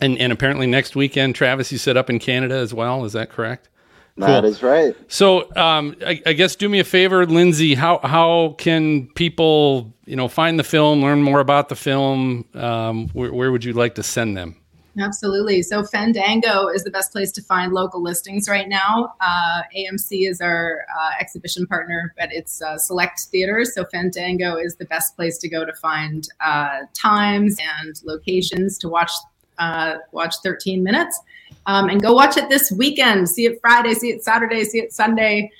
And, 0.00 0.18
and 0.18 0.32
apparently 0.32 0.66
next 0.66 0.94
weekend, 0.94 1.34
Travis, 1.34 1.72
you 1.72 1.78
set 1.78 1.96
up 1.96 2.10
in 2.10 2.18
Canada 2.18 2.56
as 2.56 2.74
well. 2.74 3.04
Is 3.06 3.14
that 3.14 3.30
correct? 3.30 3.70
That 4.18 4.42
Cool. 4.42 4.50
is 4.50 4.62
right. 4.62 4.94
So, 5.08 5.54
um, 5.56 5.94
I, 6.04 6.22
I 6.24 6.32
guess 6.32 6.56
do 6.56 6.68
me 6.68 6.80
a 6.80 6.84
favor, 6.84 7.26
Lindsay. 7.26 7.74
How 7.74 8.00
how 8.02 8.54
can 8.56 9.08
people, 9.08 9.92
you 10.06 10.16
know, 10.16 10.26
find 10.28 10.58
the 10.58 10.64
film, 10.64 11.02
learn 11.02 11.22
more 11.22 11.40
about 11.40 11.68
the 11.68 11.76
film? 11.76 12.46
Um, 12.54 13.08
where, 13.08 13.32
where 13.32 13.52
would 13.52 13.62
you 13.64 13.74
like 13.74 13.94
to 13.96 14.02
send 14.02 14.36
them? 14.36 14.56
Absolutely. 14.98 15.62
So 15.62 15.84
Fandango 15.84 16.68
is 16.68 16.82
the 16.82 16.90
best 16.90 17.12
place 17.12 17.30
to 17.32 17.42
find 17.42 17.72
local 17.72 18.02
listings 18.02 18.48
right 18.48 18.68
now. 18.68 19.14
Uh, 19.20 19.62
AMC 19.76 20.28
is 20.28 20.40
our 20.40 20.86
uh, 20.98 21.10
exhibition 21.20 21.66
partner, 21.66 22.14
but 22.18 22.30
it's 22.32 22.62
uh, 22.62 22.78
select 22.78 23.20
theaters. 23.30 23.74
So 23.74 23.84
Fandango 23.84 24.56
is 24.56 24.76
the 24.76 24.86
best 24.86 25.14
place 25.14 25.36
to 25.38 25.48
go 25.48 25.66
to 25.66 25.72
find 25.74 26.26
uh, 26.40 26.80
times 26.94 27.58
and 27.82 28.00
locations 28.04 28.78
to 28.78 28.88
watch 28.88 29.10
uh, 29.58 29.96
watch 30.12 30.34
13 30.42 30.82
minutes. 30.82 31.18
Um, 31.66 31.88
and 31.88 32.00
go 32.00 32.12
watch 32.12 32.36
it 32.36 32.48
this 32.48 32.70
weekend. 32.70 33.28
See 33.28 33.46
it 33.46 33.58
Friday, 33.60 33.94
see 33.94 34.10
it 34.10 34.22
Saturday, 34.22 34.64
see 34.64 34.78
it 34.78 34.92
Sunday. 34.92 35.50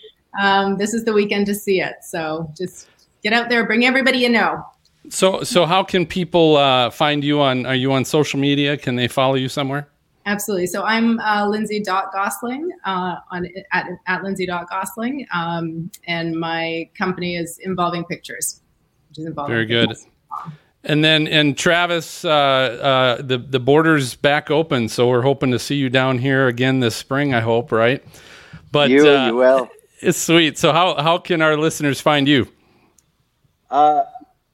Um, 0.40 0.76
this 0.76 0.94
is 0.94 1.04
the 1.04 1.12
weekend 1.12 1.46
to 1.46 1.54
see 1.54 1.80
it. 1.80 1.96
So 2.02 2.50
just 2.56 2.88
get 3.22 3.32
out 3.32 3.48
there, 3.48 3.66
bring 3.66 3.84
everybody 3.84 4.18
you 4.18 4.28
know. 4.28 4.64
So, 5.10 5.42
so 5.42 5.66
how 5.66 5.82
can 5.82 6.06
people 6.06 6.56
uh, 6.56 6.90
find 6.90 7.22
you 7.22 7.40
on? 7.40 7.66
Are 7.66 7.74
you 7.74 7.92
on 7.92 8.04
social 8.04 8.40
media? 8.40 8.76
Can 8.76 8.96
they 8.96 9.08
follow 9.08 9.34
you 9.34 9.48
somewhere? 9.48 9.88
Absolutely. 10.26 10.66
So 10.66 10.82
I'm 10.82 11.20
uh, 11.20 11.46
Lindsay.Gossling 11.48 12.68
uh, 12.84 13.16
on 13.30 13.46
at, 13.72 13.86
at 14.06 14.24
Lindsay.Gossling. 14.24 15.24
Um, 15.32 15.90
and 16.06 16.34
my 16.34 16.90
company 16.98 17.36
is 17.36 17.58
Involving 17.58 18.04
Pictures, 18.04 18.60
which 19.08 19.18
is 19.18 19.26
involving 19.26 19.54
Very 19.54 19.66
good. 19.66 19.88
Pictures. 19.90 20.06
And 20.82 21.02
then, 21.02 21.26
and 21.26 21.56
Travis, 21.56 22.24
uh, 22.24 22.30
uh, 22.30 23.22
the 23.22 23.38
the 23.38 23.58
borders 23.58 24.14
back 24.14 24.52
open, 24.52 24.88
so 24.88 25.08
we're 25.08 25.22
hoping 25.22 25.50
to 25.50 25.58
see 25.58 25.74
you 25.74 25.90
down 25.90 26.18
here 26.18 26.46
again 26.46 26.78
this 26.78 26.94
spring. 26.94 27.34
I 27.34 27.40
hope, 27.40 27.72
right? 27.72 28.04
But 28.70 28.90
you, 28.90 29.08
uh, 29.08 29.26
you 29.26 29.34
will. 29.34 29.68
it's 30.00 30.18
sweet. 30.18 30.58
So, 30.58 30.72
how 30.72 30.94
how 31.02 31.18
can 31.18 31.42
our 31.42 31.56
listeners 31.56 32.00
find 32.00 32.28
you? 32.28 32.46
Uh, 33.68 34.02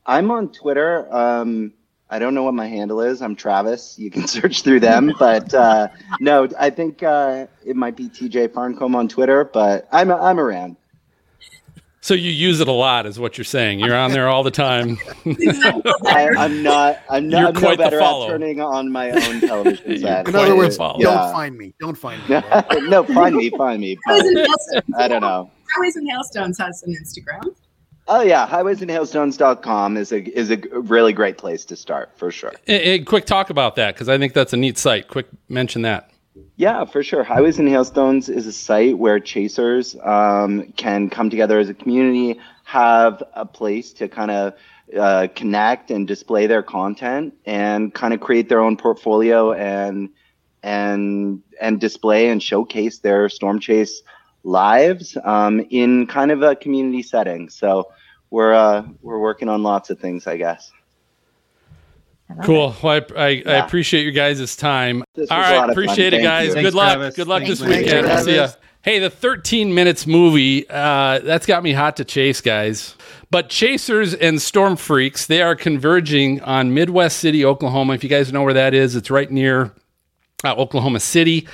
I'm 0.06 0.30
on 0.30 0.50
Twitter. 0.52 1.12
Um, 1.14 1.72
I 2.10 2.18
don't 2.18 2.34
know 2.34 2.42
what 2.42 2.54
my 2.54 2.66
handle 2.66 3.00
is. 3.00 3.22
I'm 3.22 3.34
Travis. 3.36 3.98
You 3.98 4.10
can 4.10 4.26
search 4.28 4.62
through 4.62 4.80
them, 4.80 5.12
but 5.18 5.52
uh, 5.54 5.88
no, 6.20 6.48
I 6.58 6.70
think 6.70 7.02
uh, 7.02 7.46
it 7.64 7.76
might 7.76 7.96
be 7.96 8.08
TJ 8.08 8.48
Farncombe 8.48 8.94
on 8.96 9.08
Twitter. 9.08 9.44
But 9.44 9.88
I'm 9.92 10.10
I'm 10.10 10.38
around. 10.38 10.76
So 12.04 12.14
you 12.14 12.32
use 12.32 12.58
it 12.58 12.66
a 12.66 12.72
lot, 12.72 13.06
is 13.06 13.20
what 13.20 13.38
you're 13.38 13.44
saying. 13.44 13.78
You're 13.78 13.94
on 13.94 14.10
there 14.10 14.28
all 14.28 14.42
the 14.42 14.50
time. 14.50 14.98
I, 16.04 16.28
I'm 16.36 16.60
not. 16.60 16.98
I'm 17.08 17.30
You're 17.30 17.42
not. 17.42 17.54
I'm 17.54 17.62
quite 17.62 17.78
the 17.78 17.84
better 17.84 18.00
follow. 18.00 18.24
at 18.26 18.30
turning 18.30 18.60
on 18.60 18.90
my 18.90 19.12
own 19.12 19.40
television 19.40 19.98
set. 20.00 20.26
In 20.26 20.34
other 20.34 20.56
words, 20.56 20.76
follow. 20.76 20.98
don't 20.98 21.12
Yeah. 21.14 21.32
find 21.32 21.56
me. 21.56 21.74
Don't 21.78 21.96
find 21.96 22.20
me. 22.28 22.40
no, 22.88 23.04
find 23.04 23.36
me, 23.36 23.50
find 23.50 23.80
me. 23.80 23.96
But 24.04 24.26
I 24.98 25.06
don't 25.06 25.20
know. 25.20 25.48
Highways 25.76 25.94
and 25.94 26.10
Hailstones 26.10 26.58
has 26.58 26.82
an 26.82 26.92
Instagram. 27.00 27.54
Oh 28.08 28.22
yeah, 28.22 28.48
highwaysandhailstones.com 28.48 29.96
is 29.96 30.12
a 30.12 30.38
is 30.38 30.50
a 30.50 30.56
really 30.72 31.12
great 31.12 31.38
place 31.38 31.64
to 31.66 31.76
start 31.76 32.10
for 32.16 32.30
sure. 32.30 32.52
Quick 33.06 33.26
talk 33.26 33.50
about 33.50 33.76
that 33.76 33.94
because 33.94 34.08
I 34.08 34.18
think 34.18 34.32
that's 34.32 34.52
a 34.52 34.56
neat 34.56 34.76
site. 34.76 35.08
Quick 35.08 35.28
mention 35.48 35.82
that. 35.82 36.10
Yeah, 36.56 36.84
for 36.84 37.02
sure. 37.02 37.22
Highways 37.22 37.58
and 37.58 37.68
Hailstones 37.68 38.28
is 38.28 38.46
a 38.46 38.52
site 38.52 38.98
where 38.98 39.20
chasers 39.20 39.96
um, 40.02 40.72
can 40.76 41.10
come 41.10 41.28
together 41.30 41.58
as 41.58 41.68
a 41.68 41.74
community, 41.74 42.40
have 42.64 43.22
a 43.34 43.44
place 43.44 43.92
to 43.94 44.08
kind 44.08 44.30
of 44.30 44.54
uh, 44.98 45.28
connect 45.34 45.90
and 45.90 46.08
display 46.08 46.46
their 46.46 46.62
content, 46.62 47.34
and 47.44 47.92
kind 47.94 48.14
of 48.14 48.20
create 48.20 48.48
their 48.48 48.60
own 48.60 48.76
portfolio 48.76 49.52
and 49.52 50.08
and 50.62 51.42
and 51.60 51.80
display 51.80 52.28
and 52.28 52.42
showcase 52.42 52.98
their 53.00 53.28
storm 53.28 53.60
chase 53.60 54.02
lives 54.44 55.16
um, 55.24 55.64
in 55.70 56.06
kind 56.06 56.30
of 56.30 56.42
a 56.42 56.56
community 56.56 57.02
setting. 57.02 57.48
So 57.48 57.92
we're 58.30 58.54
uh, 58.54 58.86
we're 59.02 59.18
working 59.18 59.48
on 59.48 59.62
lots 59.62 59.90
of 59.90 59.98
things, 59.98 60.26
I 60.26 60.36
guess. 60.36 60.72
Cool. 62.44 62.74
Well, 62.82 63.04
I, 63.16 63.22
I, 63.22 63.42
I 63.46 63.66
appreciate 63.66 64.04
you 64.04 64.12
guys' 64.12 64.56
time. 64.56 65.04
This 65.14 65.30
All 65.30 65.38
was 65.38 65.48
a 65.48 65.50
right, 65.50 65.56
lot 65.58 65.70
of 65.70 65.76
fun. 65.76 65.84
appreciate 65.84 66.14
it, 66.14 66.22
guys. 66.22 66.54
you. 66.54 66.62
Good 66.62 66.74
luck. 66.74 66.94
Travis. 66.94 67.16
Good 67.16 67.28
luck 67.28 67.42
Thanks, 67.42 67.60
this 67.60 67.68
weekend. 67.68 68.06
We'll 68.06 68.24
see 68.24 68.36
ya. 68.36 68.48
Hey, 68.82 68.98
the 68.98 69.10
13 69.10 69.74
minutes 69.74 70.08
movie, 70.08 70.68
uh, 70.68 71.20
that's 71.20 71.46
got 71.46 71.62
me 71.62 71.72
hot 71.72 71.96
to 71.98 72.04
chase, 72.04 72.40
guys. 72.40 72.96
But 73.30 73.48
Chasers 73.48 74.12
and 74.12 74.42
Storm 74.42 74.76
Freaks, 74.76 75.26
they 75.26 75.40
are 75.40 75.54
converging 75.54 76.40
on 76.40 76.74
Midwest 76.74 77.18
City, 77.18 77.44
Oklahoma. 77.44 77.94
If 77.94 78.02
you 78.02 78.10
guys 78.10 78.32
know 78.32 78.42
where 78.42 78.54
that 78.54 78.74
is, 78.74 78.96
it's 78.96 79.08
right 79.08 79.30
near 79.30 79.72
uh, 80.42 80.54
Oklahoma 80.56 80.98
City. 80.98 81.46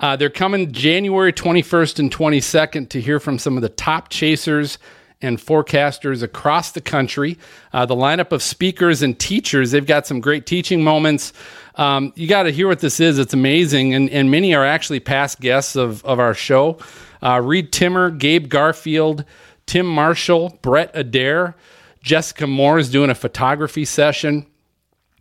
Uh, 0.00 0.16
they're 0.16 0.30
coming 0.30 0.72
January 0.72 1.32
21st 1.32 1.98
and 1.98 2.10
22nd 2.10 2.88
to 2.88 3.00
hear 3.00 3.20
from 3.20 3.38
some 3.38 3.56
of 3.56 3.62
the 3.62 3.68
top 3.68 4.08
chasers 4.08 4.78
and 5.22 5.38
forecasters 5.38 6.22
across 6.22 6.72
the 6.72 6.80
country. 6.80 7.38
Uh, 7.72 7.84
the 7.84 7.94
lineup 7.94 8.32
of 8.32 8.42
speakers 8.42 9.02
and 9.02 9.18
teachers, 9.18 9.70
they've 9.70 9.86
got 9.86 10.06
some 10.06 10.20
great 10.20 10.46
teaching 10.46 10.82
moments. 10.82 11.34
Um, 11.74 12.12
you 12.16 12.26
got 12.26 12.44
to 12.44 12.50
hear 12.50 12.66
what 12.66 12.80
this 12.80 13.00
is. 13.00 13.18
It's 13.18 13.34
amazing. 13.34 13.92
And, 13.92 14.08
and 14.10 14.30
many 14.30 14.54
are 14.54 14.64
actually 14.64 15.00
past 15.00 15.40
guests 15.40 15.76
of, 15.76 16.02
of 16.04 16.18
our 16.18 16.32
show. 16.32 16.78
Uh, 17.22 17.40
Reed 17.44 17.70
Timmer, 17.70 18.10
Gabe 18.10 18.48
Garfield, 18.48 19.24
Tim 19.66 19.86
Marshall, 19.86 20.58
Brett 20.62 20.90
Adair, 20.94 21.54
Jessica 22.02 22.46
Moore 22.46 22.78
is 22.78 22.90
doing 22.90 23.10
a 23.10 23.14
photography 23.14 23.84
session. 23.84 24.46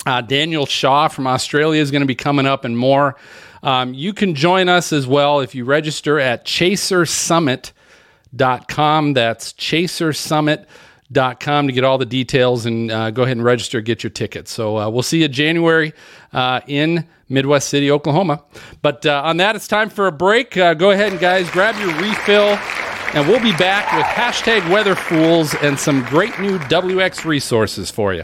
Uh, 0.06 0.22
Daniel 0.22 0.66
Shaw 0.66 1.10
from 1.10 1.28
Australia 1.28 1.82
is 1.82 1.92
going 1.92 2.02
to 2.02 2.08
be 2.08 2.16
coming 2.16 2.46
up 2.46 2.64
and 2.64 2.78
more. 2.78 3.18
Um, 3.64 3.94
you 3.94 4.14
can 4.14 4.36
join 4.36 4.70
us 4.70 4.94
as 4.94 5.06
well 5.08 5.40
if 5.42 5.54
you 5.56 5.66
register 5.66 6.20
at 6.20 6.46
chasersummit.com. 6.46 9.14
That's 9.14 9.54
chasersummit.com 9.54 11.68
to 11.68 11.74
get 11.74 11.84
all 11.84 11.98
the 11.98 12.06
details 12.06 12.66
and 12.66 12.92
uh, 12.92 13.12
go 13.12 13.24
ahead 13.24 13.38
and 13.38 13.46
register, 13.46 13.82
get 13.82 14.04
your 14.04 14.12
tickets. 14.12 14.52
So 14.52 14.78
uh, 14.78 14.90
we'll 14.90 15.04
see 15.04 15.22
you 15.22 15.28
January 15.28 15.94
uh, 16.34 16.62
in 16.68 17.06
Midwest 17.28 17.70
City, 17.70 17.92
Oklahoma. 17.92 18.44
But 18.82 19.06
uh, 19.06 19.22
on 19.26 19.38
that, 19.38 19.56
it's 19.56 19.68
time 19.68 19.90
for 19.90 20.08
a 20.08 20.12
break. 20.12 20.58
Uh, 20.58 20.74
go 20.74 20.90
ahead 20.92 21.12
and, 21.12 21.20
guys, 21.20 21.50
grab 21.52 21.76
your 21.80 21.94
refill. 22.02 22.58
And 23.14 23.28
we'll 23.28 23.42
be 23.42 23.54
back 23.58 23.92
with 23.98 24.06
hashtag 24.06 24.70
weather 24.72 24.94
fools 24.94 25.56
and 25.56 25.80
some 25.80 26.04
great 26.06 26.40
new 26.40 26.60
WX 26.60 27.26
resources 27.26 27.90
for 27.90 28.14
you. 28.14 28.24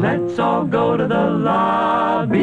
Let's 0.00 0.38
all 0.38 0.64
go 0.64 0.96
to 0.96 1.06
the 1.06 1.26
lobby 1.28 2.38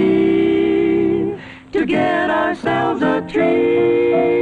to 1.72 1.86
get 1.88 2.30
ourselves 2.30 3.02
a 3.02 3.22
treat. 3.28 4.38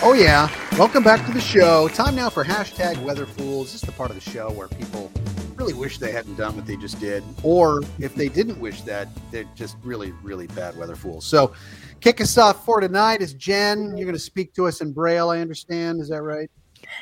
Oh 0.00 0.12
yeah. 0.16 0.48
Welcome 0.78 1.02
back 1.02 1.26
to 1.26 1.32
the 1.32 1.40
show. 1.40 1.88
Time 1.88 2.14
now 2.14 2.30
for 2.30 2.44
hashtag 2.44 3.02
weather 3.02 3.26
fools. 3.26 3.72
This 3.72 3.82
is 3.82 3.88
the 3.88 3.90
part 3.90 4.10
of 4.10 4.16
the 4.22 4.30
show 4.30 4.52
where 4.52 4.68
people 4.68 5.10
really 5.60 5.74
wish 5.74 5.98
they 5.98 6.10
hadn't 6.10 6.36
done 6.36 6.56
what 6.56 6.64
they 6.64 6.76
just 6.76 6.98
did. 7.00 7.22
Or 7.42 7.82
if 7.98 8.14
they 8.14 8.30
didn't 8.30 8.58
wish 8.58 8.80
that, 8.82 9.08
they're 9.30 9.44
just 9.54 9.76
really, 9.82 10.12
really 10.22 10.46
bad 10.46 10.74
weather 10.74 10.96
fools. 10.96 11.26
So 11.26 11.52
kick 12.00 12.22
us 12.22 12.38
off 12.38 12.64
for 12.64 12.80
tonight 12.80 13.20
is 13.20 13.34
Jen. 13.34 13.94
You're 13.94 14.06
gonna 14.06 14.18
speak 14.18 14.54
to 14.54 14.66
us 14.66 14.80
in 14.80 14.90
Braille, 14.90 15.28
I 15.28 15.40
understand. 15.40 16.00
Is 16.00 16.08
that 16.08 16.22
right? 16.22 16.50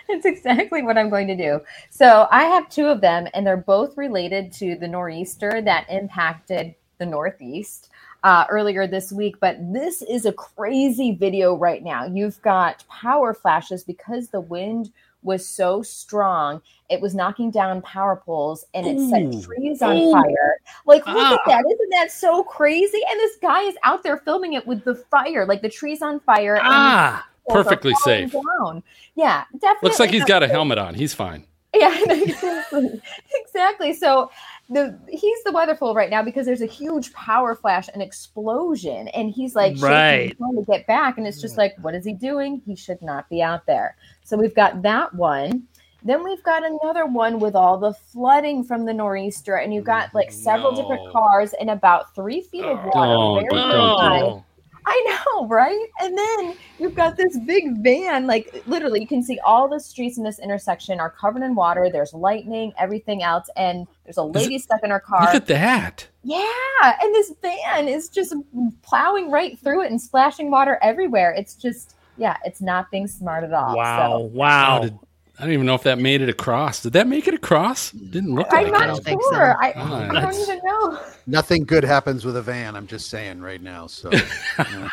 That's 0.09 0.27
exactly 0.27 0.83
what 0.83 0.99
I'm 0.99 1.09
going 1.09 1.29
to 1.29 1.37
do. 1.37 1.61
So 1.89 2.27
I 2.33 2.45
have 2.45 2.69
two 2.69 2.87
of 2.87 3.01
them, 3.01 3.29
and 3.33 3.47
they're 3.47 3.57
both 3.57 3.97
related 3.97 4.53
to 4.55 4.75
the 4.75 4.89
nor'easter 4.89 5.63
that 5.63 5.87
impacted 5.89 6.75
the 6.99 7.07
Northeast 7.07 7.91
uh, 8.25 8.45
earlier 8.51 8.89
this 8.89 9.13
week. 9.13 9.37
But 9.41 9.57
this 9.73 10.03
is 10.03 10.27
a 10.27 10.33
crazy 10.33 11.13
video 11.13 11.55
right 11.55 11.83
now. 11.83 12.05
You've 12.05 12.43
got 12.43 12.85
power 12.89 13.33
flashes 13.33 13.85
because 13.85 14.29
the 14.29 14.41
wind 14.41 14.91
was 15.23 15.47
so 15.47 15.83
strong, 15.83 16.62
it 16.89 17.01
was 17.01 17.14
knocking 17.14 17.51
down 17.51 17.83
power 17.83 18.16
poles 18.16 18.64
and 18.75 18.87
it 18.87 18.97
Ooh. 18.97 19.11
set 19.11 19.45
trees 19.45 19.83
on 19.83 19.97
Ooh. 19.97 20.12
fire. 20.12 20.59
Like, 20.87 21.07
look 21.07 21.16
Ah. 21.16 21.35
at 21.35 21.41
that. 21.47 21.64
Isn't 21.71 21.91
that 21.91 22.12
so 22.12 22.43
crazy? 22.45 23.01
And 23.11 23.19
this 23.19 23.37
guy 23.43 23.62
is 23.62 23.75
out 23.83 24.03
there 24.03 24.19
filming 24.19 24.53
it 24.55 24.66
with 24.66 24.85
the 24.85 24.95
fire, 24.95 25.45
like 25.45 25.62
the 25.62 25.69
trees 25.69 26.03
on 26.03 26.21
fire. 26.21 26.59
Ah, 26.62 27.27
poles 27.49 27.64
perfectly 27.64 27.95
safe. 28.05 28.33
Down. 28.33 28.83
Yeah, 29.16 29.45
definitely. 29.55 29.89
Looks 29.89 29.99
like 30.01 30.11
he's 30.11 30.25
got 30.25 30.43
a 30.43 30.49
helmet 30.49 30.79
on. 30.79 30.95
He's 30.95 31.14
fine. 31.14 31.45
Yeah, 31.75 31.95
exactly. 32.11 33.03
exactly. 33.35 33.93
So 33.93 34.31
the 34.71 34.99
he's 35.09 35.43
the 35.45 35.53
weather 35.53 35.75
fool 35.75 35.95
right 35.95 36.11
now 36.11 36.23
because 36.23 36.45
there's 36.45 36.61
a 36.61 36.66
huge 36.66 37.12
power 37.14 37.55
flash 37.55 37.89
and 37.93 38.03
explosion, 38.03 39.09
and 39.09 39.31
he's 39.31 39.55
like 39.55 39.73
shaking, 39.73 39.89
Right. 39.89 40.37
trying 40.37 40.57
to 40.57 40.64
get 40.71 40.87
back, 40.87 41.19
and 41.19 41.27
it's 41.27 41.41
just 41.41 41.57
like, 41.57 41.75
what 41.81 41.95
is 41.95 42.05
he 42.05 42.12
doing? 42.12 42.61
He 42.66 42.77
should 42.77 43.01
not 43.01 43.29
be 43.29 43.43
out 43.43 43.64
there. 43.66 43.97
So 44.25 44.37
we've 44.37 44.55
got 44.55 44.83
that 44.83 45.14
one. 45.14 45.64
Then 46.05 46.23
we've 46.23 46.43
got 46.45 46.62
another 46.64 47.07
one 47.07 47.41
with 47.41 47.57
all 47.57 47.77
the 47.77 47.93
flooding 47.93 48.62
from 48.62 48.85
the 48.85 48.95
nor'easter, 48.95 49.57
and 49.57 49.75
you've 49.75 49.85
got 49.85 50.14
like 50.14 50.31
several 50.31 50.73
different 50.73 51.11
cars 51.12 51.55
in 51.61 51.71
about 51.71 52.14
three 52.14 52.43
feet 52.43 52.64
of 52.64 52.79
water. 52.85 52.91
Don't, 52.93 53.35
very, 53.35 53.49
very 53.51 53.73
don't, 53.73 53.99
high. 53.99 54.45
I 54.91 55.22
know, 55.36 55.47
right? 55.49 55.86
And 56.01 56.16
then 56.16 56.57
you've 56.78 56.95
got 56.95 57.16
this 57.16 57.39
big 57.41 57.82
van, 57.82 58.26
like 58.26 58.62
literally, 58.66 59.01
you 59.01 59.07
can 59.07 59.22
see 59.22 59.39
all 59.45 59.68
the 59.68 59.78
streets 59.78 60.16
in 60.16 60.24
this 60.24 60.39
intersection 60.39 60.99
are 60.99 61.11
covered 61.11 61.43
in 61.43 61.55
water. 61.55 61.91
There's 61.93 62.14
lightning, 62.14 62.72
everything 62.78 63.22
else, 63.22 63.51
and 63.57 63.86
there's 64.05 64.16
a 64.16 64.22
lady 64.22 64.59
stuck 64.59 64.82
in 64.82 64.91
her 64.91 65.01
car. 65.01 65.20
Look 65.20 65.34
at 65.34 65.47
that. 65.47 66.09
yeah, 66.22 66.97
and 67.03 67.14
this 67.14 67.32
van 67.43 67.86
is 67.86 68.09
just 68.09 68.34
plowing 68.82 69.30
right 69.30 69.59
through 69.59 69.82
it 69.82 69.91
and 69.91 70.01
splashing 70.01 70.51
water 70.51 70.78
everywhere. 70.80 71.32
It's 71.32 71.55
just, 71.55 71.95
yeah, 72.16 72.39
it's 72.47 72.62
not 72.62 72.91
being 72.91 73.07
smart 73.07 73.45
at 73.45 73.53
all. 73.53 73.76
wow, 73.76 74.11
So 74.11 74.18
wow. 74.20 75.01
Did- 75.39 75.43
I 75.43 75.45
don't 75.47 75.53
even 75.55 75.66
know 75.66 75.74
if 75.74 75.82
that 75.84 75.99
made 75.99 76.20
it 76.20 76.28
across. 76.28 76.82
Did 76.82 76.93
that 76.95 77.07
make 77.07 77.28
it 77.28 77.34
across? 77.34 77.91
Didn't 77.93 78.34
look 78.34 78.49
I'm 78.51 78.64
like 78.64 78.72
not 78.72 78.82
it. 78.82 78.86
don't 78.89 79.05
think 79.05 79.22
so. 79.22 79.30
sure. 79.34 79.57
I, 79.62 79.72
Oh, 79.76 79.95
I 79.95 80.01
don't 80.07 80.14
that's- 80.14 80.43
even 80.49 80.61
know. 80.64 81.01
Nothing 81.26 81.64
good 81.64 81.84
happens 81.84 82.24
with 82.24 82.36
a 82.36 82.43
van. 82.43 82.74
I'm 82.76 82.86
just 82.86 83.09
saying 83.09 83.41
right 83.41 83.62
now. 83.62 83.86
So, 83.86 84.11
yeah. 84.59 84.89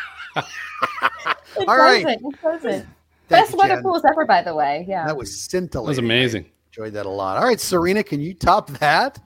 It 1.58 1.68
All 1.68 1.78
right. 1.78 2.04
doesn't. 2.04 2.24
It 2.34 2.42
doesn't. 2.42 2.86
Best 3.28 3.52
you, 3.52 3.58
weather 3.58 3.74
Jen. 3.76 3.82
pools 3.82 4.04
ever, 4.08 4.24
by 4.24 4.42
the 4.42 4.54
way. 4.54 4.84
Yeah. 4.88 5.06
that 5.06 5.16
was 5.16 5.30
That 5.30 5.36
scintillating. 5.50 5.88
was 5.88 5.98
amazing. 5.98 6.46
Enjoyed 6.70 6.92
that 6.92 7.06
a 7.06 7.10
lot. 7.10 7.38
All 7.38 7.44
right, 7.44 7.58
Serena, 7.60 8.02
can 8.04 8.20
you 8.20 8.34
top 8.34 8.68
that? 8.78 9.18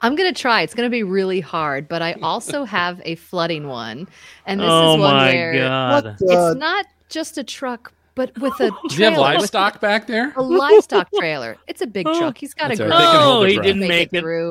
I'm 0.00 0.16
gonna 0.16 0.32
try. 0.32 0.62
It's 0.62 0.74
gonna 0.74 0.88
be 0.88 1.02
really 1.02 1.40
hard, 1.40 1.88
but 1.88 2.00
I 2.00 2.14
also 2.22 2.64
have 2.78 3.02
a 3.04 3.16
flooding 3.16 3.68
one, 3.68 4.08
and 4.46 4.58
this 4.60 4.66
oh 4.68 4.94
is 4.94 5.00
one 5.00 5.14
my 5.14 5.26
where 5.30 5.52
god. 5.52 6.16
It's 6.18 6.56
not 6.58 6.86
just 7.10 7.36
a 7.36 7.44
truck, 7.44 7.92
but 8.18 8.36
with 8.38 8.52
a 8.60 8.70
Do 8.88 8.96
you 8.96 9.04
have 9.04 9.14
trailer, 9.14 9.14
with 9.14 9.18
livestock 9.20 9.80
back 9.80 10.08
there? 10.08 10.32
a 10.36 10.42
livestock 10.42 11.08
trailer. 11.16 11.56
It's 11.68 11.80
a 11.82 11.86
big 11.86 12.04
truck. 12.04 12.36
He's 12.36 12.52
got 12.52 12.68
That's 12.68 12.80
a 12.80 12.92
all 12.92 13.40
great. 13.42 13.56
right. 13.56 13.56
They 13.56 13.58
Oh, 13.58 13.62
he 13.62 13.66
didn't 13.68 13.80
make, 13.80 13.88
make 13.88 14.08
it 14.12 14.16
it. 14.16 14.20
through. 14.20 14.50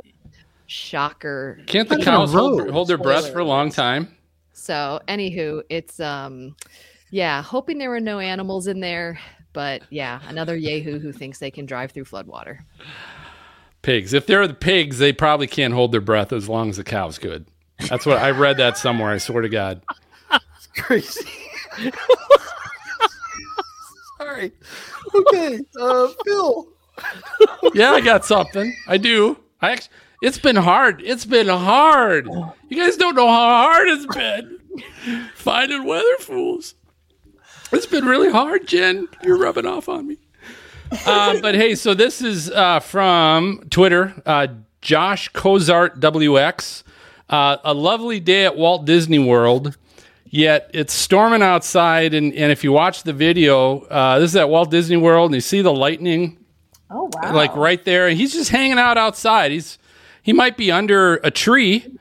Shocker. 0.68 1.60
Can't 1.68 1.88
the 1.90 1.98
Look 1.98 2.08
at 2.08 2.12
cows 2.12 2.32
hold, 2.34 2.70
hold 2.70 2.88
their 2.88 2.98
breath 2.98 3.32
for 3.32 3.40
a 3.40 3.46
long 3.46 3.70
time? 3.70 4.16
So, 4.54 5.00
anywho, 5.08 5.64
it's 5.70 6.00
um, 6.00 6.56
yeah, 7.12 7.42
hoping 7.42 7.78
there 7.78 7.90
were 7.90 8.00
no 8.00 8.20
animals 8.20 8.68
in 8.68 8.80
there, 8.80 9.20
but 9.54 9.82
yeah, 9.90 10.20
another 10.28 10.56
yahoo 10.56 10.98
who 11.00 11.12
thinks 11.12 11.40
they 11.40 11.52
can 11.52 11.66
drive 11.66 11.92
through 11.92 12.06
floodwater. 12.06 12.60
Pigs. 13.82 14.14
If 14.14 14.26
they're 14.28 14.48
the 14.48 14.54
pigs, 14.54 14.98
they 14.98 15.14
probably 15.14 15.48
can't 15.48 15.74
hold 15.74 15.92
their 15.92 16.02
breath 16.02 16.34
as 16.34 16.50
long 16.50 16.70
as 16.70 16.78
the 16.78 16.84
cows 16.84 17.18
could. 17.20 17.46
That's 17.90 18.06
what 18.06 18.18
I 18.18 18.32
read 18.32 18.58
that 18.58 18.78
somewhere. 18.78 19.12
I 19.12 19.18
swear 19.20 19.42
to 19.44 19.50
God. 19.50 19.82
Crazy. 20.78 21.28
Sorry. 24.28 24.52
Okay, 25.16 25.60
uh, 25.80 26.10
Phil. 26.26 26.68
Yeah, 27.74 27.92
I 27.92 28.02
got 28.02 28.26
something. 28.26 28.76
I 28.86 28.98
do. 28.98 29.38
I 29.62 29.72
actually, 29.72 29.94
it's 30.22 30.38
been 30.38 30.58
hard. 30.58 31.02
It's 31.02 31.24
been 31.24 31.48
hard. 31.48 32.28
You 32.68 32.78
guys 32.78 32.98
don't 32.98 33.16
know 33.16 33.28
how 33.28 33.72
hard 33.72 33.88
it's 33.88 34.06
been 34.06 34.60
finding 35.36 35.86
weather 35.86 36.18
fools. 36.20 36.76
It's 37.72 37.86
been 37.86 38.04
really 38.04 38.30
hard, 38.30 38.68
Jen. 38.68 39.08
You're 39.24 39.38
rubbing 39.38 39.66
off 39.66 39.88
on 39.88 40.08
me. 40.08 40.18
Uh, 41.06 41.40
but 41.40 41.56
hey, 41.56 41.74
so 41.76 41.94
this 41.94 42.22
is 42.22 42.52
uh, 42.52 42.82
from 42.82 43.64
Twitter, 43.70 44.14
uh, 44.26 44.48
Josh 44.82 45.30
Cozart 45.30 46.02
WX. 46.02 46.84
Uh, 47.30 47.58
a 47.64 47.74
lovely 47.74 48.20
day 48.20 48.44
at 48.44 48.58
Walt 48.58 48.84
Disney 48.84 49.20
World. 49.20 49.78
Yet 50.30 50.70
it's 50.74 50.94
storming 50.94 51.42
outside, 51.42 52.14
and, 52.14 52.34
and 52.34 52.52
if 52.52 52.64
you 52.64 52.72
watch 52.72 53.04
the 53.04 53.14
video, 53.14 53.80
uh, 53.82 54.20
this 54.20 54.32
is 54.32 54.36
at 54.36 54.50
Walt 54.50 54.70
Disney 54.72 54.98
World, 54.98 55.28
and 55.32 55.36
you 55.36 55.42
see 55.42 55.62
the 55.62 55.72
lightning 55.74 56.38
Oh, 56.90 57.10
wow. 57.14 57.34
like 57.34 57.56
right 57.56 57.84
there. 57.84 58.10
He's 58.10 58.34
just 58.34 58.50
hanging 58.50 58.78
out 58.78 58.98
outside. 58.98 59.52
He's 59.52 59.78
he 60.24 60.34
might 60.34 60.58
be 60.58 60.72
under 60.72 61.16
a 61.24 61.32
tree, 61.32 61.98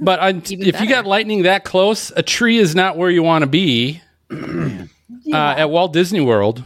but 0.00 0.20
I, 0.20 0.28
if 0.36 0.50
Even 0.52 0.82
you 0.82 0.88
got 0.88 1.06
lightning 1.06 1.42
that 1.42 1.64
close, 1.64 2.12
a 2.16 2.22
tree 2.22 2.58
is 2.58 2.74
not 2.74 2.96
where 2.96 3.10
you 3.10 3.22
want 3.22 3.42
to 3.42 3.48
be. 3.48 4.00
uh, 4.30 4.84
at 5.32 5.70
Walt 5.70 5.92
Disney 5.92 6.20
World, 6.20 6.64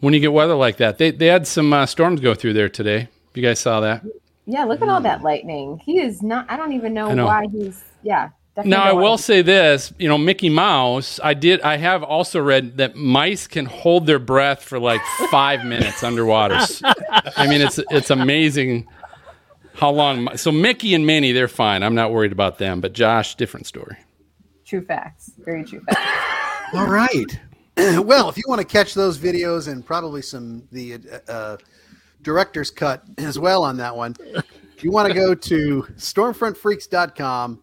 when 0.00 0.14
you 0.14 0.20
get 0.20 0.32
weather 0.32 0.54
like 0.54 0.76
that, 0.78 0.98
they 0.98 1.10
they 1.10 1.26
had 1.26 1.46
some 1.46 1.72
uh, 1.72 1.86
storms 1.86 2.20
go 2.20 2.34
through 2.34 2.54
there 2.54 2.68
today. 2.68 3.08
You 3.34 3.42
guys 3.42 3.60
saw 3.60 3.80
that? 3.80 4.04
Yeah, 4.46 4.64
look 4.64 4.82
at 4.82 4.88
all 4.88 5.00
that 5.02 5.22
lightning. 5.22 5.80
He 5.84 6.00
is 6.00 6.22
not, 6.22 6.50
I 6.50 6.56
don't 6.56 6.72
even 6.72 6.92
know, 6.92 7.06
I 7.10 7.14
know. 7.14 7.26
why 7.26 7.46
he's, 7.52 7.84
yeah. 8.02 8.30
Definitely 8.54 8.70
Now 8.70 8.84
I 8.84 8.92
will 8.92 9.18
say 9.18 9.42
this, 9.42 9.92
you 9.98 10.08
know, 10.08 10.18
Mickey 10.18 10.48
Mouse. 10.48 11.20
I 11.22 11.34
did. 11.34 11.60
I 11.62 11.76
have 11.76 12.02
also 12.02 12.40
read 12.40 12.76
that 12.78 12.96
mice 12.96 13.46
can 13.46 13.66
hold 13.66 14.06
their 14.06 14.18
breath 14.18 14.62
for 14.62 14.78
like 14.78 15.00
five 15.30 15.64
minutes 15.64 16.02
underwater. 16.02 16.54
I 17.36 17.46
mean, 17.46 17.60
it's 17.60 17.78
it's 17.90 18.10
amazing 18.10 18.86
how 19.74 19.90
long. 19.90 20.36
So 20.36 20.52
Mickey 20.52 20.94
and 20.94 21.06
Minnie, 21.06 21.32
they're 21.32 21.48
fine. 21.48 21.82
I'm 21.82 21.94
not 21.94 22.12
worried 22.12 22.32
about 22.32 22.58
them. 22.58 22.80
But 22.80 22.92
Josh, 22.92 23.34
different 23.34 23.66
story. 23.66 23.96
True 24.64 24.84
facts. 24.84 25.32
Very 25.38 25.64
true 25.64 25.80
facts. 25.80 26.74
All 26.74 26.86
right. 26.86 27.40
well, 27.76 28.28
if 28.28 28.36
you 28.36 28.44
want 28.46 28.60
to 28.60 28.66
catch 28.66 28.94
those 28.94 29.18
videos 29.18 29.68
and 29.68 29.84
probably 29.84 30.22
some 30.22 30.62
the 30.70 30.98
uh, 31.28 31.56
director's 32.22 32.70
cut 32.70 33.02
as 33.18 33.38
well 33.38 33.64
on 33.64 33.76
that 33.78 33.96
one, 33.96 34.14
if 34.76 34.84
you 34.84 34.90
want 34.90 35.08
to 35.08 35.14
go 35.14 35.34
to 35.34 35.82
stormfrontfreaks.com, 35.96 37.62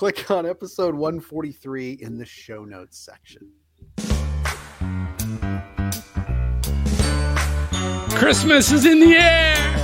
click 0.00 0.30
on 0.30 0.46
episode 0.46 0.94
143 0.94 1.98
in 2.00 2.16
the 2.16 2.24
show 2.24 2.64
notes 2.64 2.98
section. 2.98 3.52
Christmas 8.16 8.72
is 8.72 8.86
in 8.86 8.98
the 9.00 9.14
air. 9.14 9.76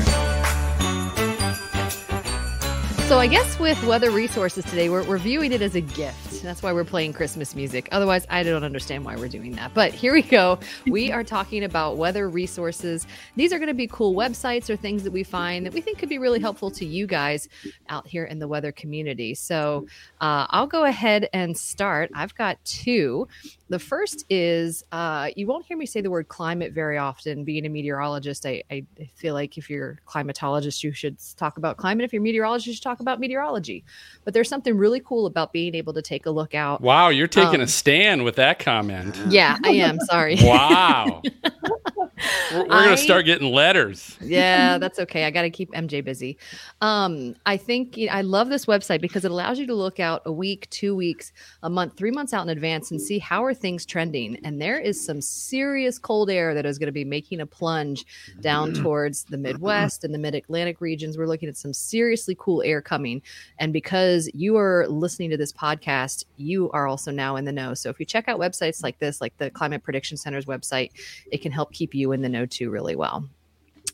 So 3.09 3.19
I 3.19 3.27
guess 3.27 3.59
with 3.59 3.83
weather 3.85 4.11
resources 4.11 4.65
today, 4.65 4.89
we're, 4.89 5.05
we're 5.05 5.19
viewing 5.19 5.53
it 5.53 5.61
as 5.61 5.75
a 5.75 5.83
gift. 5.83 6.26
That's 6.47 6.63
why 6.63 6.73
we're 6.73 6.85
playing 6.85 7.13
Christmas 7.13 7.57
music. 7.57 7.89
Otherwise, 7.91 8.25
I 8.31 8.45
don't 8.45 8.63
understand 8.63 9.05
why 9.05 9.17
we're 9.17 9.27
doing 9.27 9.57
that. 9.57 9.75
But 9.75 9.93
here 9.93 10.13
we 10.13 10.23
go. 10.23 10.61
We 10.87 11.11
are 11.11 11.25
talking 11.25 11.65
about 11.65 11.97
weather 11.97 12.29
resources. 12.29 13.05
These 13.35 13.53
are 13.53 13.59
going 13.59 13.67
to 13.67 13.75
be 13.75 13.89
cool 13.89 14.15
websites 14.15 14.71
or 14.71 14.77
things 14.77 15.03
that 15.03 15.11
we 15.11 15.25
find 15.25 15.67
that 15.67 15.73
we 15.73 15.81
think 15.81 15.99
could 15.99 16.09
be 16.09 16.19
really 16.19 16.39
helpful 16.39 16.71
to 16.71 16.87
you 16.87 17.09
guys 17.09 17.49
out 17.89 18.07
here 18.07 18.25
in 18.25 18.39
the 18.39 18.47
weather 18.47 18.71
community. 18.71 19.35
So 19.35 19.89
uh, 20.21 20.47
I'll 20.51 20.69
go 20.69 20.85
ahead 20.85 21.29
and 21.33 21.59
start. 21.59 22.13
I've 22.15 22.37
got 22.37 22.65
two. 22.65 23.27
The 23.69 23.81
first 23.81 24.25
is 24.31 24.85
uh, 24.93 25.31
you 25.35 25.49
won't 25.49 25.67
hear 25.67 25.77
me 25.77 25.87
say 25.87 26.01
the 26.01 26.11
word 26.11 26.29
climate 26.29 26.73
very 26.73 26.99
often. 26.99 27.43
Being 27.43 27.67
a 27.67 27.69
meteorologist, 27.69 28.47
I, 28.47 28.63
I 28.71 28.85
feel 29.17 29.35
like 29.35 29.59
if 29.59 29.69
you're 29.69 29.99
a 30.07 30.09
climatologist, 30.09 30.85
you 30.85 30.93
should 30.93 31.17
talk 31.37 31.57
about 31.57 31.77
climate. 31.77 32.05
If 32.05 32.13
you're 32.13 32.23
a 32.23 32.23
meteorologist, 32.23 32.69
you 32.69 32.75
should 32.75 32.85
talk 32.85 33.01
about 33.01 33.19
meteorology. 33.19 33.83
But 34.25 34.33
there's 34.33 34.49
something 34.49 34.77
really 34.77 35.01
cool 35.01 35.27
about 35.27 35.53
being 35.53 35.75
able 35.75 35.93
to 35.95 36.03
take 36.03 36.27
a 36.27 36.36
look 36.37 36.55
out. 36.55 36.81
Wow, 36.81 37.09
you're 37.09 37.27
taking 37.27 37.57
Um, 37.57 37.63
a 37.63 37.67
stand 37.67 38.23
with 38.25 38.37
that 38.37 38.61
comment. 38.61 39.19
Yeah, 39.29 39.59
I 39.65 39.71
am. 39.71 39.99
Sorry. 40.01 40.37
Wow. 40.41 41.23
we're 42.53 42.61
we're 42.61 42.67
gonna 42.67 42.97
start 42.97 43.25
getting 43.25 43.53
letters. 43.53 44.17
yeah, 44.21 44.79
that's 44.87 44.99
okay. 44.99 45.25
I 45.25 45.31
got 45.31 45.43
to 45.43 45.51
keep 45.51 45.71
MJ 45.73 46.05
busy. 46.05 46.39
Um, 46.81 47.37
I 47.45 47.57
think 47.57 47.99
I 48.11 48.23
love 48.23 48.49
this 48.49 48.67
website 48.67 49.01
because 49.01 49.25
it 49.25 49.31
allows 49.31 49.59
you 49.59 49.67
to 49.67 49.75
look 49.75 50.01
out 50.01 50.23
a 50.25 50.33
week, 50.33 50.69
two 50.71 50.95
weeks, 50.95 51.33
a 51.63 51.71
month, 51.71 51.97
three 51.97 52.11
months 52.11 52.33
out 52.33 52.43
in 52.43 52.49
advance 52.49 52.91
and 52.91 53.01
see 53.01 53.19
how 53.19 53.45
are 53.45 53.55
things 53.55 53.85
trending. 53.85 54.39
And 54.45 54.61
there 54.61 54.79
is 54.79 55.05
some 55.05 55.21
serious 55.21 55.99
cold 55.99 56.31
air 56.31 56.55
that 56.55 56.67
is 56.67 56.79
going 56.79 56.87
to 56.87 56.93
be 56.93 57.05
making 57.05 57.41
a 57.41 57.47
plunge 57.47 58.05
down 58.41 58.73
towards 58.73 59.25
the 59.25 59.37
Midwest 59.37 60.05
and 60.05 60.15
the 60.15 60.19
Mid 60.19 60.35
Atlantic 60.35 60.81
regions. 60.81 61.19
We're 61.19 61.27
looking 61.27 61.49
at 61.49 61.57
some 61.57 61.73
seriously 61.73 62.37
cool 62.39 62.63
air 62.63 62.81
coming. 62.81 63.23
And 63.59 63.73
because 63.73 64.31
you 64.35 64.57
are 64.57 64.87
listening 64.89 65.31
to 65.31 65.37
this 65.37 65.53
podcast, 65.53 66.25
you 66.37 66.71
are 66.71 66.87
also 66.87 67.11
now 67.11 67.37
in 67.37 67.45
the 67.45 67.53
know. 67.53 67.75
So 67.75 67.91
if 67.91 68.01
you 68.01 68.07
check 68.07 68.29
out 68.29 68.41
websites 68.41 68.83
like 68.83 68.99
this, 68.99 69.21
like 69.21 69.37
the 69.39 69.51
Climate 69.51 69.83
Prediction 69.83 70.17
Center's 70.17 70.47
website, 70.47 70.91
it 71.31 71.39
can 71.39 71.53
help 71.53 71.73
keep 71.73 71.95
you 71.95 72.06
in 72.13 72.23
the 72.23 72.29
know 72.29 72.47
too 72.47 72.71
really 72.71 72.97
well. 72.97 73.29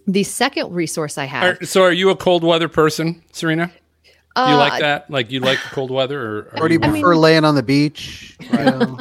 The 0.06 0.24
second 0.24 0.72
resource 0.72 1.16
I 1.18 1.24
have. 1.26 1.60
Are- 1.62 1.64
so, 1.64 1.82
are 1.82 1.92
you 1.92 2.10
a 2.10 2.16
cold 2.16 2.42
weather 2.44 2.68
person, 2.68 3.22
Serena? 3.32 3.66
Do 4.34 4.40
you 4.40 4.48
Uh, 4.48 4.56
like 4.56 4.80
that? 4.80 5.10
Like 5.10 5.30
you 5.30 5.40
like 5.40 5.62
the 5.62 5.68
cold 5.74 5.90
weather, 5.90 6.18
or, 6.20 6.62
Or 6.62 6.68
do 6.68 6.72
you 6.74 6.80
I 6.82 6.88
prefer 6.88 7.12
mean- 7.12 7.20
laying 7.20 7.44
on 7.44 7.54
the 7.54 7.62
beach? 7.62 8.34
You 8.40 8.48
know? 8.64 8.98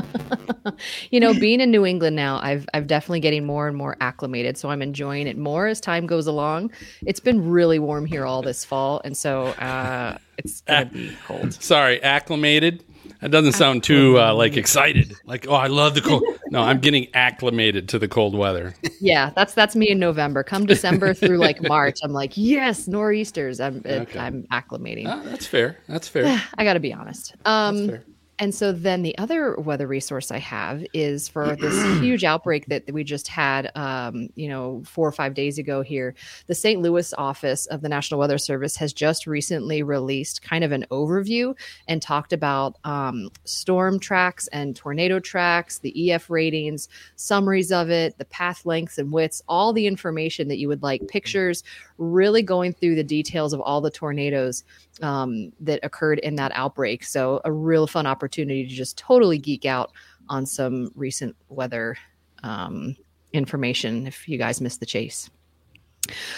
you 1.10 1.20
know, 1.22 1.34
being 1.34 1.62
in 1.62 1.72
New 1.72 1.86
England 1.86 2.18
now, 2.18 2.40
I've 2.44 2.68
I've 2.74 2.86
definitely 2.86 3.22
getting 3.22 3.46
more 3.46 3.68
and 3.70 3.78
more 3.78 3.96
acclimated. 4.02 4.58
So 4.58 4.70
I'm 4.70 4.82
enjoying 4.82 5.28
it 5.28 5.38
more 5.38 5.68
as 5.68 5.80
time 5.80 6.06
goes 6.06 6.28
along. 6.28 6.72
It's 7.06 7.22
been 7.22 7.50
really 7.50 7.80
warm 7.80 8.06
here 8.06 8.26
all 8.26 8.42
this 8.42 8.66
fall, 8.66 9.02
and 9.06 9.16
so 9.16 9.46
uh, 9.48 10.18
it's 10.38 10.62
gonna 10.62 10.86
be 10.88 11.14
cold. 11.26 11.54
sorry, 11.64 12.04
acclimated. 12.04 12.84
That 13.22 13.30
doesn't 13.30 13.54
sound 13.54 13.84
too 13.84 14.20
uh, 14.20 14.34
like 14.34 14.58
excited. 14.58 15.16
Like, 15.26 15.48
oh, 15.48 15.54
I 15.54 15.68
love 15.68 15.94
the 15.94 16.02
cold. 16.02 16.24
No, 16.50 16.62
I'm 16.62 16.80
getting 16.82 17.08
acclimated 17.14 17.88
to 17.90 18.00
the 18.00 18.08
cold 18.08 18.36
weather. 18.36 18.74
Yeah, 19.00 19.32
that's 19.36 19.54
that's 19.54 19.76
me 19.76 19.90
in 19.90 20.00
November. 20.00 20.44
Come 20.44 20.66
December 20.66 21.14
through 21.14 21.38
like 21.38 21.62
March, 21.68 22.00
I'm 22.04 22.14
like, 22.14 22.36
yes, 22.36 22.88
nor'easters. 22.88 23.60
I'm 23.60 23.82
Okay. 23.86 24.20
I'm 24.20 24.44
acclimating. 24.52 25.06
Ah, 25.08 25.22
that's 25.26 25.46
fair. 25.46 25.78
That's 25.88 26.08
fair. 26.08 26.42
I 26.58 26.64
got 26.64 26.74
to 26.74 26.80
be 26.80 26.94
honest. 26.94 27.36
Um, 27.46 27.88
fair. 27.90 28.04
And 28.42 28.56
so 28.56 28.72
then 28.72 29.04
the 29.04 29.16
other 29.20 29.56
weather 29.58 29.86
resource 29.86 30.32
I 30.32 30.40
have 30.40 30.84
is 30.94 31.28
for 31.28 31.56
this 31.56 31.80
huge 32.02 32.24
outbreak 32.24 32.66
that 32.66 32.92
we 32.92 33.04
just 33.04 33.28
had, 33.28 33.72
um, 33.76 34.30
you 34.36 34.50
know, 34.50 34.82
four 34.84 35.08
or 35.08 35.12
five 35.12 35.36
days 35.36 35.60
ago 35.60 35.84
here. 35.84 36.16
The 36.48 36.56
St. 36.56 36.82
Louis 36.82 37.14
office 37.20 37.68
of 37.68 37.82
the 37.82 37.90
National 37.90 38.20
Weather 38.20 38.40
Service 38.40 38.76
has 38.78 38.94
just 38.94 39.28
recently 39.28 39.84
released 39.84 40.42
kind 40.42 40.64
of 40.64 40.72
an 40.72 40.88
overview 40.90 41.56
and 41.88 42.02
talked 42.02 42.34
about 42.34 42.80
um, 42.84 43.30
storm 43.46 44.00
tracks 44.00 44.48
and 44.48 44.76
tornado 44.76 45.20
tracks, 45.20 45.78
the 45.78 46.12
EF 46.12 46.28
ratings, 46.28 46.90
summaries 47.18 47.72
of 47.72 47.92
it, 47.92 48.18
the 48.18 48.26
path 48.26 48.66
lengths 48.66 48.98
and 48.98 49.12
widths, 49.12 49.44
all 49.48 49.72
the 49.72 49.86
information 49.86 50.48
that 50.48 50.58
you 50.58 50.68
would 50.68 50.82
like, 50.82 51.08
pictures, 51.08 51.64
really 52.02 52.42
going 52.42 52.74
through 52.74 52.96
the 52.96 53.04
details 53.04 53.54
of 53.54 53.62
all 53.62 53.80
the 53.80 53.92
tornadoes 53.92 54.64
um, 55.02 55.54
that 55.60 55.80
occurred 55.84 56.20
in 56.20 56.36
that 56.36 56.52
outbreak. 56.56 57.04
So, 57.04 57.40
a 57.46 57.52
real 57.52 57.88
fun 57.88 58.08
opportunity 58.08 58.68
to 58.68 58.74
just 58.74 58.98
totally 58.98 59.38
geek 59.38 59.66
out 59.66 59.92
on 60.28 60.46
some 60.46 60.92
recent 60.96 61.36
weather 61.50 61.96
um, 62.44 62.96
information 63.34 64.08
if 64.08 64.28
you 64.28 64.38
guys 64.38 64.60
missed 64.60 64.80
the 64.80 64.86
chase. 64.86 65.30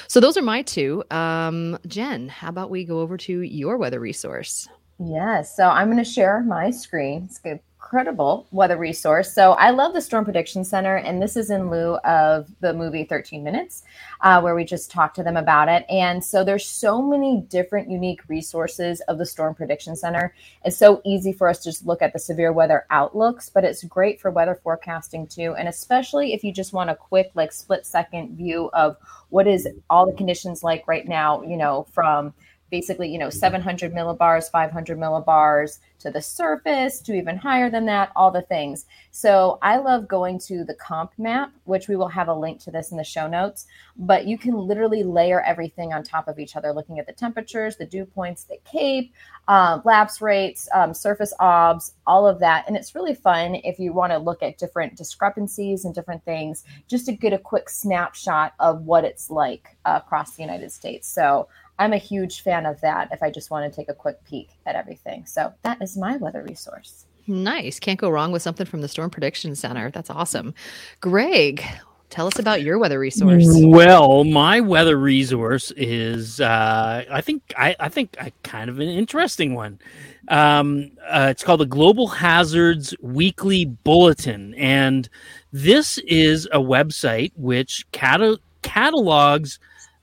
So, 0.07 0.20
those 0.20 0.38
are 0.38 0.41
my 0.41 0.61
two. 0.61 1.03
Um, 1.09 1.80
Jen, 1.88 2.28
how 2.28 2.49
about 2.49 2.70
we 2.70 2.84
go 2.84 2.99
over 2.99 3.18
to 3.18 3.41
your 3.41 3.78
weather 3.78 3.99
resource? 3.99 4.68
Yes. 4.99 5.55
So 5.55 5.68
I'm 5.68 5.88
going 5.88 6.03
to 6.03 6.09
share 6.09 6.41
my 6.43 6.70
screen. 6.70 7.24
It's 7.26 7.39
an 7.45 7.59
incredible 7.94 8.48
weather 8.50 8.76
resource. 8.76 9.32
So 9.32 9.52
I 9.52 9.70
love 9.70 9.94
the 9.94 10.02
Storm 10.02 10.26
Prediction 10.26 10.66
Center, 10.66 10.96
and 10.96 11.22
this 11.22 11.38
is 11.38 11.52
in 11.52 11.70
lieu 11.70 11.94
of 11.98 12.50
the 12.60 12.74
movie 12.74 13.04
13 13.04 13.44
Minutes, 13.44 13.84
uh, 14.22 14.41
where 14.41 14.56
we 14.56 14.66
just 14.66 14.89
talked 14.89 15.16
to 15.18 15.24
them 15.24 15.38
about 15.38 15.70
it. 15.70 15.86
And 15.89 16.24
so 16.24 16.44
there's 16.44 16.66
so 16.66 17.04
many 17.04 17.41
different 17.41 17.91
unique 17.91 18.22
resources 18.28 19.02
of 19.02 19.20
the 19.20 19.28
Storm 19.28 19.54
Prediction 19.54 19.96
Center. 19.96 20.34
It's 20.66 20.76
so 20.76 21.04
easy 21.06 21.32
for 21.32 21.48
us 21.48 21.60
to 21.60 21.70
just 21.70 21.86
look 21.86 22.02
at 22.02 22.14
the 22.14 22.20
severe 22.20 22.52
weather 22.52 22.88
outlooks, 22.89 23.52
but 23.52 23.64
it's 23.64 23.84
great 23.84 24.20
for 24.20 24.32
weather 24.32 24.60
forecasting 24.64 25.28
too. 25.28 25.54
And 25.54 25.68
especially 25.68 26.34
if 26.34 26.44
you 26.44 26.52
just 26.52 26.74
want 26.74 26.89
a 26.89 26.96
quick, 26.96 27.30
like 27.36 27.52
split 27.52 27.86
second 27.86 28.36
view 28.36 28.72
of 28.74 28.98
what 29.30 29.46
is 29.46 29.68
all 29.91 30.08
the 30.08 30.18
conditions 30.18 30.64
like 30.64 30.88
right 30.88 31.08
now, 31.08 31.44
you 31.44 31.58
know, 31.58 31.86
from 31.91 32.34
basically, 32.74 33.08
you 33.08 33.20
know, 33.20 33.30
700 33.30 33.94
millibars, 33.94 34.50
500 34.50 34.98
millibars 34.98 35.78
to 36.00 36.10
the 36.10 36.20
surface, 36.20 37.02
to 37.02 37.14
even 37.14 37.38
higher 37.38 37.70
than 37.70 37.86
that, 37.86 38.12
all 38.16 38.32
the 38.32 38.42
things. 38.42 38.88
So 39.12 39.60
I 39.62 39.78
love 39.78 40.08
going 40.08 40.40
to 40.48 40.64
the 40.64 40.74
comp 40.74 41.12
map, 41.20 41.52
which 41.66 41.88
we 41.88 41.96
will 41.96 42.08
have 42.08 42.30
a 42.30 42.34
link 42.34 42.60
to 42.62 42.72
this 42.72 42.90
in 42.90 42.98
the 42.98 43.04
show 43.04 43.28
notes. 43.28 43.68
But 43.96 44.26
you 44.26 44.40
can 44.40 44.56
literally 44.56 45.04
layer 45.04 45.40
everything 45.42 45.94
on 45.94 46.02
top 46.02 46.28
of 46.28 46.40
each 46.40 46.56
other, 46.56 46.74
looking 46.74 46.98
at 46.98 47.06
the 47.06 47.14
temperatures, 47.14 47.78
the 47.78 47.86
dew 47.86 48.06
points, 48.06 48.46
the 48.46 48.58
cape, 48.66 49.14
uh, 49.48 49.80
lapse 49.86 50.20
rates, 50.20 50.68
um, 50.74 50.96
surface 50.96 51.32
obs, 51.40 51.94
all 52.08 52.26
of 52.26 52.40
that. 52.40 52.66
And 52.68 52.76
it's 52.76 52.96
really 52.96 53.14
fun 53.14 53.54
if 53.64 53.78
you 53.78 53.94
want 53.94 54.14
to 54.14 54.18
look 54.18 54.42
at 54.42 54.58
different 54.58 54.96
discrepancies 54.96 55.86
and 55.86 55.94
different 55.94 56.26
things, 56.26 56.64
just 56.88 57.06
to 57.06 57.12
get 57.12 57.34
a 57.34 57.38
quick 57.38 57.70
snapshot 57.70 58.54
of 58.60 58.82
what 58.82 59.04
it's 59.04 59.30
like 59.30 59.78
uh, 59.86 60.00
across 60.04 60.36
the 60.36 60.42
United 60.42 60.72
States. 60.72 61.08
So 61.08 61.48
I'm 61.80 61.94
a 61.94 61.98
huge 61.98 62.42
fan 62.42 62.66
of 62.66 62.80
that 62.82 63.10
if 63.12 63.24
I 63.24 63.30
just 63.30 63.50
want 63.50 63.72
to 63.72 63.76
take 63.76 63.90
a 63.90 63.94
quick 63.94 64.24
peek 64.26 64.50
at 64.66 64.76
everything. 64.76 65.26
So 65.26 65.54
that 65.64 65.82
is 65.82 65.98
my 65.98 66.18
weather 66.18 66.44
resource. 66.44 67.06
Nice. 67.28 67.80
Can't 67.80 68.00
go 68.00 68.10
wrong 68.10 68.32
with 68.32 68.42
something 68.42 68.66
from 68.66 68.82
the 68.82 68.88
Storm 68.88 69.10
Prediction 69.10 69.56
Center. 69.56 69.90
That's 69.92 70.10
awesome. 70.10 70.54
Greg, 71.00 71.64
tell 72.10 72.28
us 72.28 72.38
about 72.38 72.62
your 72.62 72.78
weather 72.78 73.00
resource. 73.00 73.46
Well, 73.48 74.24
my 74.24 74.60
weather 74.60 74.98
resource 74.98 75.72
is 75.72 76.40
uh, 76.40 77.06
I 77.10 77.22
think 77.22 77.42
I, 77.58 77.76
I 77.80 77.90
think 77.90 78.16
I 78.20 78.32
kind 78.44 78.70
of 78.70 78.80
an 78.80 78.90
interesting 78.90 79.56
one. 79.56 79.80
Um, 80.28 80.92
uh, 81.08 81.30
it's 81.32 81.44
called 81.44 81.62
the 81.62 81.66
Global 81.66 82.08
Hazards 82.08 82.94
Weekly 83.02 83.66
Bulletin, 83.66 84.54
and 84.56 85.10
this 85.52 85.98
is 86.00 86.46
a 86.52 86.60
website 86.60 87.32
which 87.36 87.86
cata- 87.92 88.40
catalogs 88.62 89.60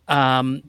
um, 0.08 0.62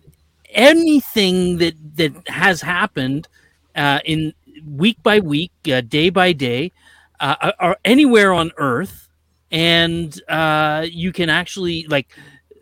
anything 0.52 1.58
that 1.58 1.74
that 1.96 2.14
has 2.28 2.62
happened 2.62 3.28
uh, 3.76 4.00
in 4.06 4.34
week 4.68 5.02
by 5.04 5.20
week, 5.20 5.52
uh, 5.72 5.82
day 5.82 6.10
by 6.10 6.34
day, 6.34 6.72
uh, 7.20 7.52
or 7.60 7.78
anywhere 7.86 8.34
on 8.34 8.52
Earth, 8.58 9.10
and 9.52 10.22
uh, 10.28 10.86
you 10.90 11.12
can 11.12 11.30
actually 11.30 11.86
like 11.88 12.16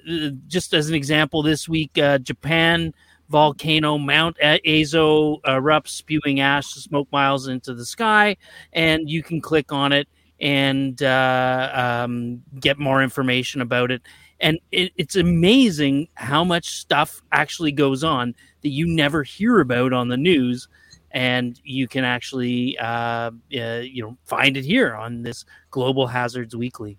uh, 0.10 0.30
just 0.48 0.74
as 0.74 0.90
an 0.90 0.96
example, 0.96 1.44
this 1.44 1.68
week 1.68 1.98
uh, 1.98 2.18
Japan 2.20 2.94
volcano 3.30 3.98
Mount 3.98 4.38
Aso 4.40 5.40
erupts, 5.44 5.90
spewing 5.90 6.40
ash, 6.40 6.68
smoke 6.68 7.08
miles 7.12 7.48
into 7.48 7.74
the 7.74 7.86
sky, 7.86 8.38
and 8.74 9.10
you 9.10 9.22
can 9.24 9.40
click 9.40 9.72
on 9.72 9.92
it 9.92 10.08
and 10.42 11.02
uh, 11.04 11.72
um, 12.06 12.42
get 12.60 12.80
more 12.80 13.04
information 13.04 13.62
about 13.62 13.92
it. 13.92 14.02
And 14.42 14.60
it, 14.72 14.92
it's 14.96 15.16
amazing 15.16 16.08
how 16.16 16.44
much 16.44 16.70
stuff 16.70 17.22
actually 17.32 17.72
goes 17.74 18.04
on 18.04 18.34
that 18.62 18.70
you 18.70 18.88
never 18.88 19.24
hear 19.24 19.60
about 19.60 19.92
on 19.92 20.08
the 20.08 20.16
news, 20.18 20.68
and 21.12 21.60
you 21.64 21.88
can 21.88 22.04
actually, 22.06 22.78
uh, 22.78 23.32
uh, 23.58 23.82
you 23.82 24.02
know, 24.04 24.18
find 24.26 24.56
it 24.56 24.64
here 24.64 24.96
on 24.96 25.24
this 25.24 25.44
Global 25.72 26.08
Hazards 26.08 26.56
Weekly. 26.56 26.98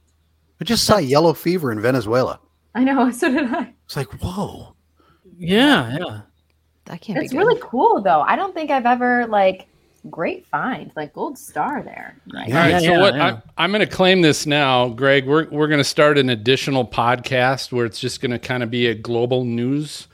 I 0.60 0.64
just 0.64 0.84
saw 0.84 0.98
yellow 0.98 1.32
fever 1.32 1.72
in 1.72 1.80
Venezuela. 1.80 2.40
I 2.74 2.84
know, 2.84 3.10
so 3.12 3.30
did 3.30 3.52
I. 3.52 3.72
It's 3.86 3.96
like, 3.96 4.08
whoa. 4.22 4.74
Yeah, 5.38 5.96
yeah. 5.98 6.20
That 6.84 7.00
can't 7.00 7.18
It's 7.18 7.30
be 7.32 7.38
good. 7.38 7.46
really 7.46 7.60
cool 7.62 8.02
though. 8.02 8.20
I 8.20 8.36
don't 8.36 8.52
think 8.52 8.70
I've 8.70 8.84
ever 8.86 9.26
like 9.28 9.68
great 10.08 10.46
find, 10.46 10.90
like 10.96 11.12
gold 11.12 11.36
star 11.38 11.82
there. 11.82 12.16
Right. 12.32 12.48
All 12.48 12.54
right. 12.54 12.70
Yeah, 12.70 12.78
so 12.78 12.84
yeah, 12.92 13.00
what 13.00 13.14
yeah. 13.14 13.26
I'm, 13.26 13.42
I'm 13.58 13.70
going 13.70 13.86
to 13.86 13.92
claim 13.92 14.22
this 14.22 14.46
now, 14.46 14.88
Greg. 14.88 15.26
We're 15.26 15.48
we're 15.50 15.68
going 15.68 15.78
to 15.78 15.84
start 15.84 16.16
an 16.18 16.30
additional 16.30 16.86
podcast 16.86 17.72
where 17.72 17.84
it's 17.84 18.00
just 18.00 18.20
going 18.20 18.30
to 18.30 18.38
kind 18.38 18.62
of 18.62 18.70
be 18.70 18.86
a 18.86 18.94
global 18.94 19.44
news 19.44 20.08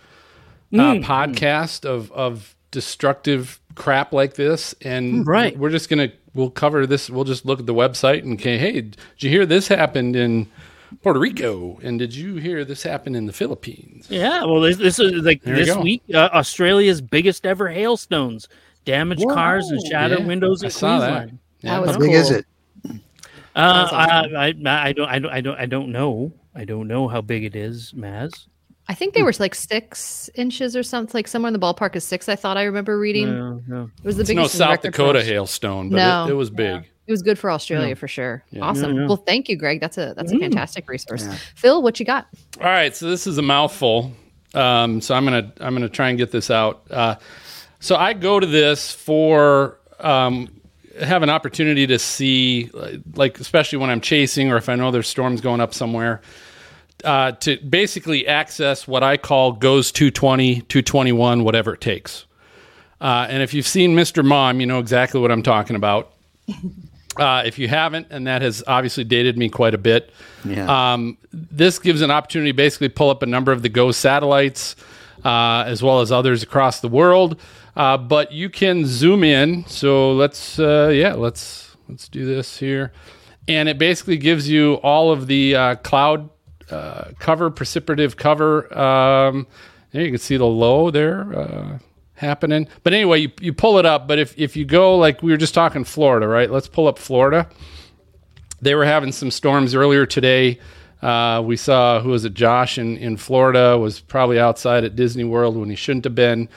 uh, 0.74 0.76
Mm. 0.76 1.04
podcast 1.04 1.84
of 1.84 2.10
of 2.12 2.56
destructive 2.72 3.60
crap 3.76 4.12
like 4.12 4.34
this, 4.34 4.74
and 4.82 5.26
Right. 5.26 5.56
we're 5.56 5.70
just 5.70 5.88
going 5.88 6.08
to 6.10 6.16
we'll 6.34 6.50
cover 6.50 6.86
this. 6.86 7.08
We'll 7.08 7.24
just 7.24 7.46
look 7.46 7.60
at 7.60 7.66
the 7.66 7.74
website 7.74 8.22
and 8.22 8.40
say, 8.40 8.58
hey, 8.58 8.72
did 8.82 8.96
you 9.20 9.30
hear 9.30 9.46
this 9.46 9.68
happened 9.68 10.16
in 10.16 10.46
Puerto 11.02 11.18
Rico? 11.18 11.78
And 11.82 11.98
did 11.98 12.14
you 12.14 12.36
hear 12.36 12.64
this 12.64 12.82
happen 12.82 13.14
in 13.14 13.24
the 13.26 13.32
Philippines? 13.32 14.06
Yeah, 14.10 14.44
well, 14.44 14.60
this, 14.60 14.76
this 14.76 14.98
is 14.98 15.12
like 15.24 15.42
There 15.42 15.56
this 15.56 15.74
go. 15.74 15.80
week, 15.80 16.02
uh, 16.12 16.28
Australia's 16.34 17.00
biggest 17.00 17.46
ever 17.46 17.68
hailstones 17.68 18.48
damaged 18.86 19.26
cars 19.28 19.68
and 19.68 19.80
shattered 19.86 20.20
Yeah, 20.20 20.26
windows 20.26 20.62
I 20.62 20.66
in 20.68 20.70
saw 20.70 20.98
that. 21.00 21.06
Queensland. 21.08 21.38
Yeah. 21.60 21.70
That 21.74 21.80
was 21.82 21.90
How 21.90 21.98
big 21.98 22.12
is 22.12 22.30
it? 22.30 22.46
Uh, 23.54 23.88
awesome. 23.90 23.96
I, 24.36 24.46
I, 24.46 24.88
I 24.88 24.92
don't, 24.92 25.08
I 25.08 25.18
don't, 25.18 25.30
I 25.32 25.40
don't, 25.40 25.58
I 25.60 25.66
don't 25.66 25.92
know. 25.92 26.32
I 26.54 26.64
don't 26.64 26.88
know 26.88 27.08
how 27.08 27.20
big 27.20 27.44
it 27.44 27.54
is, 27.56 27.92
Maz. 27.92 28.46
I 28.88 28.94
think 28.94 29.14
they 29.14 29.22
were 29.22 29.32
like 29.40 29.54
six 29.54 30.30
inches 30.36 30.76
or 30.76 30.82
something, 30.82 31.12
like 31.18 31.26
somewhere 31.26 31.48
in 31.48 31.52
the 31.52 31.58
ballpark 31.58 31.96
of 31.96 32.02
six. 32.02 32.28
I 32.28 32.36
thought 32.36 32.56
I 32.56 32.62
remember 32.64 32.98
reading. 32.98 33.26
No, 33.28 33.62
no. 33.66 33.90
It 33.98 34.04
was 34.04 34.16
the 34.16 34.20
It's 34.22 34.30
biggest. 34.30 34.54
no 34.58 34.66
South 34.66 34.80
Dakota 34.82 35.18
books. 35.18 35.28
hailstone, 35.28 35.90
but 35.90 35.96
No. 35.96 36.26
it, 36.26 36.30
it 36.30 36.34
was 36.34 36.50
big. 36.50 36.88
It 37.06 37.10
was 37.12 37.22
good 37.22 37.38
for 37.38 37.50
Australia 37.50 37.94
for 37.96 38.08
sure. 38.08 38.44
Awesome. 38.60 38.94
Yeah, 38.94 39.00
yeah. 39.02 39.06
Well, 39.08 39.16
thank 39.16 39.48
you, 39.48 39.56
Greg. 39.56 39.80
That's 39.80 39.96
a 39.98 40.12
that's 40.16 40.32
a 40.32 40.38
fantastic 40.38 40.88
resource. 40.88 41.24
Yeah. 41.24 41.36
Phil, 41.54 41.80
what 41.82 41.98
you 42.00 42.06
got? 42.06 42.26
All 42.60 42.66
right, 42.66 42.94
so 42.94 43.08
this 43.08 43.26
is 43.26 43.38
a 43.38 43.42
mouthful. 43.42 44.12
Um, 44.54 45.00
so 45.00 45.14
I'm 45.14 45.24
gonna 45.24 45.52
I'm 45.60 45.74
gonna 45.74 45.88
try 45.88 46.08
and 46.08 46.18
get 46.18 46.30
this 46.32 46.50
out. 46.50 46.82
Uh, 46.90 47.14
so 47.80 47.96
I 47.96 48.12
go 48.12 48.40
to 48.40 48.46
this 48.46 48.92
for 48.92 49.78
um, 50.00 50.48
have 51.00 51.22
an 51.22 51.30
opportunity 51.30 51.86
to 51.86 51.98
see, 51.98 52.70
like 53.14 53.38
especially 53.40 53.78
when 53.78 53.90
I'm 53.90 54.00
chasing 54.00 54.50
or 54.50 54.56
if 54.56 54.68
I 54.68 54.74
know 54.74 54.90
there's 54.90 55.08
storms 55.08 55.40
going 55.40 55.60
up 55.60 55.74
somewhere, 55.74 56.20
uh, 57.04 57.32
to 57.32 57.58
basically 57.58 58.26
access 58.26 58.88
what 58.88 59.02
I 59.02 59.16
call 59.16 59.52
goes 59.52 59.92
220, 59.92 60.62
221, 60.62 61.44
whatever 61.44 61.74
it 61.74 61.80
takes. 61.80 62.24
Uh, 63.00 63.26
and 63.28 63.42
if 63.42 63.52
you've 63.52 63.66
seen 63.66 63.94
Mr. 63.94 64.24
Mom, 64.24 64.58
you 64.60 64.66
know 64.66 64.78
exactly 64.78 65.20
what 65.20 65.30
I'm 65.30 65.42
talking 65.42 65.76
about. 65.76 66.12
Uh, 67.18 67.42
if 67.46 67.58
you 67.58 67.66
haven't, 67.66 68.06
and 68.10 68.26
that 68.26 68.42
has 68.42 68.62
obviously 68.66 69.02
dated 69.02 69.38
me 69.38 69.48
quite 69.48 69.72
a 69.72 69.78
bit, 69.78 70.10
Yeah. 70.44 70.92
um, 70.92 71.16
this 71.32 71.78
gives 71.78 72.02
an 72.02 72.10
opportunity 72.10 72.50
to 72.52 72.54
basically 72.54 72.90
pull 72.90 73.08
up 73.08 73.22
a 73.22 73.26
number 73.26 73.52
of 73.52 73.62
the 73.62 73.70
GOES 73.70 73.96
satellites, 73.96 74.76
uh, 75.24 75.64
as 75.66 75.82
well 75.82 76.00
as 76.02 76.12
others 76.12 76.42
across 76.42 76.80
the 76.80 76.88
world. 76.88 77.40
Uh, 77.76 77.98
but 77.98 78.32
you 78.32 78.48
can 78.48 78.86
zoom 78.86 79.22
in. 79.22 79.66
So 79.66 80.12
let's, 80.12 80.58
uh, 80.58 80.90
yeah, 80.92 81.12
let's 81.12 81.76
let's 81.88 82.08
do 82.08 82.24
this 82.24 82.58
here, 82.58 82.92
and 83.46 83.68
it 83.68 83.78
basically 83.78 84.16
gives 84.16 84.48
you 84.48 84.74
all 84.76 85.12
of 85.12 85.26
the 85.26 85.54
uh, 85.54 85.74
cloud 85.76 86.30
uh, 86.70 87.10
cover, 87.18 87.50
precipitative 87.50 88.16
cover. 88.16 88.76
Um, 88.76 89.46
there 89.92 90.02
you 90.02 90.10
can 90.10 90.18
see 90.18 90.36
the 90.36 90.46
low 90.46 90.90
there. 90.90 91.38
Uh, 91.38 91.78
happening. 92.16 92.66
But 92.82 92.94
anyway, 92.94 93.20
you, 93.20 93.32
you 93.40 93.52
pull 93.52 93.78
it 93.78 93.86
up. 93.86 94.08
But 94.08 94.18
if, 94.18 94.36
if 94.38 94.56
you 94.56 94.64
go, 94.64 94.96
like 94.96 95.22
we 95.22 95.30
were 95.30 95.36
just 95.36 95.54
talking 95.54 95.84
Florida, 95.84 96.26
right? 96.26 96.50
Let's 96.50 96.68
pull 96.68 96.88
up 96.88 96.98
Florida. 96.98 97.48
They 98.60 98.74
were 98.74 98.84
having 98.84 99.12
some 99.12 99.30
storms 99.30 99.74
earlier 99.74 100.06
today. 100.06 100.58
Uh, 101.02 101.42
we 101.44 101.56
saw, 101.56 102.00
who 102.00 102.10
was 102.10 102.24
it, 102.24 102.34
Josh 102.34 102.78
in, 102.78 102.96
in 102.96 103.16
Florida, 103.18 103.76
was 103.78 104.00
probably 104.00 104.40
outside 104.40 104.82
at 104.82 104.96
Disney 104.96 105.24
World 105.24 105.56
when 105.56 105.68
he 105.68 105.76
shouldn't 105.76 106.04
have 106.04 106.14
been. 106.14 106.48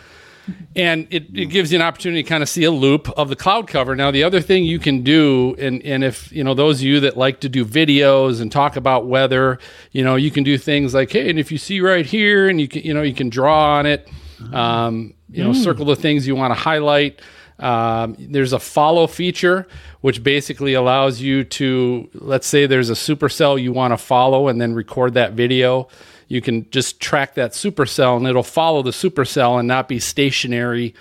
And 0.76 1.08
it, 1.10 1.26
it 1.34 1.46
gives 1.48 1.72
you 1.72 1.78
an 1.78 1.82
opportunity 1.82 2.24
to 2.24 2.30
kind 2.30 2.44
of 2.44 2.50
see 2.50 2.64
a 2.64 2.72
loop 2.72 3.10
of 3.18 3.30
the 3.30 3.36
cloud 3.36 3.68
cover. 3.68 3.96
Now, 3.96 4.12
the 4.12 4.24
other 4.24 4.42
thing 4.42 4.64
you 4.64 4.80
can 4.80 5.04
do, 5.04 5.56
and, 5.58 5.82
and 5.84 6.04
if, 6.04 6.32
you 6.32 6.44
know, 6.44 6.54
those 6.54 6.80
of 6.80 6.86
you 6.86 7.00
that 7.02 7.18
like 7.18 7.40
to 7.42 7.50
do 7.50 7.66
videos 7.66 8.42
and 8.42 8.52
talk 8.52 8.76
about 8.76 9.08
weather, 9.08 9.60
you 9.92 10.04
know, 10.04 10.16
you 10.16 10.32
can 10.32 10.44
do 10.44 10.58
things 10.58 10.94
like, 10.94 11.12
hey, 11.12 11.30
and 11.30 11.40
if 11.40 11.52
you 11.52 11.58
see 11.58 11.82
right 11.82 12.06
here, 12.06 12.48
and 12.50 12.62
you 12.62 12.68
can, 12.68 12.84
you 12.84 12.94
know, 12.94 13.02
you 13.02 13.14
can 13.14 13.30
draw 13.30 13.78
on 13.78 13.86
it, 13.86 14.10
um, 14.54 15.14
you 15.30 15.44
know, 15.44 15.52
Mm. 15.52 15.64
circle 15.64 15.86
the 15.86 15.96
things 15.96 16.28
you 16.28 16.36
want 16.36 16.54
to 16.54 16.60
highlight. 16.60 17.20
Um, 17.60 18.16
there's 18.18 18.54
a 18.54 18.60
follow 18.60 19.06
feature, 19.06 19.68
which 20.00 20.24
basically 20.24 20.76
allows 20.76 21.20
you 21.20 21.44
to, 21.44 22.10
let's 22.14 22.48
say 22.48 22.66
there's 22.68 22.90
a 22.90 22.94
supercell 22.94 23.62
you 23.62 23.74
want 23.74 23.92
to 23.92 23.98
follow 23.98 24.48
and 24.48 24.62
then 24.62 24.74
record 24.74 25.14
that 25.16 25.34
video. 25.34 25.90
You 26.30 26.40
can 26.42 26.70
just 26.70 27.02
track 27.02 27.34
that 27.36 27.52
supercell 27.52 28.16
and 28.16 28.26
it'll 28.28 28.44
follow 28.44 28.82
the 28.84 28.92
supercell 28.92 29.60
and 29.60 29.68
not 29.68 29.88
be 29.90 30.00
stationary 30.00 30.96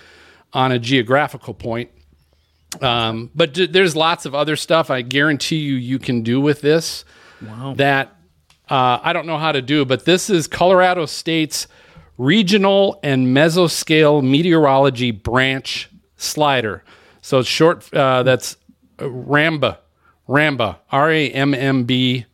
on 0.52 0.72
a 0.72 0.78
geographical 0.80 1.54
point. 1.54 1.90
Um, 2.80 3.30
but 3.34 3.54
d- 3.54 3.66
there's 3.66 3.94
lots 3.94 4.26
of 4.26 4.34
other 4.34 4.56
stuff 4.56 4.90
I 4.90 5.02
guarantee 5.02 5.56
you 5.58 5.74
you 5.74 5.98
can 6.00 6.22
do 6.22 6.40
with 6.40 6.60
this 6.60 7.04
Wow. 7.46 7.74
that 7.76 8.16
uh, 8.68 8.98
I 9.02 9.12
don't 9.12 9.26
know 9.26 9.38
how 9.38 9.52
to 9.52 9.62
do, 9.62 9.84
but 9.84 10.04
this 10.04 10.28
is 10.28 10.46
Colorado 10.48 11.06
State's 11.06 11.68
regional 12.18 12.98
and 13.02 13.28
mesoscale 13.28 14.22
meteorology 14.22 15.10
branch 15.12 15.88
slider. 16.16 16.82
So 17.22 17.38
it's 17.38 17.48
short. 17.48 17.92
Uh, 17.94 18.22
that's 18.24 18.56
Ramba, 18.98 19.78
Ramba, 20.28 20.76
R 20.90 21.10
A 21.10 21.30
M 21.30 21.54
M 21.54 21.84
B 21.84 22.26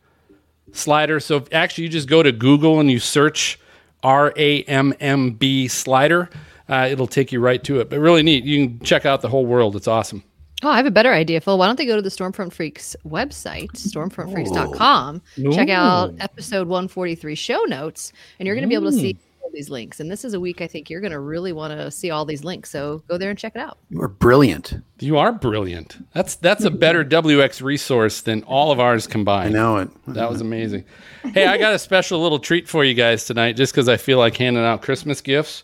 slider. 0.75 1.19
So 1.19 1.45
actually 1.51 1.85
you 1.85 1.89
just 1.89 2.07
go 2.07 2.21
to 2.23 2.31
Google 2.31 2.79
and 2.79 2.89
you 2.91 2.99
search 2.99 3.59
R 4.03 4.33
A 4.37 4.63
M 4.63 4.93
M 4.99 5.31
B 5.31 5.67
slider, 5.67 6.29
uh, 6.69 6.87
it'll 6.91 7.07
take 7.07 7.31
you 7.31 7.39
right 7.39 7.63
to 7.63 7.79
it. 7.79 7.89
But 7.89 7.99
really 7.99 8.23
neat. 8.23 8.43
You 8.43 8.67
can 8.67 8.79
check 8.81 9.05
out 9.05 9.21
the 9.21 9.29
whole 9.29 9.45
world. 9.45 9.75
It's 9.75 9.87
awesome. 9.87 10.23
Oh, 10.63 10.69
I 10.69 10.77
have 10.77 10.85
a 10.85 10.91
better 10.91 11.11
idea, 11.13 11.41
Phil. 11.41 11.57
Why 11.57 11.67
don't 11.67 11.75
they 11.75 11.85
go 11.85 11.95
to 11.95 12.01
the 12.01 12.09
Stormfront 12.09 12.53
Freaks 12.53 12.95
website, 13.05 13.71
stormfrontfreaks.com, 13.73 15.21
check 15.53 15.69
out 15.69 16.15
episode 16.19 16.67
143 16.67 17.35
show 17.35 17.61
notes, 17.63 18.13
and 18.39 18.47
you're 18.47 18.55
going 18.55 18.63
to 18.63 18.69
be 18.69 18.75
able 18.75 18.89
to 18.91 18.97
see 18.97 19.13
Mm. 19.15 19.19
All 19.45 19.51
these 19.53 19.69
links. 19.69 19.99
And 19.99 20.09
this 20.09 20.25
is 20.25 20.33
a 20.33 20.39
week 20.39 20.59
I 20.59 20.67
think 20.67 20.89
you're 20.89 21.01
going 21.01 21.11
to 21.11 21.19
really 21.19 21.53
want 21.53 21.71
to 21.71 21.91
see 21.91 22.09
all 22.09 22.25
these 22.25 22.43
links. 22.43 22.71
So 22.71 23.03
go 23.07 23.17
there 23.17 23.29
and 23.29 23.37
check 23.37 23.55
it 23.55 23.59
out. 23.59 23.77
You 23.89 24.01
are 24.01 24.07
brilliant. 24.07 24.81
You 24.99 25.17
are 25.17 25.31
brilliant. 25.31 25.97
That's 26.13 26.35
that's 26.35 26.63
a 26.63 26.71
better 26.71 27.05
WX 27.05 27.61
resource 27.61 28.21
than 28.21 28.43
all 28.43 28.71
of 28.71 28.79
ours 28.79 29.05
combined. 29.07 29.55
I 29.55 29.59
know 29.59 29.77
it. 29.77 29.89
That 30.07 30.29
was 30.29 30.41
amazing. 30.41 30.85
hey, 31.23 31.45
I 31.45 31.57
got 31.57 31.73
a 31.73 31.79
special 31.79 32.21
little 32.21 32.39
treat 32.39 32.67
for 32.67 32.83
you 32.83 32.93
guys 32.95 33.25
tonight, 33.25 33.53
just 33.53 33.73
because 33.73 33.87
I 33.87 33.97
feel 33.97 34.17
like 34.17 34.35
handing 34.35 34.63
out 34.63 34.81
Christmas 34.81 35.21
gifts. 35.21 35.63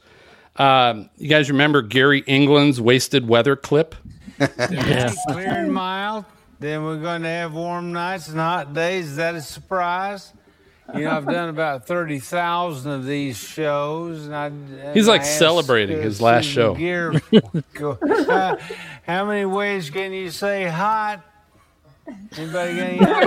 Um, 0.57 1.09
you 1.17 1.29
guys 1.29 1.49
remember 1.49 1.81
Gary 1.81 2.23
England's 2.27 2.79
wasted 2.79 3.27
weather 3.27 3.55
clip? 3.55 3.95
It's 4.39 5.25
clear 5.27 5.49
and 5.49 5.73
mild. 5.73 6.25
Then 6.59 6.83
we're 6.83 6.99
going 6.99 7.23
to 7.23 7.27
have 7.27 7.53
warm 7.53 7.91
nights 7.91 8.27
and 8.27 8.37
hot 8.37 8.73
days. 8.73 9.07
Is 9.11 9.15
that 9.15 9.33
a 9.33 9.41
surprise? 9.41 10.33
You 10.95 11.05
know, 11.05 11.11
I've 11.11 11.25
done 11.25 11.49
about 11.49 11.87
30,000 11.87 12.91
of 12.91 13.05
these 13.05 13.37
shows. 13.37 14.25
And 14.25 14.35
I, 14.35 14.45
and 14.47 14.95
He's, 14.95 15.07
like, 15.07 15.21
I 15.21 15.25
celebrating 15.25 16.01
his 16.01 16.21
last 16.21 16.45
show. 16.45 16.75
Gear, 16.75 17.13
uh, 17.81 18.55
how 19.05 19.25
many 19.25 19.45
ways 19.45 19.89
can 19.89 20.13
you 20.13 20.31
say 20.31 20.67
hot? 20.67 21.23
Anybody 22.37 22.97
got 22.97 23.23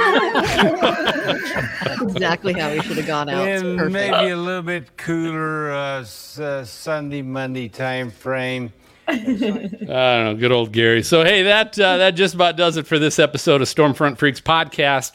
any 1.87 2.03
exactly 2.13 2.53
how 2.55 2.71
we 2.71 2.81
should 2.81 2.97
have 2.97 3.07
gone 3.07 3.29
out. 3.29 3.47
And 3.47 3.93
maybe 3.93 4.31
a 4.31 4.37
little 4.37 4.63
bit 4.63 4.97
cooler 4.97 5.71
uh, 5.71 6.05
uh, 6.39 6.65
Sunday, 6.65 7.23
Monday 7.23 7.69
time 7.69 8.11
frame. 8.11 8.73
I 9.07 9.17
don't 9.17 9.89
know, 9.89 10.35
good 10.39 10.53
old 10.53 10.73
Gary. 10.73 11.03
So 11.03 11.25
hey, 11.25 11.43
that 11.43 11.79
uh, 11.79 11.99
that 11.99 12.13
just 12.13 12.35
about 12.35 12.57
does 12.57 12.77
it 12.77 12.87
for 12.87 12.99
this 12.99 13.19
episode 13.19 13.61
of 13.61 13.69
Stormfront 13.69 14.19
Freaks 14.19 14.41
podcast. 14.41 15.13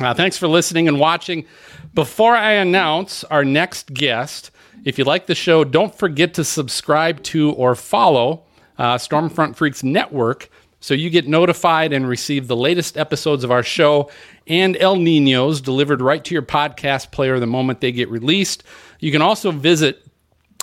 Uh, 0.00 0.12
thanks 0.12 0.36
for 0.36 0.46
listening 0.46 0.88
and 0.88 1.00
watching. 1.00 1.46
Before 1.94 2.36
I 2.36 2.52
announce 2.52 3.24
our 3.24 3.44
next 3.44 3.94
guest, 3.94 4.50
if 4.84 4.98
you 4.98 5.04
like 5.04 5.26
the 5.26 5.34
show, 5.34 5.64
don't 5.64 5.94
forget 5.94 6.34
to 6.34 6.44
subscribe 6.44 7.22
to 7.24 7.52
or 7.52 7.74
follow 7.74 8.42
uh, 8.78 8.96
Stormfront 8.96 9.56
Freaks 9.56 9.82
Network 9.82 10.50
so 10.80 10.92
you 10.92 11.08
get 11.08 11.26
notified 11.26 11.92
and 11.92 12.06
receive 12.06 12.46
the 12.46 12.56
latest 12.56 12.98
episodes 12.98 13.42
of 13.42 13.50
our 13.50 13.62
show 13.62 14.10
and 14.46 14.76
El 14.76 14.96
Ninos 14.96 15.60
delivered 15.60 16.00
right 16.00 16.22
to 16.24 16.34
your 16.34 16.42
podcast 16.42 17.10
player 17.10 17.40
the 17.40 17.46
moment 17.46 17.80
they 17.80 17.90
get 17.90 18.10
released. 18.10 18.62
You 19.00 19.10
can 19.10 19.22
also 19.22 19.50
visit 19.50 20.05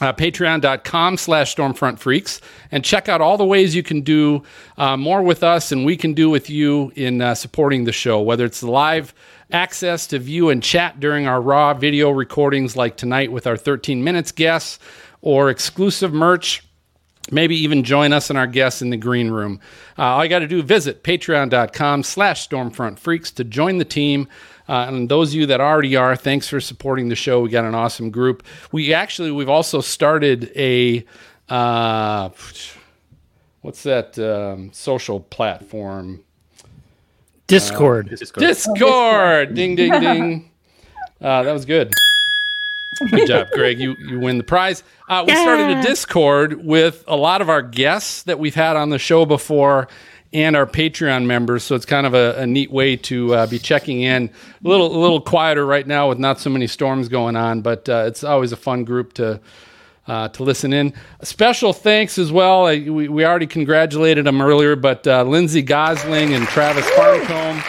uh, 0.01 0.11
patreon.com 0.11 1.17
slash 1.17 1.55
stormfront 1.55 1.99
freaks 1.99 2.41
and 2.71 2.83
check 2.83 3.07
out 3.07 3.21
all 3.21 3.37
the 3.37 3.45
ways 3.45 3.75
you 3.75 3.83
can 3.83 4.01
do 4.01 4.43
uh, 4.77 4.97
more 4.97 5.21
with 5.21 5.43
us 5.43 5.71
and 5.71 5.85
we 5.85 5.95
can 5.95 6.13
do 6.13 6.29
with 6.29 6.49
you 6.49 6.91
in 6.95 7.21
uh, 7.21 7.35
supporting 7.35 7.83
the 7.83 7.91
show 7.91 8.19
whether 8.19 8.43
it's 8.43 8.63
live 8.63 9.13
access 9.53 10.07
to 10.07 10.19
view 10.19 10.49
and 10.49 10.63
chat 10.63 10.99
during 10.99 11.27
our 11.27 11.39
raw 11.39 11.73
video 11.73 12.09
recordings 12.09 12.75
like 12.75 12.97
tonight 12.97 13.31
with 13.31 13.45
our 13.45 13.55
13 13.55 14.03
minutes 14.03 14.31
guests 14.31 14.79
or 15.21 15.49
exclusive 15.49 16.11
merch. 16.11 16.63
Maybe 17.31 17.55
even 17.55 17.83
join 17.83 18.11
us 18.11 18.29
and 18.29 18.37
our 18.37 18.47
guests 18.47 18.81
in 18.81 18.89
the 18.89 18.97
green 18.97 19.31
room. 19.31 19.61
Uh, 19.97 20.03
all 20.03 20.23
you 20.23 20.29
got 20.29 20.39
to 20.39 20.47
do 20.47 20.61
visit 20.61 21.03
patreon.com 21.03 22.03
slash 22.03 22.47
stormfront 22.47 22.99
freaks 22.99 23.31
to 23.31 23.45
join 23.45 23.77
the 23.77 23.85
team 23.85 24.27
uh, 24.69 24.85
and 24.87 25.09
those 25.09 25.29
of 25.29 25.35
you 25.35 25.45
that 25.45 25.61
already 25.61 25.95
are 25.95 26.15
thanks 26.15 26.47
for 26.47 26.59
supporting 26.59 27.09
the 27.09 27.15
show 27.15 27.41
we 27.41 27.49
got 27.49 27.65
an 27.65 27.75
awesome 27.75 28.09
group 28.09 28.43
we 28.71 28.93
actually 28.93 29.31
we've 29.31 29.49
also 29.49 29.81
started 29.81 30.51
a 30.55 31.05
uh, 31.49 32.29
what's 33.61 33.83
that 33.83 34.17
um, 34.19 34.71
social 34.73 35.19
platform 35.19 36.23
Discord. 37.47 38.07
Uh, 38.07 38.39
Discord. 38.39 39.53
Ding, 39.53 39.75
ding, 39.75 39.91
ding. 39.99 40.49
Uh, 41.21 41.41
that 41.43 41.53
was 41.53 41.63
good. 41.63 41.89
Good 43.09 43.27
job, 43.27 43.47
Greg. 43.53 43.79
You 43.79 43.95
you 43.97 44.19
win 44.19 44.37
the 44.37 44.43
prize. 44.43 44.83
Uh, 45.07 45.23
we 45.25 45.33
started 45.33 45.77
a 45.77 45.81
Discord 45.81 46.65
with 46.65 47.05
a 47.07 47.15
lot 47.15 47.41
of 47.41 47.47
our 47.47 47.61
guests 47.61 48.23
that 48.23 48.39
we've 48.39 48.55
had 48.55 48.75
on 48.75 48.89
the 48.89 48.99
show 48.99 49.25
before, 49.25 49.87
and 50.33 50.55
our 50.55 50.65
Patreon 50.65 51.25
members. 51.25 51.63
So 51.63 51.75
it's 51.75 51.85
kind 51.85 52.05
of 52.05 52.13
a, 52.13 52.35
a 52.39 52.47
neat 52.47 52.71
way 52.71 52.95
to 52.97 53.33
uh, 53.35 53.47
be 53.47 53.59
checking 53.59 54.01
in. 54.01 54.29
A 54.29 54.67
little 54.67 54.95
a 54.95 54.99
little 54.99 55.21
quieter 55.21 55.65
right 55.65 55.85
now 55.85 56.09
with 56.09 56.19
not 56.19 56.39
so 56.39 56.49
many 56.49 56.67
storms 56.67 57.09
going 57.09 57.35
on, 57.35 57.61
but 57.61 57.87
uh, 57.87 58.05
it's 58.07 58.23
always 58.23 58.51
a 58.51 58.57
fun 58.57 58.83
group 58.83 59.13
to. 59.13 59.39
Uh, 60.05 60.27
to 60.27 60.43
listen 60.43 60.73
in. 60.73 60.93
A 61.21 61.25
special 61.25 61.71
thanks 61.71 62.17
as 62.17 62.29
well. 62.29 62.65
I, 62.65 62.79
we, 62.79 63.07
we 63.07 63.23
already 63.23 63.47
congratulated 63.47 64.25
them 64.25 64.41
earlier, 64.41 64.75
but 64.75 65.07
uh, 65.07 65.23
Lindsay 65.23 65.63
Gossling 65.63 66.35
and 66.35 66.45
Travis 66.49 66.83
Farncombe. 66.89 67.63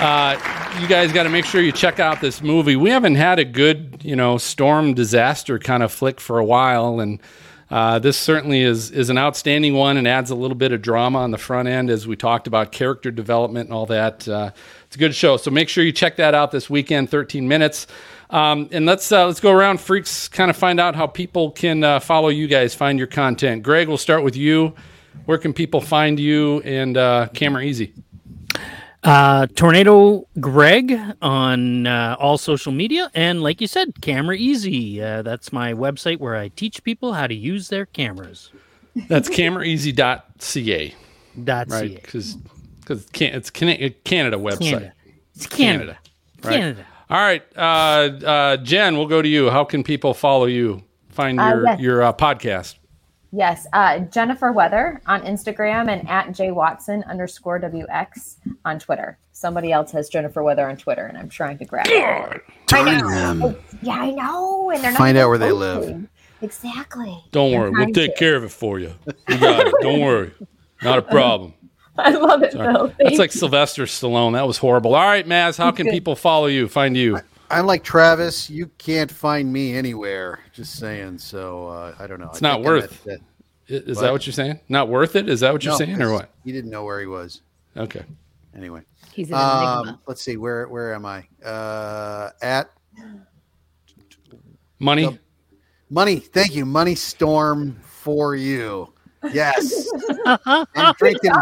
Uh, 0.00 0.80
you 0.80 0.88
guys 0.88 1.12
got 1.12 1.24
to 1.24 1.28
make 1.28 1.44
sure 1.44 1.60
you 1.60 1.72
check 1.72 2.00
out 2.00 2.20
this 2.20 2.40
movie. 2.40 2.76
We 2.76 2.88
haven't 2.88 3.16
had 3.16 3.38
a 3.38 3.44
good, 3.44 4.00
you 4.02 4.16
know, 4.16 4.38
storm 4.38 4.94
disaster 4.94 5.58
kind 5.58 5.82
of 5.82 5.92
flick 5.92 6.20
for 6.20 6.38
a 6.38 6.44
while, 6.44 7.00
and 7.00 7.20
uh, 7.70 7.98
this 7.98 8.16
certainly 8.16 8.62
is 8.62 8.90
is 8.90 9.10
an 9.10 9.18
outstanding 9.18 9.74
one 9.74 9.96
and 9.96 10.08
adds 10.08 10.30
a 10.30 10.34
little 10.34 10.56
bit 10.56 10.72
of 10.72 10.80
drama 10.82 11.18
on 11.18 11.30
the 11.30 11.38
front 11.38 11.68
end 11.68 11.90
as 11.90 12.06
we 12.06 12.16
talked 12.16 12.46
about 12.46 12.72
character 12.72 13.10
development 13.10 13.68
and 13.68 13.74
all 13.74 13.86
that. 13.86 14.26
Uh, 14.26 14.50
it's 14.86 14.96
a 14.96 14.98
good 14.98 15.14
show, 15.14 15.36
so 15.36 15.50
make 15.50 15.68
sure 15.68 15.84
you 15.84 15.92
check 15.92 16.16
that 16.16 16.34
out 16.34 16.50
this 16.50 16.70
weekend. 16.70 17.10
Thirteen 17.10 17.46
minutes. 17.46 17.86
Um, 18.30 18.68
and 18.72 18.84
let's 18.84 19.10
uh, 19.10 19.26
let's 19.26 19.40
go 19.40 19.52
around, 19.52 19.80
freaks. 19.80 20.28
Kind 20.28 20.50
of 20.50 20.56
find 20.56 20.78
out 20.80 20.94
how 20.94 21.06
people 21.06 21.50
can 21.50 21.84
uh, 21.84 22.00
follow 22.00 22.28
you 22.28 22.46
guys, 22.46 22.74
find 22.74 22.98
your 22.98 23.08
content. 23.08 23.62
Greg, 23.62 23.88
we'll 23.88 23.96
start 23.96 24.22
with 24.22 24.36
you. 24.36 24.74
Where 25.24 25.38
can 25.38 25.52
people 25.52 25.80
find 25.80 26.18
you 26.18 26.60
and 26.60 26.96
uh, 26.96 27.28
Camera 27.34 27.62
Easy? 27.62 27.92
Uh, 29.04 29.46
Tornado 29.54 30.26
Greg 30.40 30.92
on 31.22 31.86
uh, 31.86 32.16
all 32.18 32.36
social 32.36 32.72
media, 32.72 33.10
and 33.14 33.42
like 33.42 33.60
you 33.60 33.66
said, 33.68 34.00
Camera 34.00 34.34
Easy. 34.36 35.00
Uh, 35.00 35.22
that's 35.22 35.52
my 35.52 35.72
website 35.72 36.18
where 36.18 36.34
I 36.36 36.48
teach 36.48 36.82
people 36.82 37.12
how 37.12 37.26
to 37.28 37.34
use 37.34 37.68
their 37.68 37.86
cameras. 37.86 38.50
That's 39.08 39.28
cameraeasy.ca. 39.28 40.94
Dot 41.44 41.70
right? 41.70 41.90
ca. 41.90 41.94
Because 41.94 42.36
it's 42.90 43.10
can 43.10 43.34
it's 43.34 43.50
Can- 43.50 43.94
Canada 44.04 44.36
website. 44.36 44.58
Canada. 44.70 44.92
It's 45.36 45.46
Canada. 45.46 45.98
right? 46.42 46.52
Canada. 46.54 46.86
All 47.10 47.16
right, 47.18 47.42
uh, 47.56 47.60
uh, 48.26 48.56
Jen, 48.58 48.98
we'll 48.98 49.06
go 49.06 49.22
to 49.22 49.28
you. 49.28 49.48
How 49.48 49.64
can 49.64 49.82
people 49.84 50.12
follow 50.12 50.44
you? 50.46 50.82
Find 51.10 51.38
Uh, 51.40 51.46
your 51.48 51.64
yes. 51.64 51.80
your 51.80 52.02
uh, 52.02 52.12
podcast. 52.12 52.74
Yes, 53.30 53.66
uh, 53.74 53.98
Jennifer 54.00 54.52
Weather 54.52 55.02
on 55.06 55.20
Instagram 55.22 55.90
and 55.92 56.08
at 56.08 56.32
J 56.32 56.50
Watson 56.50 57.02
underscore 57.04 57.60
WX 57.60 58.36
on 58.64 58.78
Twitter. 58.78 59.18
Somebody 59.32 59.70
else 59.70 59.92
has 59.92 60.08
Jennifer 60.08 60.42
Weather 60.42 60.68
on 60.68 60.76
Twitter, 60.78 61.04
and 61.06 61.16
I'm 61.18 61.28
trying 61.28 61.58
to 61.58 61.64
grab 61.64 61.86
it. 61.88 61.92
I 61.94 62.40
Darn 62.66 62.98
know. 62.98 63.48
them. 63.50 63.56
Yeah, 63.82 63.92
I 63.94 64.10
know. 64.12 64.70
And 64.70 64.82
they're 64.82 64.92
not 64.92 64.98
Find 64.98 65.18
out 65.18 65.28
where 65.28 65.38
they 65.38 65.52
live. 65.52 65.78
posting. 65.80 66.08
Exactly. 66.40 67.24
Don't 67.32 67.52
worry, 67.52 67.70
we'll 67.70 67.86
take 67.92 68.12
to. 68.14 68.18
care 68.18 68.36
of 68.36 68.44
it 68.44 68.50
for 68.50 68.78
you. 68.78 68.92
You 69.28 69.38
got 69.38 69.66
it. 69.66 69.74
Don't 69.82 70.00
worry, 70.00 70.32
not 70.82 70.98
a 70.98 71.02
problem. 71.02 71.52
I 71.98 72.10
love 72.10 72.42
it, 72.44 72.52
Sorry. 72.52 72.72
Bill. 72.72 72.86
That's 72.86 72.96
Thank 73.08 73.18
like 73.18 73.32
Sylvester 73.32 73.82
Stallone. 73.84 74.34
That 74.34 74.46
was 74.46 74.56
horrible. 74.58 74.94
All 74.94 75.04
right, 75.04 75.26
Maz, 75.26 75.58
how 75.58 75.72
can 75.72 75.86
Good. 75.86 75.92
people 75.92 76.14
follow 76.16 76.46
you, 76.46 76.68
find 76.68 76.96
you? 76.96 77.18
I'm 77.50 77.66
like 77.66 77.82
Travis. 77.84 78.50
You 78.50 78.66
can't 78.78 79.10
find 79.10 79.52
me 79.52 79.74
anywhere. 79.74 80.40
Just 80.52 80.76
saying. 80.78 81.18
So 81.18 81.68
uh, 81.68 81.94
I 81.98 82.06
don't 82.06 82.20
know. 82.20 82.28
It's 82.28 82.42
I 82.42 82.48
not 82.48 82.62
worth. 82.62 83.06
at- 83.06 83.14
at- 83.14 83.20
Is 83.68 83.96
What? 83.96 84.02
that 84.02 84.12
what 84.12 84.26
you're 84.26 84.32
saying? 84.32 84.60
Not 84.68 84.88
worth 84.88 85.16
it? 85.16 85.28
Is 85.28 85.40
that 85.40 85.52
what 85.52 85.62
you're 85.64 85.72
No, 85.74 85.78
saying, 85.78 86.00
or 86.02 86.12
what? 86.12 86.30
You 86.44 86.52
didn't 86.52 86.70
know 86.70 86.84
where 86.84 87.00
he 87.00 87.06
was. 87.06 87.42
Okay. 87.76 88.02
Anyway, 88.56 88.80
He's 89.12 89.28
an 89.30 89.34
um, 89.36 89.82
enigma. 89.82 90.00
let's 90.06 90.22
see. 90.22 90.36
Where 90.36 90.66
where 90.68 90.94
am 90.94 91.04
I? 91.06 91.26
Uh, 91.44 92.30
at 92.42 92.70
Money. 94.80 95.18
money. 95.90 96.16
Thank 96.20 96.54
you, 96.54 96.64
money 96.64 96.94
storm 96.94 97.78
for 97.82 98.34
you. 98.36 98.92
Yes, 99.32 99.88
and 100.26 100.96
drinking. 100.98 101.32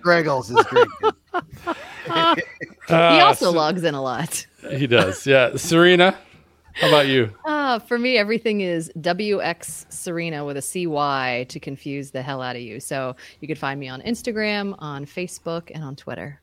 Greggles 0.00 0.50
is 0.50 0.64
drinking. 0.66 1.10
he 2.88 2.94
Uh, 2.94 3.24
also 3.26 3.46
so- 3.46 3.50
logs 3.52 3.84
in 3.84 3.94
a 3.94 4.02
lot. 4.02 4.46
He 4.78 4.86
does. 4.86 5.26
Yeah. 5.26 5.56
Serena, 5.56 6.16
how 6.74 6.88
about 6.88 7.06
you? 7.06 7.32
Uh, 7.44 7.78
for 7.78 7.98
me, 7.98 8.16
everything 8.16 8.60
is 8.60 8.90
WX 8.98 9.92
Serena 9.92 10.44
with 10.44 10.56
a 10.56 10.62
CY 10.62 11.46
to 11.48 11.60
confuse 11.60 12.10
the 12.10 12.22
hell 12.22 12.40
out 12.40 12.56
of 12.56 12.62
you. 12.62 12.80
So 12.80 13.16
you 13.40 13.48
can 13.48 13.56
find 13.56 13.78
me 13.78 13.88
on 13.88 14.00
Instagram, 14.02 14.74
on 14.78 15.04
Facebook, 15.04 15.70
and 15.74 15.84
on 15.84 15.96
Twitter. 15.96 16.40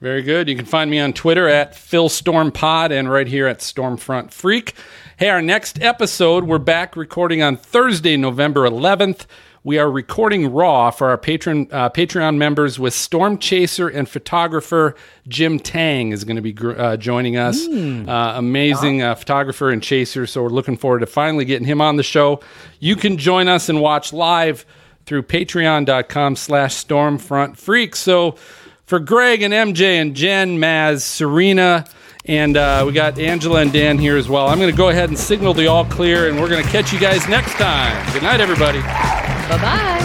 Very 0.00 0.22
good. 0.22 0.48
You 0.48 0.56
can 0.56 0.66
find 0.66 0.90
me 0.90 0.98
on 0.98 1.12
Twitter 1.12 1.48
at 1.48 1.72
PhilStormPod 1.72 2.90
and 2.90 3.10
right 3.10 3.26
here 3.26 3.46
at 3.46 3.60
Stormfront 3.60 4.30
Freak. 4.30 4.74
Hey, 5.16 5.28
our 5.28 5.40
next 5.40 5.80
episode, 5.80 6.44
we're 6.44 6.58
back 6.58 6.96
recording 6.96 7.42
on 7.42 7.56
Thursday, 7.56 8.16
November 8.16 8.68
11th. 8.68 9.26
We 9.66 9.80
are 9.80 9.90
recording 9.90 10.52
raw 10.52 10.92
for 10.92 11.08
our 11.08 11.18
patron 11.18 11.66
uh, 11.72 11.90
Patreon 11.90 12.36
members 12.36 12.78
with 12.78 12.94
storm 12.94 13.36
chaser 13.36 13.88
and 13.88 14.08
photographer 14.08 14.94
Jim 15.26 15.58
Tang 15.58 16.12
is 16.12 16.22
going 16.22 16.36
to 16.36 16.40
be 16.40 16.52
gr- 16.52 16.78
uh, 16.78 16.96
joining 16.96 17.36
us. 17.36 17.66
Uh, 17.66 18.34
amazing 18.36 19.02
uh, 19.02 19.16
photographer 19.16 19.70
and 19.70 19.82
chaser. 19.82 20.24
So 20.24 20.44
we're 20.44 20.50
looking 20.50 20.76
forward 20.76 21.00
to 21.00 21.06
finally 21.06 21.44
getting 21.44 21.66
him 21.66 21.80
on 21.80 21.96
the 21.96 22.04
show. 22.04 22.38
You 22.78 22.94
can 22.94 23.18
join 23.18 23.48
us 23.48 23.68
and 23.68 23.80
watch 23.80 24.12
live 24.12 24.64
through 25.04 25.24
patreon.com 25.24 26.36
slash 26.36 26.72
stormfront 26.72 27.56
freak. 27.56 27.96
So 27.96 28.36
for 28.84 29.00
Greg 29.00 29.42
and 29.42 29.52
MJ 29.52 30.00
and 30.00 30.14
Jen, 30.14 30.58
Maz, 30.58 31.00
Serena, 31.00 31.86
and 32.24 32.56
uh, 32.56 32.84
we 32.86 32.92
got 32.92 33.18
Angela 33.18 33.62
and 33.62 33.72
Dan 33.72 33.98
here 33.98 34.16
as 34.16 34.28
well. 34.28 34.46
I'm 34.46 34.60
going 34.60 34.70
to 34.70 34.76
go 34.76 34.90
ahead 34.90 35.08
and 35.08 35.18
signal 35.18 35.54
the 35.54 35.66
all 35.66 35.84
clear, 35.84 36.28
and 36.28 36.40
we're 36.40 36.48
going 36.48 36.64
to 36.64 36.70
catch 36.70 36.92
you 36.92 37.00
guys 37.00 37.26
next 37.28 37.54
time. 37.54 38.12
Good 38.12 38.22
night, 38.22 38.40
everybody. 38.40 39.35
Bye 39.48 39.58
bye. 39.58 40.00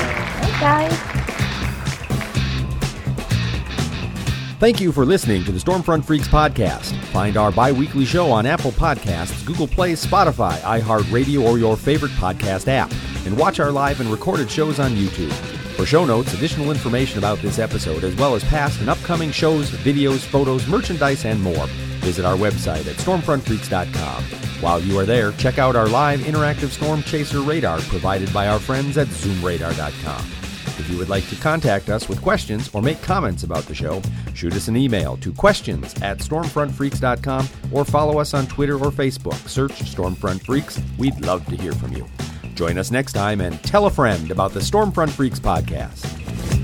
Hey, 0.46 0.60
guys. 0.60 0.98
Thank 4.60 4.80
you 4.80 4.92
for 4.92 5.06
listening 5.06 5.44
to 5.46 5.52
the 5.52 5.58
Stormfront 5.58 6.06
Freaks 6.06 6.28
podcast. 6.28 6.96
Find 7.06 7.36
our 7.36 7.52
bi 7.52 7.72
weekly 7.72 8.06
show 8.06 8.32
on 8.32 8.46
Apple 8.46 8.72
Podcasts, 8.72 9.44
Google 9.44 9.68
Play, 9.68 9.94
Spotify, 9.94 10.60
iHeartRadio, 10.60 11.44
or 11.44 11.58
your 11.58 11.76
favorite 11.76 12.12
podcast 12.12 12.68
app. 12.68 12.92
And 13.26 13.36
watch 13.38 13.60
our 13.60 13.72
live 13.72 14.00
and 14.02 14.12
recorded 14.12 14.52
shows 14.52 14.80
on 14.80 14.92
YouTube. 14.92 15.32
For 15.76 15.88
show 15.88 16.06
notes, 16.06 16.36
additional 16.36 16.70
information 16.70 17.18
about 17.18 17.40
this 17.40 17.58
episode, 17.58 18.04
as 18.04 18.16
well 18.18 18.36
as 18.36 18.44
past 18.44 18.80
and 18.82 18.90
upcoming 18.90 19.32
shows, 19.32 19.72
videos, 19.72 20.20
photos, 20.20 20.68
merchandise, 20.68 21.26
and 21.26 21.42
more, 21.42 21.66
visit 22.02 22.26
our 22.26 22.36
website 22.36 22.88
at 22.88 22.98
stormfrontfreaks.com. 22.98 24.24
While 24.62 24.80
you 24.82 25.00
are 25.00 25.06
there, 25.06 25.32
check 25.34 25.58
out 25.58 25.76
our 25.76 25.88
live 25.88 26.20
interactive 26.22 26.70
storm 26.70 27.02
chaser 27.04 27.42
radar 27.42 27.80
provided 27.82 28.32
by 28.34 28.48
our 28.48 28.60
friends 28.60 28.98
at 28.98 29.08
zoomradar.com. 29.08 30.42
If 30.80 30.90
you 30.90 30.98
would 30.98 31.10
like 31.10 31.28
to 31.30 31.36
contact 31.36 31.90
us 31.90 32.10
with 32.10 32.22
questions 32.22 32.70
or 32.74 32.82
make 32.82 33.02
comments 33.02 33.44
about 33.44 33.64
the 33.66 33.76
show, 33.76 34.02
shoot 34.34 34.54
us 34.54 34.68
an 34.68 34.76
email 34.76 35.18
to 35.18 35.32
questions 35.32 35.94
at 36.02 36.20
stormfrontfreaks.com 36.20 37.48
or 37.72 37.86
follow 37.86 38.20
us 38.20 38.34
on 38.34 38.48
Twitter 38.48 38.76
or 38.76 38.92
Facebook. 38.92 39.48
Search 39.48 39.74
Stormfront 39.74 40.44
Freaks. 40.46 40.82
We'd 40.98 41.20
love 41.26 41.46
to 41.48 41.56
hear 41.56 41.74
from 41.74 41.94
you. 41.94 42.08
Join 42.56 42.78
us 42.78 42.92
next 42.92 43.14
time 43.14 43.42
and 43.42 43.62
tell 43.64 43.86
a 43.86 43.92
friend 43.92 44.32
about 44.32 44.54
the 44.54 44.60
Stormfront 44.60 45.12
Freaks 45.12 45.40
podcast. 45.40 46.61